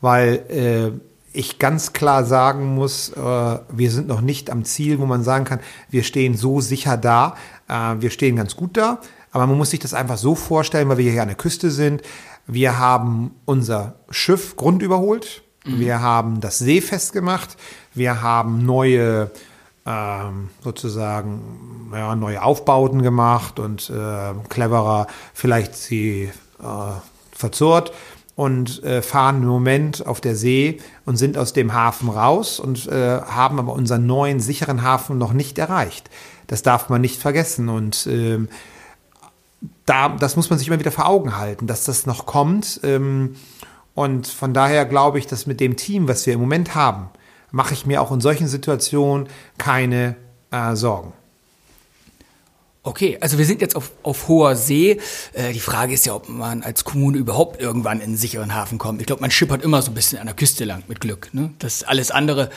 weil 0.00 0.42
äh, 0.48 0.90
ich 1.32 1.58
ganz 1.58 1.92
klar 1.92 2.24
sagen 2.24 2.74
muss, 2.74 3.10
äh, 3.10 3.20
wir 3.20 3.90
sind 3.90 4.08
noch 4.08 4.20
nicht 4.20 4.50
am 4.50 4.64
Ziel, 4.64 4.98
wo 4.98 5.06
man 5.06 5.22
sagen 5.22 5.44
kann, 5.44 5.60
wir 5.90 6.02
stehen 6.02 6.36
so 6.36 6.60
sicher 6.60 6.96
da, 6.96 7.36
äh, 7.68 7.96
wir 8.00 8.10
stehen 8.10 8.36
ganz 8.36 8.56
gut 8.56 8.76
da, 8.76 9.00
aber 9.32 9.46
man 9.46 9.58
muss 9.58 9.70
sich 9.70 9.80
das 9.80 9.94
einfach 9.94 10.16
so 10.16 10.34
vorstellen, 10.34 10.88
weil 10.88 10.98
wir 10.98 11.10
hier 11.10 11.22
an 11.22 11.28
der 11.28 11.36
Küste 11.36 11.70
sind. 11.70 12.02
Wir 12.46 12.78
haben 12.78 13.32
unser 13.44 13.96
Schiff 14.10 14.56
Grund 14.56 14.82
überholt. 14.82 15.42
Wir 15.64 16.00
haben 16.02 16.40
das 16.40 16.58
Seefest 16.58 17.12
gemacht. 17.12 17.56
Wir 17.94 18.22
haben 18.22 18.66
neue 18.66 19.30
ähm, 19.86 20.50
sozusagen 20.62 21.90
ja, 21.92 22.14
neue 22.14 22.42
Aufbauten 22.42 23.02
gemacht 23.02 23.58
und 23.58 23.90
äh, 23.90 24.32
cleverer 24.48 25.06
vielleicht 25.34 25.74
sie 25.74 26.30
äh, 26.60 26.66
verzurrt 27.32 27.92
und 28.36 28.82
äh, 28.82 29.02
fahren 29.02 29.42
im 29.42 29.48
Moment 29.48 30.06
auf 30.06 30.20
der 30.20 30.34
See 30.34 30.80
und 31.04 31.16
sind 31.16 31.38
aus 31.38 31.52
dem 31.52 31.72
Hafen 31.72 32.08
raus 32.08 32.58
und 32.58 32.86
äh, 32.88 33.20
haben 33.20 33.58
aber 33.58 33.72
unseren 33.74 34.06
neuen 34.06 34.40
sicheren 34.40 34.82
Hafen 34.82 35.18
noch 35.18 35.32
nicht 35.32 35.58
erreicht. 35.58 36.10
Das 36.46 36.62
darf 36.62 36.88
man 36.88 37.00
nicht 37.00 37.20
vergessen 37.20 37.68
und 37.68 38.06
ähm, 38.10 38.48
da, 39.86 40.08
das 40.08 40.36
muss 40.36 40.50
man 40.50 40.58
sich 40.58 40.68
immer 40.68 40.80
wieder 40.80 40.92
vor 40.92 41.06
Augen 41.06 41.36
halten, 41.36 41.66
dass 41.66 41.84
das 41.84 42.06
noch 42.06 42.26
kommt. 42.26 42.80
Ähm, 42.82 43.36
und 43.94 44.26
von 44.26 44.52
daher 44.52 44.84
glaube 44.84 45.18
ich, 45.18 45.26
dass 45.26 45.46
mit 45.46 45.60
dem 45.60 45.76
Team, 45.76 46.08
was 46.08 46.26
wir 46.26 46.34
im 46.34 46.40
Moment 46.40 46.74
haben, 46.74 47.10
mache 47.54 47.72
ich 47.72 47.86
mir 47.86 48.02
auch 48.02 48.10
in 48.10 48.20
solchen 48.20 48.48
Situationen 48.48 49.28
keine 49.58 50.16
äh, 50.50 50.74
Sorgen. 50.74 51.12
Okay, 52.82 53.16
also 53.20 53.38
wir 53.38 53.46
sind 53.46 53.60
jetzt 53.60 53.76
auf, 53.76 53.92
auf 54.02 54.26
hoher 54.28 54.56
See. 54.56 55.00
Äh, 55.32 55.52
die 55.52 55.60
Frage 55.60 55.94
ist 55.94 56.04
ja, 56.04 56.14
ob 56.14 56.28
man 56.28 56.64
als 56.64 56.84
Kommune 56.84 57.16
überhaupt 57.16 57.60
irgendwann 57.60 57.98
in 57.98 58.08
einen 58.08 58.16
sicheren 58.16 58.54
Hafen 58.54 58.78
kommt. 58.78 59.00
Ich 59.00 59.06
glaube, 59.06 59.22
man 59.22 59.30
schippert 59.30 59.62
immer 59.62 59.80
so 59.82 59.92
ein 59.92 59.94
bisschen 59.94 60.18
an 60.18 60.26
der 60.26 60.34
Küste 60.34 60.64
lang 60.64 60.82
mit 60.88 61.00
Glück. 61.00 61.32
Ne? 61.32 61.54
Das 61.60 61.84
alles 61.84 62.10
andere, 62.10 62.50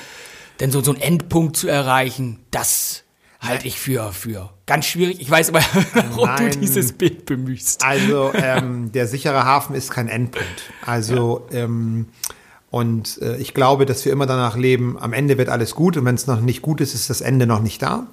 denn 0.60 0.72
so, 0.72 0.82
so 0.82 0.92
einen 0.92 1.00
Endpunkt 1.00 1.56
zu 1.56 1.68
erreichen, 1.68 2.40
das 2.50 3.04
halte 3.40 3.68
ich 3.68 3.80
für, 3.80 4.12
für 4.14 4.50
ganz 4.66 4.88
schwierig. 4.88 5.22
Ich 5.22 5.30
weiß 5.30 5.50
aber, 5.50 5.62
warum 5.94 6.26
Nein. 6.26 6.52
du 6.52 6.58
dieses 6.58 6.92
Bild 6.94 7.28
bemühst. 7.28 7.86
Also 7.86 8.32
ähm, 8.34 8.92
der 8.92 9.06
sichere 9.08 9.46
Hafen 9.46 9.76
ist 9.76 9.92
kein 9.92 10.08
Endpunkt. 10.08 10.72
Also 10.84 11.48
ähm, 11.52 12.08
und 12.70 13.22
äh, 13.22 13.38
ich 13.38 13.54
glaube, 13.54 13.86
dass 13.86 14.04
wir 14.06 14.12
immer 14.12 14.26
danach 14.26 14.58
leben, 14.58 14.98
am 15.00 15.14
Ende 15.14 15.38
wird 15.38 15.50
alles 15.50 15.76
gut 15.76 15.98
und 15.98 16.06
wenn 16.06 16.16
es 16.16 16.28
noch 16.28 16.42
nicht 16.42 16.62
gut 16.62 16.82
ist, 16.82 16.94
ist 16.94 17.10
das 17.10 17.22
Ende 17.22 17.48
noch 17.48 17.62
nicht 17.62 17.82
da. 17.82 18.08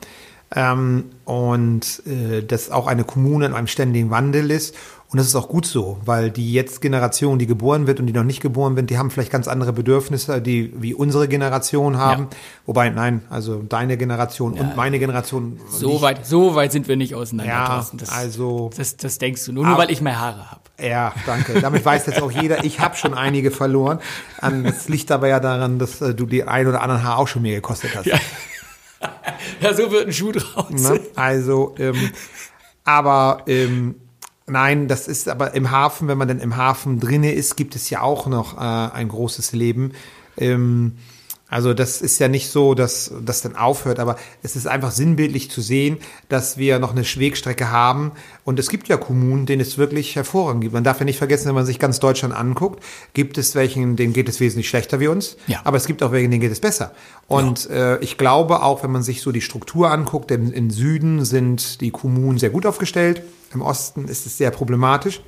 Ähm, 0.54 1.06
und 1.24 2.02
äh, 2.06 2.42
dass 2.42 2.70
auch 2.70 2.86
eine 2.86 3.04
Kommune 3.04 3.46
in 3.46 3.54
einem 3.54 3.66
ständigen 3.66 4.10
Wandel 4.10 4.50
ist. 4.50 4.76
Und 5.14 5.18
das 5.18 5.28
ist 5.28 5.36
auch 5.36 5.46
gut 5.46 5.64
so, 5.64 5.98
weil 6.04 6.28
die 6.32 6.52
jetzt 6.52 6.80
Generation, 6.80 7.38
die 7.38 7.46
geboren 7.46 7.86
wird 7.86 8.00
und 8.00 8.06
die 8.08 8.12
noch 8.12 8.24
nicht 8.24 8.40
geboren 8.40 8.74
wird, 8.74 8.90
die 8.90 8.98
haben 8.98 9.12
vielleicht 9.12 9.30
ganz 9.30 9.46
andere 9.46 9.72
Bedürfnisse, 9.72 10.42
die 10.42 10.72
wie 10.76 10.92
unsere 10.92 11.28
Generation 11.28 11.98
haben. 11.98 12.24
Ja. 12.24 12.36
Wobei, 12.66 12.90
nein, 12.90 13.22
also 13.30 13.62
deine 13.62 13.96
Generation 13.96 14.54
und 14.54 14.74
meine 14.74 14.98
Generation. 14.98 15.60
So 15.70 15.90
nicht. 15.92 16.02
weit, 16.02 16.26
so 16.26 16.56
weit 16.56 16.72
sind 16.72 16.88
wir 16.88 16.96
nicht 16.96 17.14
auseinander, 17.14 17.52
Ja. 17.52 17.86
Das, 17.96 18.08
also- 18.10 18.70
Das, 18.76 18.96
das 18.96 19.18
denkst 19.18 19.44
du 19.44 19.52
nur, 19.52 19.64
nur 19.64 19.78
weil 19.78 19.92
ich 19.92 20.00
mehr 20.00 20.18
Haare 20.18 20.50
habe. 20.50 20.62
Ja, 20.82 21.12
danke. 21.26 21.60
Damit 21.60 21.84
weiß 21.84 22.06
jetzt 22.06 22.20
auch 22.20 22.32
jeder, 22.32 22.64
ich 22.64 22.80
habe 22.80 22.96
schon 22.96 23.14
einige 23.14 23.52
verloren. 23.52 24.00
Ähm, 24.42 24.64
Das 24.64 24.88
liegt 24.88 25.12
aber 25.12 25.28
ja 25.28 25.38
daran, 25.38 25.78
dass 25.78 26.00
äh, 26.00 26.12
du 26.12 26.26
die 26.26 26.42
ein 26.42 26.66
oder 26.66 26.82
anderen 26.82 27.04
Haar 27.04 27.18
auch 27.18 27.28
schon 27.28 27.42
mir 27.42 27.54
gekostet 27.54 27.92
hast. 27.94 28.08
Ja, 29.60 29.74
so 29.74 29.90
wird 29.90 30.06
ein 30.06 30.12
Schuh 30.12 30.32
draus. 30.32 30.70
Ne? 30.70 30.98
Also, 31.14 31.74
ähm, 31.78 32.10
aber 32.84 33.42
ähm, 33.46 33.96
nein, 34.46 34.88
das 34.88 35.08
ist 35.08 35.28
aber 35.28 35.54
im 35.54 35.70
Hafen, 35.70 36.08
wenn 36.08 36.18
man 36.18 36.28
dann 36.28 36.40
im 36.40 36.56
Hafen 36.56 37.00
drinne 37.00 37.32
ist, 37.32 37.56
gibt 37.56 37.76
es 37.76 37.90
ja 37.90 38.00
auch 38.00 38.26
noch 38.26 38.56
äh, 38.56 38.60
ein 38.60 39.08
großes 39.08 39.52
Leben. 39.52 39.92
Ähm, 40.36 40.96
also 41.48 41.74
das 41.74 42.00
ist 42.00 42.18
ja 42.18 42.28
nicht 42.28 42.48
so, 42.50 42.74
dass 42.74 43.12
das 43.24 43.42
dann 43.42 43.54
aufhört, 43.54 43.98
aber 43.98 44.16
es 44.42 44.56
ist 44.56 44.66
einfach 44.66 44.90
sinnbildlich 44.90 45.50
zu 45.50 45.60
sehen, 45.60 45.98
dass 46.28 46.56
wir 46.56 46.78
noch 46.78 46.92
eine 46.92 47.04
Wegstrecke 47.04 47.70
haben. 47.70 48.12
Und 48.44 48.58
es 48.58 48.70
gibt 48.70 48.88
ja 48.88 48.96
Kommunen, 48.96 49.44
denen 49.44 49.60
es 49.60 49.76
wirklich 49.76 50.16
hervorragend 50.16 50.62
gibt. 50.62 50.74
Man 50.74 50.84
darf 50.84 50.98
ja 50.98 51.04
nicht 51.04 51.18
vergessen, 51.18 51.46
wenn 51.46 51.54
man 51.54 51.66
sich 51.66 51.78
ganz 51.78 52.00
Deutschland 52.00 52.34
anguckt, 52.34 52.82
gibt 53.12 53.36
es 53.36 53.54
welchen, 53.54 53.94
denen 53.96 54.14
geht 54.14 54.28
es 54.28 54.40
wesentlich 54.40 54.68
schlechter 54.68 55.00
wie 55.00 55.08
uns. 55.08 55.36
Ja. 55.46 55.60
Aber 55.64 55.76
es 55.76 55.86
gibt 55.86 56.02
auch 56.02 56.12
welche, 56.12 56.28
denen 56.28 56.40
geht 56.40 56.52
es 56.52 56.60
besser. 56.60 56.92
Und 57.28 57.68
äh, 57.68 57.98
ich 57.98 58.16
glaube 58.16 58.62
auch, 58.62 58.82
wenn 58.82 58.90
man 58.90 59.02
sich 59.02 59.20
so 59.20 59.30
die 59.30 59.42
Struktur 59.42 59.90
anguckt, 59.90 60.30
im, 60.30 60.52
im 60.52 60.70
Süden 60.70 61.24
sind 61.24 61.82
die 61.82 61.90
Kommunen 61.90 62.38
sehr 62.38 62.50
gut 62.50 62.64
aufgestellt, 62.64 63.22
im 63.52 63.60
Osten 63.60 64.08
ist 64.08 64.26
es 64.26 64.38
sehr 64.38 64.50
problematisch. 64.50 65.20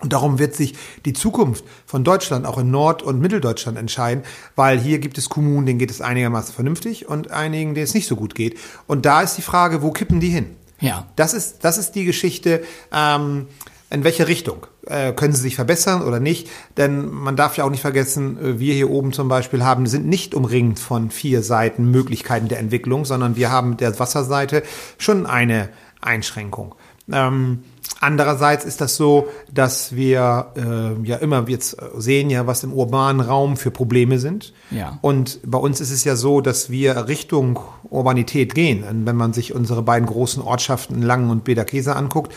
Und 0.00 0.12
darum 0.12 0.38
wird 0.38 0.54
sich 0.54 0.74
die 1.04 1.12
Zukunft 1.12 1.64
von 1.86 2.04
Deutschland 2.04 2.46
auch 2.46 2.58
in 2.58 2.70
Nord- 2.70 3.02
und 3.02 3.20
Mitteldeutschland 3.20 3.76
entscheiden, 3.76 4.22
weil 4.54 4.78
hier 4.78 4.98
gibt 4.98 5.18
es 5.18 5.28
Kommunen, 5.28 5.66
denen 5.66 5.78
geht 5.78 5.90
es 5.90 6.00
einigermaßen 6.00 6.54
vernünftig 6.54 7.08
und 7.08 7.30
einigen, 7.30 7.74
denen 7.74 7.84
es 7.84 7.94
nicht 7.94 8.06
so 8.06 8.16
gut 8.16 8.34
geht. 8.34 8.58
Und 8.86 9.06
da 9.06 9.22
ist 9.22 9.36
die 9.36 9.42
Frage, 9.42 9.82
wo 9.82 9.90
kippen 9.90 10.20
die 10.20 10.28
hin? 10.28 10.56
Ja. 10.80 11.06
Das 11.16 11.34
ist, 11.34 11.64
das 11.64 11.78
ist 11.78 11.92
die 11.92 12.04
Geschichte, 12.04 12.62
ähm, 12.92 13.46
in 13.90 14.04
welche 14.04 14.28
Richtung. 14.28 14.66
Äh, 14.86 15.12
können 15.12 15.34
sie 15.34 15.42
sich 15.42 15.56
verbessern 15.56 16.02
oder 16.02 16.20
nicht? 16.20 16.48
Denn 16.76 17.10
man 17.10 17.36
darf 17.36 17.56
ja 17.56 17.64
auch 17.64 17.70
nicht 17.70 17.80
vergessen, 17.80 18.38
äh, 18.38 18.58
wir 18.58 18.74
hier 18.74 18.90
oben 18.90 19.12
zum 19.12 19.28
Beispiel 19.28 19.64
haben, 19.64 19.86
sind 19.86 20.06
nicht 20.06 20.34
umringt 20.34 20.78
von 20.78 21.10
vier 21.10 21.42
Seiten 21.42 21.90
Möglichkeiten 21.90 22.48
der 22.48 22.58
Entwicklung, 22.58 23.04
sondern 23.04 23.36
wir 23.36 23.50
haben 23.50 23.70
mit 23.70 23.80
der 23.80 23.98
Wasserseite 23.98 24.62
schon 24.98 25.26
eine 25.26 25.70
Einschränkung. 26.00 26.74
Ähm, 27.10 27.64
andererseits 28.00 28.64
ist 28.64 28.80
das 28.80 28.96
so, 28.96 29.28
dass 29.52 29.94
wir 29.94 30.52
äh, 30.56 31.06
ja 31.06 31.16
immer 31.16 31.48
jetzt 31.48 31.76
sehen 31.96 32.30
ja, 32.30 32.46
was 32.46 32.64
im 32.64 32.72
urbanen 32.72 33.20
Raum 33.20 33.56
für 33.56 33.70
Probleme 33.70 34.18
sind. 34.18 34.52
Ja. 34.70 34.98
Und 35.02 35.40
bei 35.44 35.58
uns 35.58 35.80
ist 35.80 35.90
es 35.90 36.04
ja 36.04 36.16
so, 36.16 36.40
dass 36.40 36.70
wir 36.70 37.08
Richtung 37.08 37.58
Urbanität 37.90 38.54
gehen. 38.54 38.84
Und 38.84 39.06
wenn 39.06 39.16
man 39.16 39.32
sich 39.32 39.54
unsere 39.54 39.82
beiden 39.82 40.06
großen 40.06 40.42
Ortschaften 40.42 41.02
Langen 41.02 41.30
und 41.30 41.44
Bederkesa 41.44 41.92
anguckt, 41.92 42.32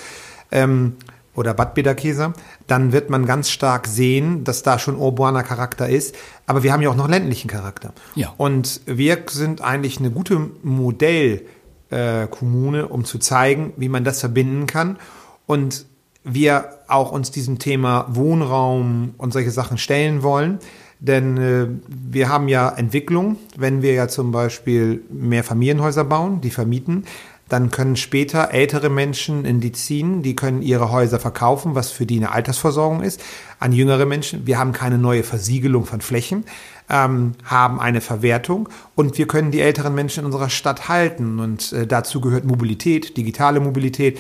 ähm, 0.52 0.97
oder 1.36 1.54
Bad 1.54 1.76
Bederkesa, 1.76 2.34
dann 2.67 2.91
wird 2.91 3.10
man 3.10 3.26
ganz 3.26 3.50
stark 3.50 3.88
sehen, 3.88 4.43
dass 4.43 4.63
da 4.63 4.80
schon 4.80 4.97
urbaner 4.97 5.43
Charakter 5.43 5.88
ist. 5.88 6.13
Aber 6.45 6.63
wir 6.63 6.74
haben 6.74 6.82
ja 6.82 6.89
auch 6.89 6.95
noch 6.95 7.08
ländlichen 7.08 7.47
Charakter. 7.47 7.93
Ja. 8.15 8.34
Und 8.38 8.82
wir 8.86 9.19
sind 9.30 9.62
eigentlich 9.62 10.00
eine 10.00 10.12
gute 10.12 10.50
Modellkommune, 10.62 12.80
äh, 12.80 12.84
um 12.84 13.06
zu 13.06 13.17
zeigen, 13.19 13.71
wie 13.78 13.88
man 13.89 14.04
das 14.04 14.19
verbinden 14.19 14.67
kann. 14.67 14.97
Und 15.45 15.86
wir 16.23 16.80
auch 16.88 17.12
uns 17.12 17.32
diesem 17.32 17.60
Thema 17.60 18.06
Wohnraum 18.10 19.15
und 19.17 19.34
solche 19.34 19.51
Sachen 19.51 19.77
stellen 19.77 20.23
wollen. 20.23 20.60
Denn 20.99 21.38
äh, 21.38 21.67
wir 21.88 22.30
haben 22.30 22.47
ja 22.47 22.69
Entwicklung, 22.69 23.38
wenn 23.58 23.82
wir 23.82 23.93
ja 23.93 24.08
zum 24.08 24.32
Beispiel 24.32 25.04
mehr 25.10 25.43
Familienhäuser 25.43 26.04
bauen, 26.04 26.41
die 26.41 26.51
vermieten, 26.51 27.06
dann 27.51 27.69
können 27.69 27.97
später 27.97 28.51
ältere 28.51 28.89
Menschen 28.89 29.43
in 29.43 29.60
die 29.60 29.73
ziehen, 29.73 30.21
die 30.21 30.38
können 30.38 30.62
ihre 30.62 30.89
Häuser 30.89 31.19
verkaufen, 31.19 31.75
was 31.75 31.91
für 31.91 32.06
die 32.06 32.15
eine 32.15 32.32
Altersversorgung 32.32 33.01
ist, 33.01 33.19
an 33.60 33.73
jüngere 33.73 34.06
Menschen. 34.06 34.47
Wir 34.47 34.58
haben 34.58 34.71
keine 34.71 34.97
neue 34.97 35.23
Versiegelung 35.23 35.86
von 35.86 35.99
Flächen, 35.99 36.45
ähm, 36.89 37.34
haben 37.43 37.82
eine 37.82 37.99
Verwertung 37.99 38.69
und 38.95 39.17
wir 39.17 39.27
können 39.27 39.51
die 39.51 39.60
älteren 39.60 39.93
Menschen 39.93 40.21
in 40.21 40.27
unserer 40.27 40.49
Stadt 40.49 40.88
halten. 40.88 41.39
Und 41.39 41.73
äh, 41.73 41.86
dazu 41.86 42.21
gehört 42.21 42.45
Mobilität, 42.45 43.17
digitale 43.17 43.60
Mobilität. 43.60 44.17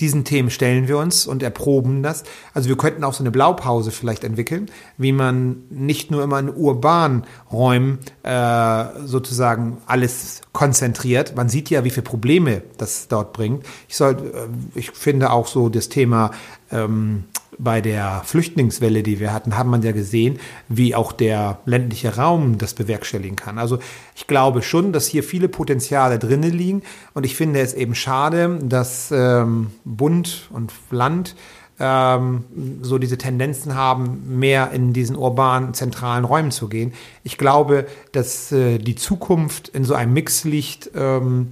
Diesen 0.00 0.24
Themen 0.24 0.50
stellen 0.50 0.88
wir 0.88 0.98
uns 0.98 1.26
und 1.26 1.42
erproben 1.42 2.02
das. 2.02 2.24
Also 2.54 2.68
wir 2.68 2.76
könnten 2.76 3.04
auch 3.04 3.14
so 3.14 3.22
eine 3.22 3.30
Blaupause 3.30 3.90
vielleicht 3.90 4.24
entwickeln, 4.24 4.70
wie 4.96 5.12
man 5.12 5.64
nicht 5.70 6.10
nur 6.10 6.22
immer 6.22 6.38
in 6.38 6.48
urbanen 6.48 7.24
Räumen 7.50 7.98
äh, 8.22 8.84
sozusagen 9.04 9.78
alles 9.86 10.40
konzentriert. 10.52 11.36
Man 11.36 11.48
sieht 11.48 11.70
ja, 11.70 11.84
wie 11.84 11.90
viele 11.90 12.02
Probleme 12.02 12.62
das 12.78 13.08
dort 13.08 13.32
bringt. 13.32 13.64
Ich, 13.88 13.96
soll, 13.96 14.12
äh, 14.12 14.78
ich 14.78 14.90
finde 14.92 15.30
auch 15.30 15.46
so 15.46 15.68
das 15.68 15.88
Thema 15.88 16.30
ähm, 16.70 17.24
bei 17.58 17.80
der 17.80 18.22
Flüchtlingswelle, 18.24 19.02
die 19.02 19.20
wir 19.20 19.32
hatten, 19.32 19.56
haben 19.56 19.70
man 19.70 19.82
ja 19.82 19.92
gesehen, 19.92 20.38
wie 20.68 20.94
auch 20.94 21.12
der 21.12 21.58
ländliche 21.66 22.16
Raum 22.16 22.58
das 22.58 22.74
bewerkstelligen 22.74 23.36
kann. 23.36 23.58
Also 23.58 23.78
ich 24.16 24.26
glaube 24.26 24.62
schon, 24.62 24.92
dass 24.92 25.06
hier 25.06 25.22
viele 25.22 25.48
Potenziale 25.48 26.18
drinnen 26.18 26.52
liegen 26.52 26.82
und 27.14 27.24
ich 27.24 27.36
finde 27.36 27.60
es 27.60 27.74
eben 27.74 27.94
schade, 27.94 28.58
dass 28.62 29.10
ähm, 29.12 29.70
Bund 29.84 30.48
und 30.50 30.72
Land 30.90 31.34
ähm, 31.78 32.44
so 32.80 32.98
diese 32.98 33.18
Tendenzen 33.18 33.74
haben, 33.74 34.38
mehr 34.38 34.70
in 34.70 34.92
diesen 34.92 35.16
urbanen, 35.16 35.74
zentralen 35.74 36.24
Räumen 36.24 36.50
zu 36.50 36.68
gehen. 36.68 36.92
Ich 37.24 37.38
glaube, 37.38 37.86
dass 38.12 38.52
äh, 38.52 38.78
die 38.78 38.94
Zukunft 38.94 39.68
in 39.68 39.84
so 39.84 39.94
einem 39.94 40.12
Mix 40.12 40.44
liegt 40.44 40.90
ähm, 40.94 41.50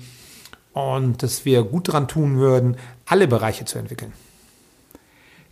und 0.73 1.23
dass 1.23 1.45
wir 1.45 1.63
gut 1.63 1.89
daran 1.89 2.09
tun 2.09 2.39
würden, 2.39 2.77
alle 3.07 3.29
Bereiche 3.29 3.65
zu 3.65 3.79
entwickeln. 3.79 4.13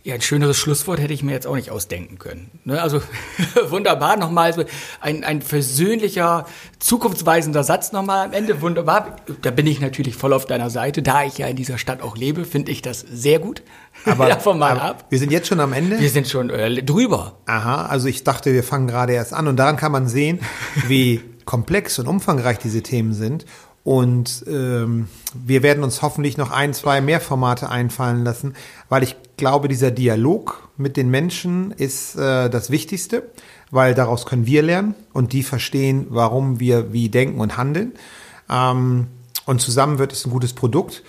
Ja, 0.01 0.15
ein 0.15 0.21
schöneres 0.21 0.57
Schlusswort 0.57 1.01
hätte 1.01 1.13
ich 1.13 1.23
mir 1.23 1.33
jetzt 1.33 1.45
auch 1.45 1.55
nicht 1.55 1.71
ausdenken 1.71 2.19
können. 2.19 2.49
Ne, 2.63 2.81
also 2.81 3.01
wunderbar, 3.69 4.15
nochmal 4.15 4.53
so 4.53 4.63
ein, 5.01 5.25
ein 5.25 5.41
versöhnlicher, 5.41 6.45
zukunftsweisender 6.79 7.65
Satz 7.65 7.91
nochmal 7.91 8.27
am 8.27 8.33
Ende. 8.33 8.61
Wunderbar. 8.61 9.17
Da 9.41 9.51
bin 9.51 9.67
ich 9.67 9.81
natürlich 9.81 10.15
voll 10.15 10.31
auf 10.31 10.45
deiner 10.45 10.69
Seite. 10.69 11.01
Da 11.01 11.25
ich 11.25 11.37
ja 11.37 11.47
in 11.47 11.57
dieser 11.57 11.77
Stadt 11.77 12.01
auch 12.01 12.15
lebe, 12.15 12.45
finde 12.45 12.71
ich 12.71 12.81
das 12.81 13.01
sehr 13.01 13.39
gut. 13.39 13.61
Aber, 14.05 14.29
Davon 14.29 14.57
mal 14.57 14.71
aber 14.71 14.83
ab. 14.83 15.05
wir 15.09 15.19
sind 15.19 15.33
jetzt 15.33 15.49
schon 15.49 15.59
am 15.59 15.73
Ende. 15.73 15.99
Wir 15.99 16.09
sind 16.09 16.29
schon 16.29 16.49
äh, 16.49 16.81
drüber. 16.81 17.37
Aha, 17.45 17.87
also 17.87 18.07
ich 18.07 18.23
dachte, 18.23 18.53
wir 18.53 18.63
fangen 18.63 18.87
gerade 18.87 19.11
erst 19.11 19.33
an 19.33 19.47
und 19.47 19.57
daran 19.57 19.75
kann 19.75 19.91
man 19.91 20.07
sehen, 20.07 20.39
wie 20.87 21.19
komplex 21.45 21.99
und 21.99 22.07
umfangreich 22.07 22.57
diese 22.59 22.83
Themen 22.83 23.13
sind 23.13 23.45
Und 23.83 24.43
ähm, 24.47 25.07
wir 25.33 25.63
werden 25.63 25.83
uns 25.83 26.01
hoffentlich 26.01 26.37
noch 26.37 26.51
ein, 26.51 26.73
zwei 26.73 27.01
mehr 27.01 27.21
Formate 27.21 27.69
einfallen 27.69 28.23
lassen, 28.23 28.53
weil 28.89 29.03
ich 29.03 29.15
glaube, 29.37 29.67
dieser 29.67 29.91
Dialog 29.91 30.69
mit 30.77 30.97
den 30.97 31.09
Menschen 31.09 31.71
ist 31.71 32.15
äh, 32.15 32.49
das 32.49 32.69
Wichtigste, 32.71 33.23
weil 33.71 33.95
daraus 33.95 34.25
können 34.25 34.45
wir 34.45 34.61
lernen 34.61 34.95
und 35.13 35.33
die 35.33 35.43
verstehen, 35.43 36.07
warum 36.09 36.59
wir 36.59 36.91
wie 36.93 37.09
denken 37.09 37.39
und 37.39 37.57
handeln. 37.57 37.93
Ähm, 38.49 39.07
und 39.45 39.61
zusammen 39.61 39.97
wird 39.97 40.13
es 40.13 40.25
ein 40.25 40.31
gutes 40.31 40.53
Produkt. 40.53 41.03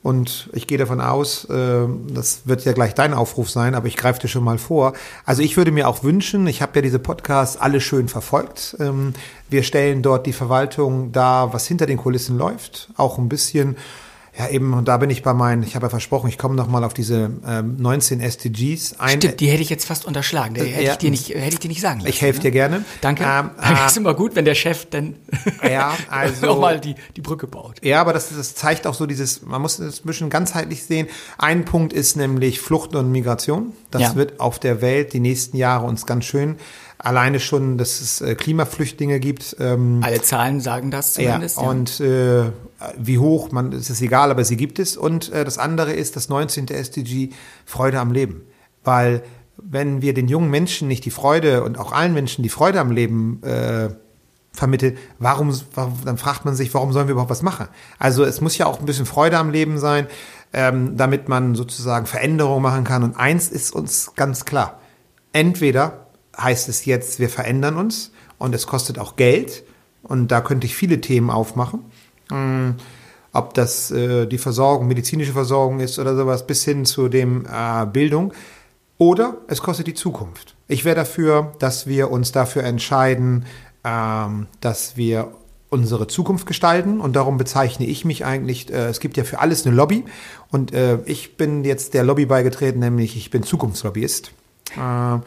Und 0.00 0.48
ich 0.52 0.68
gehe 0.68 0.78
davon 0.78 1.00
aus, 1.00 1.44
äh, 1.46 1.86
das 2.08 2.42
wird 2.44 2.64
ja 2.64 2.72
gleich 2.72 2.94
dein 2.94 3.12
Aufruf 3.14 3.50
sein, 3.50 3.74
aber 3.74 3.88
ich 3.88 3.96
greife 3.96 4.20
dir 4.20 4.28
schon 4.28 4.44
mal 4.44 4.58
vor. 4.58 4.92
Also 5.24 5.42
ich 5.42 5.56
würde 5.56 5.72
mir 5.72 5.88
auch 5.88 6.04
wünschen, 6.04 6.46
ich 6.46 6.62
habe 6.62 6.72
ja 6.76 6.82
diese 6.82 7.00
Podcasts 7.00 7.56
alle 7.56 7.80
schön 7.80 8.08
verfolgt. 8.08 8.76
Ähm, 8.78 9.12
wir 9.50 9.64
stellen 9.64 10.02
dort 10.02 10.26
die 10.26 10.32
Verwaltung 10.32 11.10
da, 11.10 11.52
was 11.52 11.66
hinter 11.66 11.86
den 11.86 11.96
Kulissen 11.96 12.38
läuft, 12.38 12.90
auch 12.96 13.18
ein 13.18 13.28
bisschen 13.28 13.76
ja, 14.38 14.48
eben, 14.50 14.72
und 14.72 14.86
da 14.86 14.98
bin 14.98 15.10
ich 15.10 15.24
bei 15.24 15.34
meinen, 15.34 15.64
ich 15.64 15.74
habe 15.74 15.86
ja 15.86 15.90
versprochen, 15.90 16.28
ich 16.28 16.38
komme 16.38 16.54
nochmal 16.54 16.84
auf 16.84 16.94
diese 16.94 17.32
ähm, 17.44 17.76
19 17.78 18.20
SDGs 18.20 19.00
ein. 19.00 19.18
Stimmt, 19.18 19.40
die 19.40 19.48
hätte 19.48 19.62
ich 19.62 19.68
jetzt 19.68 19.84
fast 19.84 20.04
unterschlagen. 20.04 20.54
Die 20.54 20.60
hätte, 20.60 20.80
ja, 20.80 20.92
ich 20.92 20.98
dir 20.98 21.10
nicht, 21.10 21.30
hätte 21.30 21.54
ich 21.54 21.58
dir 21.58 21.66
nicht 21.66 21.80
sagen 21.80 21.98
lassen. 21.98 22.08
Ich 22.08 22.22
helfe 22.22 22.38
dir 22.38 22.52
gerne. 22.52 22.84
Danke. 23.00 23.24
Ähm, 23.24 23.50
das 23.60 23.90
ist 23.90 23.96
immer 23.96 24.14
gut, 24.14 24.36
wenn 24.36 24.44
der 24.44 24.54
Chef 24.54 24.86
dann 24.90 25.16
ja, 25.68 25.92
also, 26.08 26.46
nochmal 26.46 26.78
die, 26.78 26.94
die 27.16 27.20
Brücke 27.20 27.48
baut. 27.48 27.84
Ja, 27.84 28.00
aber 28.00 28.12
das, 28.12 28.28
das 28.28 28.54
zeigt 28.54 28.86
auch 28.86 28.94
so 28.94 29.06
dieses, 29.06 29.42
man 29.42 29.60
muss 29.60 29.80
es 29.80 30.04
ein 30.04 30.06
bisschen 30.06 30.30
ganzheitlich 30.30 30.84
sehen. 30.84 31.08
Ein 31.38 31.64
Punkt 31.64 31.92
ist 31.92 32.16
nämlich 32.16 32.60
Flucht 32.60 32.94
und 32.94 33.10
Migration. 33.10 33.72
Das 33.90 34.02
ja. 34.02 34.14
wird 34.14 34.38
auf 34.38 34.60
der 34.60 34.80
Welt 34.80 35.14
die 35.14 35.20
nächsten 35.20 35.56
Jahre 35.56 35.84
uns 35.86 36.06
ganz 36.06 36.24
schön 36.26 36.58
Alleine 36.98 37.38
schon, 37.38 37.78
dass 37.78 38.00
es 38.00 38.20
äh, 38.20 38.34
Klimaflüchtlinge 38.34 39.20
gibt. 39.20 39.56
Ähm, 39.60 40.00
Alle 40.02 40.20
Zahlen 40.20 40.60
sagen 40.60 40.90
das 40.90 41.12
zumindest. 41.12 41.56
Ja, 41.56 41.62
ja. 41.62 41.68
und 41.68 42.00
äh, 42.00 42.50
wie 42.96 43.18
hoch, 43.18 43.50
man, 43.50 43.72
es 43.72 43.90
ist 43.90 44.00
egal, 44.02 44.30
aber 44.30 44.44
sie 44.44 44.56
gibt 44.56 44.78
es. 44.78 44.96
Und 44.96 45.32
äh, 45.32 45.44
das 45.44 45.58
andere 45.58 45.92
ist 45.92 46.16
das 46.16 46.28
19. 46.28 46.68
SDG, 46.68 47.30
Freude 47.64 48.00
am 48.00 48.12
Leben. 48.12 48.42
Weil 48.84 49.22
wenn 49.56 50.02
wir 50.02 50.14
den 50.14 50.28
jungen 50.28 50.50
Menschen 50.50 50.88
nicht 50.88 51.04
die 51.04 51.10
Freude 51.10 51.64
und 51.64 51.78
auch 51.78 51.92
allen 51.92 52.14
Menschen 52.14 52.42
die 52.42 52.48
Freude 52.48 52.80
am 52.80 52.92
Leben 52.92 53.42
äh, 53.42 53.88
vermitteln, 54.52 54.96
warum, 55.18 55.58
warum, 55.74 55.98
dann 56.04 56.18
fragt 56.18 56.44
man 56.44 56.54
sich, 56.54 56.72
warum 56.74 56.92
sollen 56.92 57.08
wir 57.08 57.12
überhaupt 57.12 57.30
was 57.30 57.42
machen? 57.42 57.68
Also 57.98 58.24
es 58.24 58.40
muss 58.40 58.56
ja 58.56 58.66
auch 58.66 58.78
ein 58.78 58.86
bisschen 58.86 59.06
Freude 59.06 59.38
am 59.38 59.50
Leben 59.50 59.78
sein, 59.78 60.06
ähm, 60.52 60.96
damit 60.96 61.28
man 61.28 61.54
sozusagen 61.54 62.06
Veränderungen 62.06 62.62
machen 62.62 62.84
kann. 62.84 63.02
Und 63.02 63.16
eins 63.16 63.48
ist 63.48 63.74
uns 63.74 64.12
ganz 64.14 64.44
klar. 64.44 64.80
Entweder 65.32 66.06
heißt 66.40 66.68
es 66.68 66.84
jetzt, 66.84 67.18
wir 67.18 67.28
verändern 67.28 67.76
uns 67.76 68.12
und 68.38 68.54
es 68.54 68.66
kostet 68.66 68.98
auch 68.98 69.16
Geld. 69.16 69.64
Und 70.02 70.28
da 70.28 70.40
könnte 70.40 70.66
ich 70.66 70.74
viele 70.74 71.00
Themen 71.00 71.30
aufmachen. 71.30 71.84
Ähm, 72.32 72.74
ob 73.32 73.54
das 73.54 73.90
äh, 73.90 74.26
die 74.26 74.38
Versorgung, 74.38 74.88
medizinische 74.88 75.32
Versorgung 75.32 75.80
ist 75.80 75.98
oder 75.98 76.16
sowas, 76.16 76.46
bis 76.46 76.64
hin 76.64 76.84
zu 76.84 77.08
dem 77.08 77.46
äh, 77.46 77.86
Bildung. 77.86 78.32
Oder 78.96 79.36
es 79.46 79.62
kostet 79.62 79.86
die 79.86 79.94
Zukunft. 79.94 80.56
Ich 80.66 80.84
wäre 80.84 80.96
dafür, 80.96 81.52
dass 81.60 81.86
wir 81.86 82.10
uns 82.10 82.32
dafür 82.32 82.64
entscheiden, 82.64 83.46
ähm, 83.84 84.48
dass 84.60 84.96
wir 84.96 85.32
unsere 85.70 86.06
Zukunft 86.06 86.46
gestalten 86.46 87.00
und 87.00 87.14
darum 87.14 87.36
bezeichne 87.36 87.86
ich 87.86 88.04
mich 88.04 88.24
eigentlich, 88.24 88.70
äh, 88.72 88.88
es 88.88 89.00
gibt 89.00 89.16
ja 89.16 89.24
für 89.24 89.38
alles 89.38 89.66
eine 89.66 89.74
Lobby 89.74 90.04
und 90.50 90.72
äh, 90.72 90.98
ich 91.04 91.36
bin 91.36 91.64
jetzt 91.64 91.94
der 91.94 92.04
Lobby 92.04 92.26
beigetreten, 92.26 92.80
nämlich 92.80 93.16
ich 93.16 93.30
bin 93.30 93.42
Zukunftslobbyist. 93.42 94.32
Äh, 94.76 95.18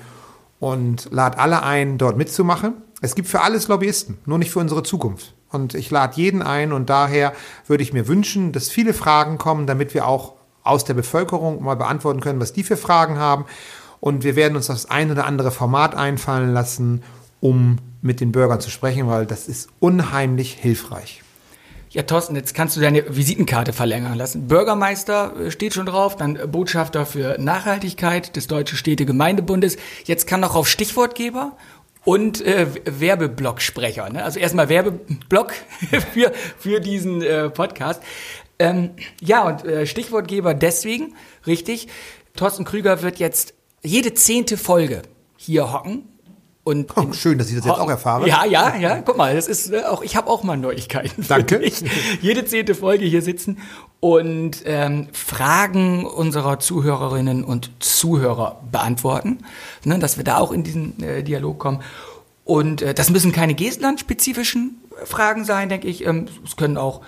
und 0.59 1.07
lade 1.11 1.39
alle 1.39 1.63
ein, 1.63 1.97
dort 1.97 2.17
mitzumachen. 2.17 2.73
Es 3.01 3.15
gibt 3.15 3.27
für 3.27 3.41
alles 3.41 3.67
Lobbyisten, 3.67 4.19
nur 4.25 4.37
nicht 4.37 4.51
für 4.51 4.59
unsere 4.59 4.83
Zukunft. 4.83 5.33
Und 5.51 5.73
ich 5.73 5.91
lade 5.91 6.15
jeden 6.15 6.41
ein 6.41 6.71
und 6.71 6.89
daher 6.89 7.33
würde 7.67 7.83
ich 7.83 7.93
mir 7.93 8.07
wünschen, 8.07 8.51
dass 8.51 8.69
viele 8.69 8.93
Fragen 8.93 9.37
kommen, 9.37 9.67
damit 9.67 9.93
wir 9.93 10.07
auch 10.07 10.33
aus 10.63 10.85
der 10.85 10.93
Bevölkerung 10.93 11.63
mal 11.63 11.75
beantworten 11.75 12.21
können, 12.21 12.39
was 12.39 12.53
die 12.53 12.63
für 12.63 12.77
Fragen 12.77 13.17
haben. 13.17 13.45
Und 13.99 14.23
wir 14.23 14.35
werden 14.35 14.55
uns 14.55 14.67
das 14.67 14.89
ein 14.89 15.11
oder 15.11 15.25
andere 15.25 15.51
Format 15.51 15.95
einfallen 15.95 16.53
lassen, 16.53 17.03
um 17.39 17.77
mit 18.01 18.19
den 18.19 18.31
Bürgern 18.31 18.59
zu 18.59 18.69
sprechen, 18.69 19.07
weil 19.07 19.25
das 19.25 19.47
ist 19.47 19.69
unheimlich 19.79 20.53
hilfreich. 20.53 21.21
Ja, 21.91 22.03
Thorsten, 22.03 22.37
jetzt 22.37 22.53
kannst 22.53 22.77
du 22.77 22.79
deine 22.79 23.03
Visitenkarte 23.17 23.73
verlängern 23.73 24.17
lassen. 24.17 24.47
Bürgermeister 24.47 25.33
steht 25.49 25.73
schon 25.73 25.85
drauf, 25.85 26.15
dann 26.15 26.39
Botschafter 26.49 27.05
für 27.05 27.35
Nachhaltigkeit 27.37 28.37
des 28.37 28.47
Deutschen 28.47 28.77
Städtegemeindebundes. 28.77 29.75
Jetzt 30.05 30.25
kann 30.25 30.39
noch 30.39 30.55
auf 30.55 30.69
Stichwortgeber 30.69 31.57
und 32.03 32.41
äh, 32.41 32.67
Werbeblocksprecher. 32.85 34.09
Ne? 34.09 34.23
Also 34.23 34.39
erstmal 34.39 34.69
Werbeblock 34.69 35.53
für, 36.13 36.31
für 36.57 36.79
diesen 36.79 37.21
äh, 37.21 37.49
Podcast. 37.49 38.01
Ähm, 38.59 38.91
ja, 39.19 39.43
und 39.47 39.65
äh, 39.65 39.85
Stichwortgeber 39.85 40.53
deswegen, 40.53 41.15
richtig. 41.47 41.87
Thorsten 42.35 42.65
Krüger 42.65 43.01
wird 43.01 43.19
jetzt 43.19 43.53
jede 43.81 44.13
zehnte 44.13 44.57
Folge 44.57 45.01
hier 45.37 45.73
hocken 45.73 46.10
und 46.63 46.95
oh, 46.95 47.11
schön, 47.13 47.39
dass 47.39 47.49
ich 47.49 47.55
das 47.55 47.65
jetzt 47.65 47.79
auch 47.79 47.89
erfahre. 47.89 48.27
Ja, 48.27 48.45
ja, 48.45 48.75
ja. 48.75 49.01
Guck 49.01 49.17
mal, 49.17 49.35
das 49.35 49.47
ist 49.47 49.71
äh, 49.71 49.83
auch. 49.83 50.03
Ich 50.03 50.15
habe 50.15 50.29
auch 50.29 50.43
mal 50.43 50.57
Neuigkeiten. 50.57 51.25
Danke. 51.27 51.57
Ich. 51.57 51.83
Jede 52.21 52.45
zehnte 52.45 52.75
Folge 52.75 53.05
hier 53.05 53.23
sitzen 53.23 53.57
und 53.99 54.61
ähm, 54.65 55.07
Fragen 55.11 56.05
unserer 56.05 56.59
Zuhörerinnen 56.59 57.43
und 57.43 57.71
Zuhörer 57.79 58.61
beantworten, 58.71 59.39
ne, 59.85 59.97
dass 59.97 60.17
wir 60.17 60.23
da 60.23 60.37
auch 60.37 60.51
in 60.51 60.63
diesen 60.63 61.01
äh, 61.01 61.23
Dialog 61.23 61.57
kommen. 61.57 61.81
Und 62.45 62.83
äh, 62.83 62.93
das 62.93 63.09
müssen 63.09 63.31
keine 63.31 63.55
Geestland-spezifischen 63.55 64.81
Fragen 65.03 65.45
sein, 65.45 65.69
denke 65.69 65.87
ich. 65.87 66.05
Ähm, 66.05 66.27
es 66.45 66.57
können 66.57 66.77
auch 66.77 67.01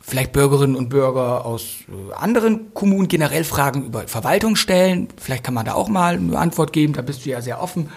vielleicht 0.00 0.32
Bürgerinnen 0.32 0.76
und 0.76 0.88
Bürger 0.88 1.44
aus 1.44 1.78
äh, 1.88 2.14
anderen 2.14 2.74
Kommunen 2.74 3.08
generell 3.08 3.42
Fragen 3.42 3.86
über 3.86 4.06
Verwaltung 4.06 4.54
stellen. 4.54 5.08
Vielleicht 5.16 5.42
kann 5.42 5.54
man 5.54 5.66
da 5.66 5.74
auch 5.74 5.88
mal 5.88 6.14
eine 6.14 6.38
Antwort 6.38 6.72
geben. 6.72 6.92
Da 6.92 7.02
bist 7.02 7.26
du 7.26 7.30
ja 7.30 7.40
sehr 7.40 7.60
offen. 7.60 7.90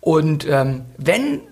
Und 0.00 0.46
ähm, 0.48 0.86
wenn 0.96 1.42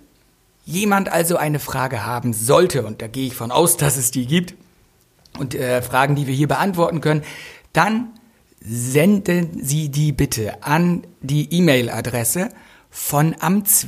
jemand 0.64 1.10
also 1.10 1.36
eine 1.36 1.58
Frage 1.58 2.04
haben 2.04 2.32
sollte, 2.32 2.84
und 2.84 3.00
da 3.02 3.06
gehe 3.08 3.26
ich 3.26 3.34
von 3.34 3.50
aus, 3.50 3.76
dass 3.78 3.96
es 3.96 4.10
die 4.10 4.26
gibt, 4.26 4.54
und 5.38 5.54
äh, 5.54 5.82
Fragen, 5.82 6.16
die 6.16 6.26
wir 6.26 6.34
hier 6.34 6.48
beantworten 6.48 7.00
können, 7.00 7.22
dann 7.72 8.08
senden 8.60 9.64
Sie 9.64 9.88
die 9.88 10.10
bitte 10.10 10.62
an 10.64 11.06
die 11.20 11.52
E-Mail-Adresse 11.52 12.48
von 12.90 13.36
Amts 13.38 13.86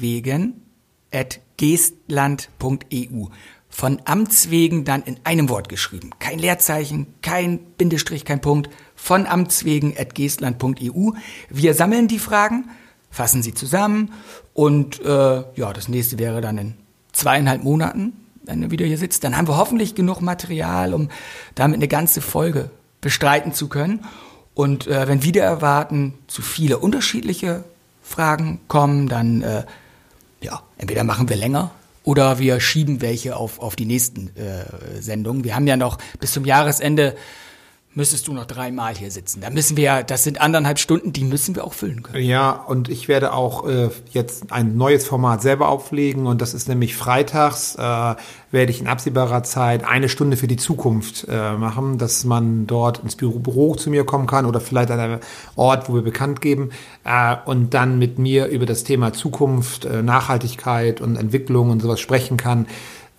at 1.12 1.40
gestland.eu. 1.56 3.26
Von 3.68 4.00
Amts 4.04 4.50
wegen 4.50 4.84
dann 4.84 5.02
in 5.02 5.18
einem 5.24 5.48
Wort 5.48 5.68
geschrieben. 5.68 6.10
Kein 6.20 6.38
Leerzeichen, 6.38 7.14
kein 7.20 7.58
Bindestrich, 7.58 8.24
kein 8.24 8.40
Punkt. 8.40 8.70
Von 8.94 9.26
Amts 9.26 9.64
at 9.96 10.14
gestland.eu. 10.14 11.12
Wir 11.48 11.74
sammeln 11.74 12.06
die 12.06 12.18
Fragen 12.18 12.66
fassen 13.10 13.42
sie 13.42 13.54
zusammen 13.54 14.12
und 14.54 15.00
äh, 15.00 15.42
ja, 15.54 15.72
das 15.72 15.88
nächste 15.88 16.18
wäre 16.18 16.40
dann 16.40 16.58
in 16.58 16.74
zweieinhalb 17.12 17.62
Monaten, 17.62 18.12
wenn 18.44 18.62
er 18.62 18.70
wieder 18.70 18.86
hier 18.86 18.98
sitzt. 18.98 19.24
Dann 19.24 19.36
haben 19.36 19.48
wir 19.48 19.56
hoffentlich 19.56 19.94
genug 19.94 20.20
Material, 20.20 20.94
um 20.94 21.08
damit 21.54 21.76
eine 21.76 21.88
ganze 21.88 22.20
Folge 22.20 22.70
bestreiten 23.00 23.52
zu 23.52 23.68
können. 23.68 24.04
Und 24.54 24.86
äh, 24.86 25.08
wenn 25.08 25.22
wieder 25.22 25.44
erwarten 25.44 26.14
zu 26.26 26.42
viele 26.42 26.78
unterschiedliche 26.78 27.64
Fragen 28.02 28.60
kommen, 28.68 29.08
dann 29.08 29.42
äh, 29.42 29.64
ja, 30.40 30.62
entweder 30.78 31.04
machen 31.04 31.28
wir 31.28 31.36
länger 31.36 31.70
oder 32.02 32.38
wir 32.38 32.60
schieben 32.60 33.00
welche 33.00 33.36
auf, 33.36 33.60
auf 33.60 33.76
die 33.76 33.84
nächsten 33.84 34.34
äh, 34.36 35.00
Sendungen. 35.00 35.44
Wir 35.44 35.54
haben 35.54 35.66
ja 35.66 35.76
noch 35.76 35.98
bis 36.18 36.32
zum 36.32 36.44
Jahresende 36.44 37.14
müsstest 37.92 38.28
du 38.28 38.32
noch 38.32 38.46
dreimal 38.46 38.94
hier 38.94 39.10
sitzen. 39.10 39.40
Da 39.40 39.50
müssen 39.50 39.76
wir 39.76 39.84
ja, 39.84 40.02
das 40.04 40.22
sind 40.22 40.40
anderthalb 40.40 40.78
Stunden, 40.78 41.12
die 41.12 41.24
müssen 41.24 41.56
wir 41.56 41.64
auch 41.64 41.72
füllen 41.72 42.04
können. 42.04 42.22
Ja, 42.22 42.52
und 42.52 42.88
ich 42.88 43.08
werde 43.08 43.32
auch 43.32 43.66
äh, 43.66 43.90
jetzt 44.12 44.52
ein 44.52 44.76
neues 44.76 45.06
Format 45.06 45.42
selber 45.42 45.68
auflegen 45.68 46.28
und 46.28 46.40
das 46.40 46.54
ist 46.54 46.68
nämlich 46.68 46.94
freitags, 46.94 47.74
äh, 47.74 47.80
werde 47.80 48.70
ich 48.70 48.80
in 48.80 48.86
absehbarer 48.86 49.42
Zeit 49.42 49.84
eine 49.84 50.08
Stunde 50.08 50.36
für 50.36 50.46
die 50.46 50.56
Zukunft 50.56 51.26
äh, 51.28 51.54
machen, 51.54 51.98
dass 51.98 52.24
man 52.24 52.68
dort 52.68 53.00
ins 53.00 53.16
Büro, 53.16 53.40
Büro 53.40 53.74
zu 53.74 53.90
mir 53.90 54.04
kommen 54.04 54.28
kann 54.28 54.46
oder 54.46 54.60
vielleicht 54.60 54.92
an 54.92 55.00
einem 55.00 55.20
Ort, 55.56 55.88
wo 55.88 55.94
wir 55.94 56.02
bekannt 56.02 56.40
geben 56.40 56.70
äh, 57.04 57.36
und 57.44 57.74
dann 57.74 57.98
mit 57.98 58.20
mir 58.20 58.46
über 58.46 58.66
das 58.66 58.84
Thema 58.84 59.12
Zukunft, 59.12 59.84
äh, 59.84 60.02
Nachhaltigkeit 60.02 61.00
und 61.00 61.16
Entwicklung 61.16 61.70
und 61.70 61.82
sowas 61.82 61.98
sprechen 61.98 62.36
kann. 62.36 62.66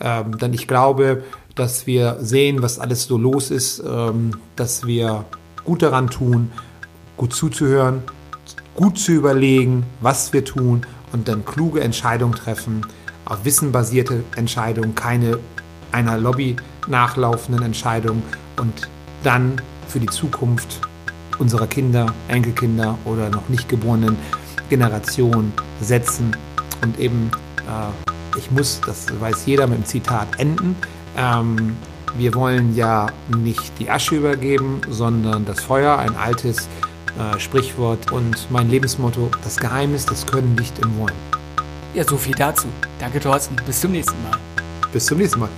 Ähm, 0.03 0.38
denn 0.38 0.53
ich 0.53 0.67
glaube, 0.67 1.24
dass 1.62 1.86
wir 1.86 2.18
sehen, 2.22 2.64
was 2.64 2.80
alles 2.80 3.03
so 3.03 3.20
los 3.20 3.51
ist, 3.51 3.84
ähm, 3.88 4.32
dass 4.55 4.88
wir 4.88 5.26
gut 5.64 5.84
daran 5.84 6.09
tun, 6.09 6.51
gut 7.18 7.36
zuzuhören, 7.36 8.01
gut 8.76 8.97
zu 8.97 9.12
überlegen, 9.12 9.86
was 9.99 10.34
wir 10.34 10.43
tun 10.43 10.88
und 11.14 11.28
dann 11.28 11.45
kluge 11.45 11.82
Entscheidungen 11.82 12.34
treffen, 12.34 12.84
auf 13.26 13.45
Wissen 13.45 13.72
basierte 13.72 14.24
Entscheidungen, 14.36 14.95
keine 14.95 15.38
einer 15.91 16.18
Lobby 16.18 16.55
nachlaufenden 16.88 17.64
Entscheidungen 17.64 18.24
und 18.57 18.89
dann 19.22 19.62
für 19.88 19.99
die 19.99 20.07
Zukunft 20.07 20.82
unserer 21.38 21.68
Kinder, 21.68 22.12
Enkelkinder 22.28 22.97
oder 23.05 23.30
noch 23.30 23.49
nicht 23.49 23.70
geborenen 23.70 24.18
Generationen 24.70 25.53
setzen 25.80 26.36
und 26.82 26.97
eben, 26.97 27.30
äh, 27.68 28.38
ich 28.39 28.49
muss, 28.49 28.82
das 28.84 29.05
weiß 29.20 29.45
jeder 29.45 29.68
mit 29.68 29.78
dem 29.78 29.86
Zitat 29.86 30.39
enden, 30.39 30.76
ähm, 31.18 31.76
Wir 32.18 32.34
wollen 32.34 32.76
ja 32.76 33.07
nicht 33.38 33.72
die 33.80 33.89
Asche 33.89 34.16
übergeben, 34.16 34.82
sondern 34.89 35.45
das 35.45 35.64
Feuer, 35.64 35.97
ein 35.97 36.16
altes 36.16 36.68
äh, 37.18 37.39
Sprichwort 37.39 38.12
und 38.12 38.47
mein 38.49 38.70
Lebensmotto, 38.70 39.30
das 39.43 39.57
Geheimnis, 39.57 40.05
das 40.05 40.26
Können 40.26 40.57
liegt 40.57 40.80
im 40.80 40.97
Wollen. 40.97 41.16
Ja, 41.93 42.03
so 42.03 42.18
viel 42.18 42.36
dazu. 42.36 42.68
Danke, 42.99 43.20
Thorsten. 43.20 43.55
Bis 43.66 43.82
zum 43.82 43.91
nächsten 43.91 44.22
Mal. 44.24 44.38
Bis 44.91 45.05
zum 45.05 45.18
nächsten 45.18 45.39
Mal. 45.39 45.49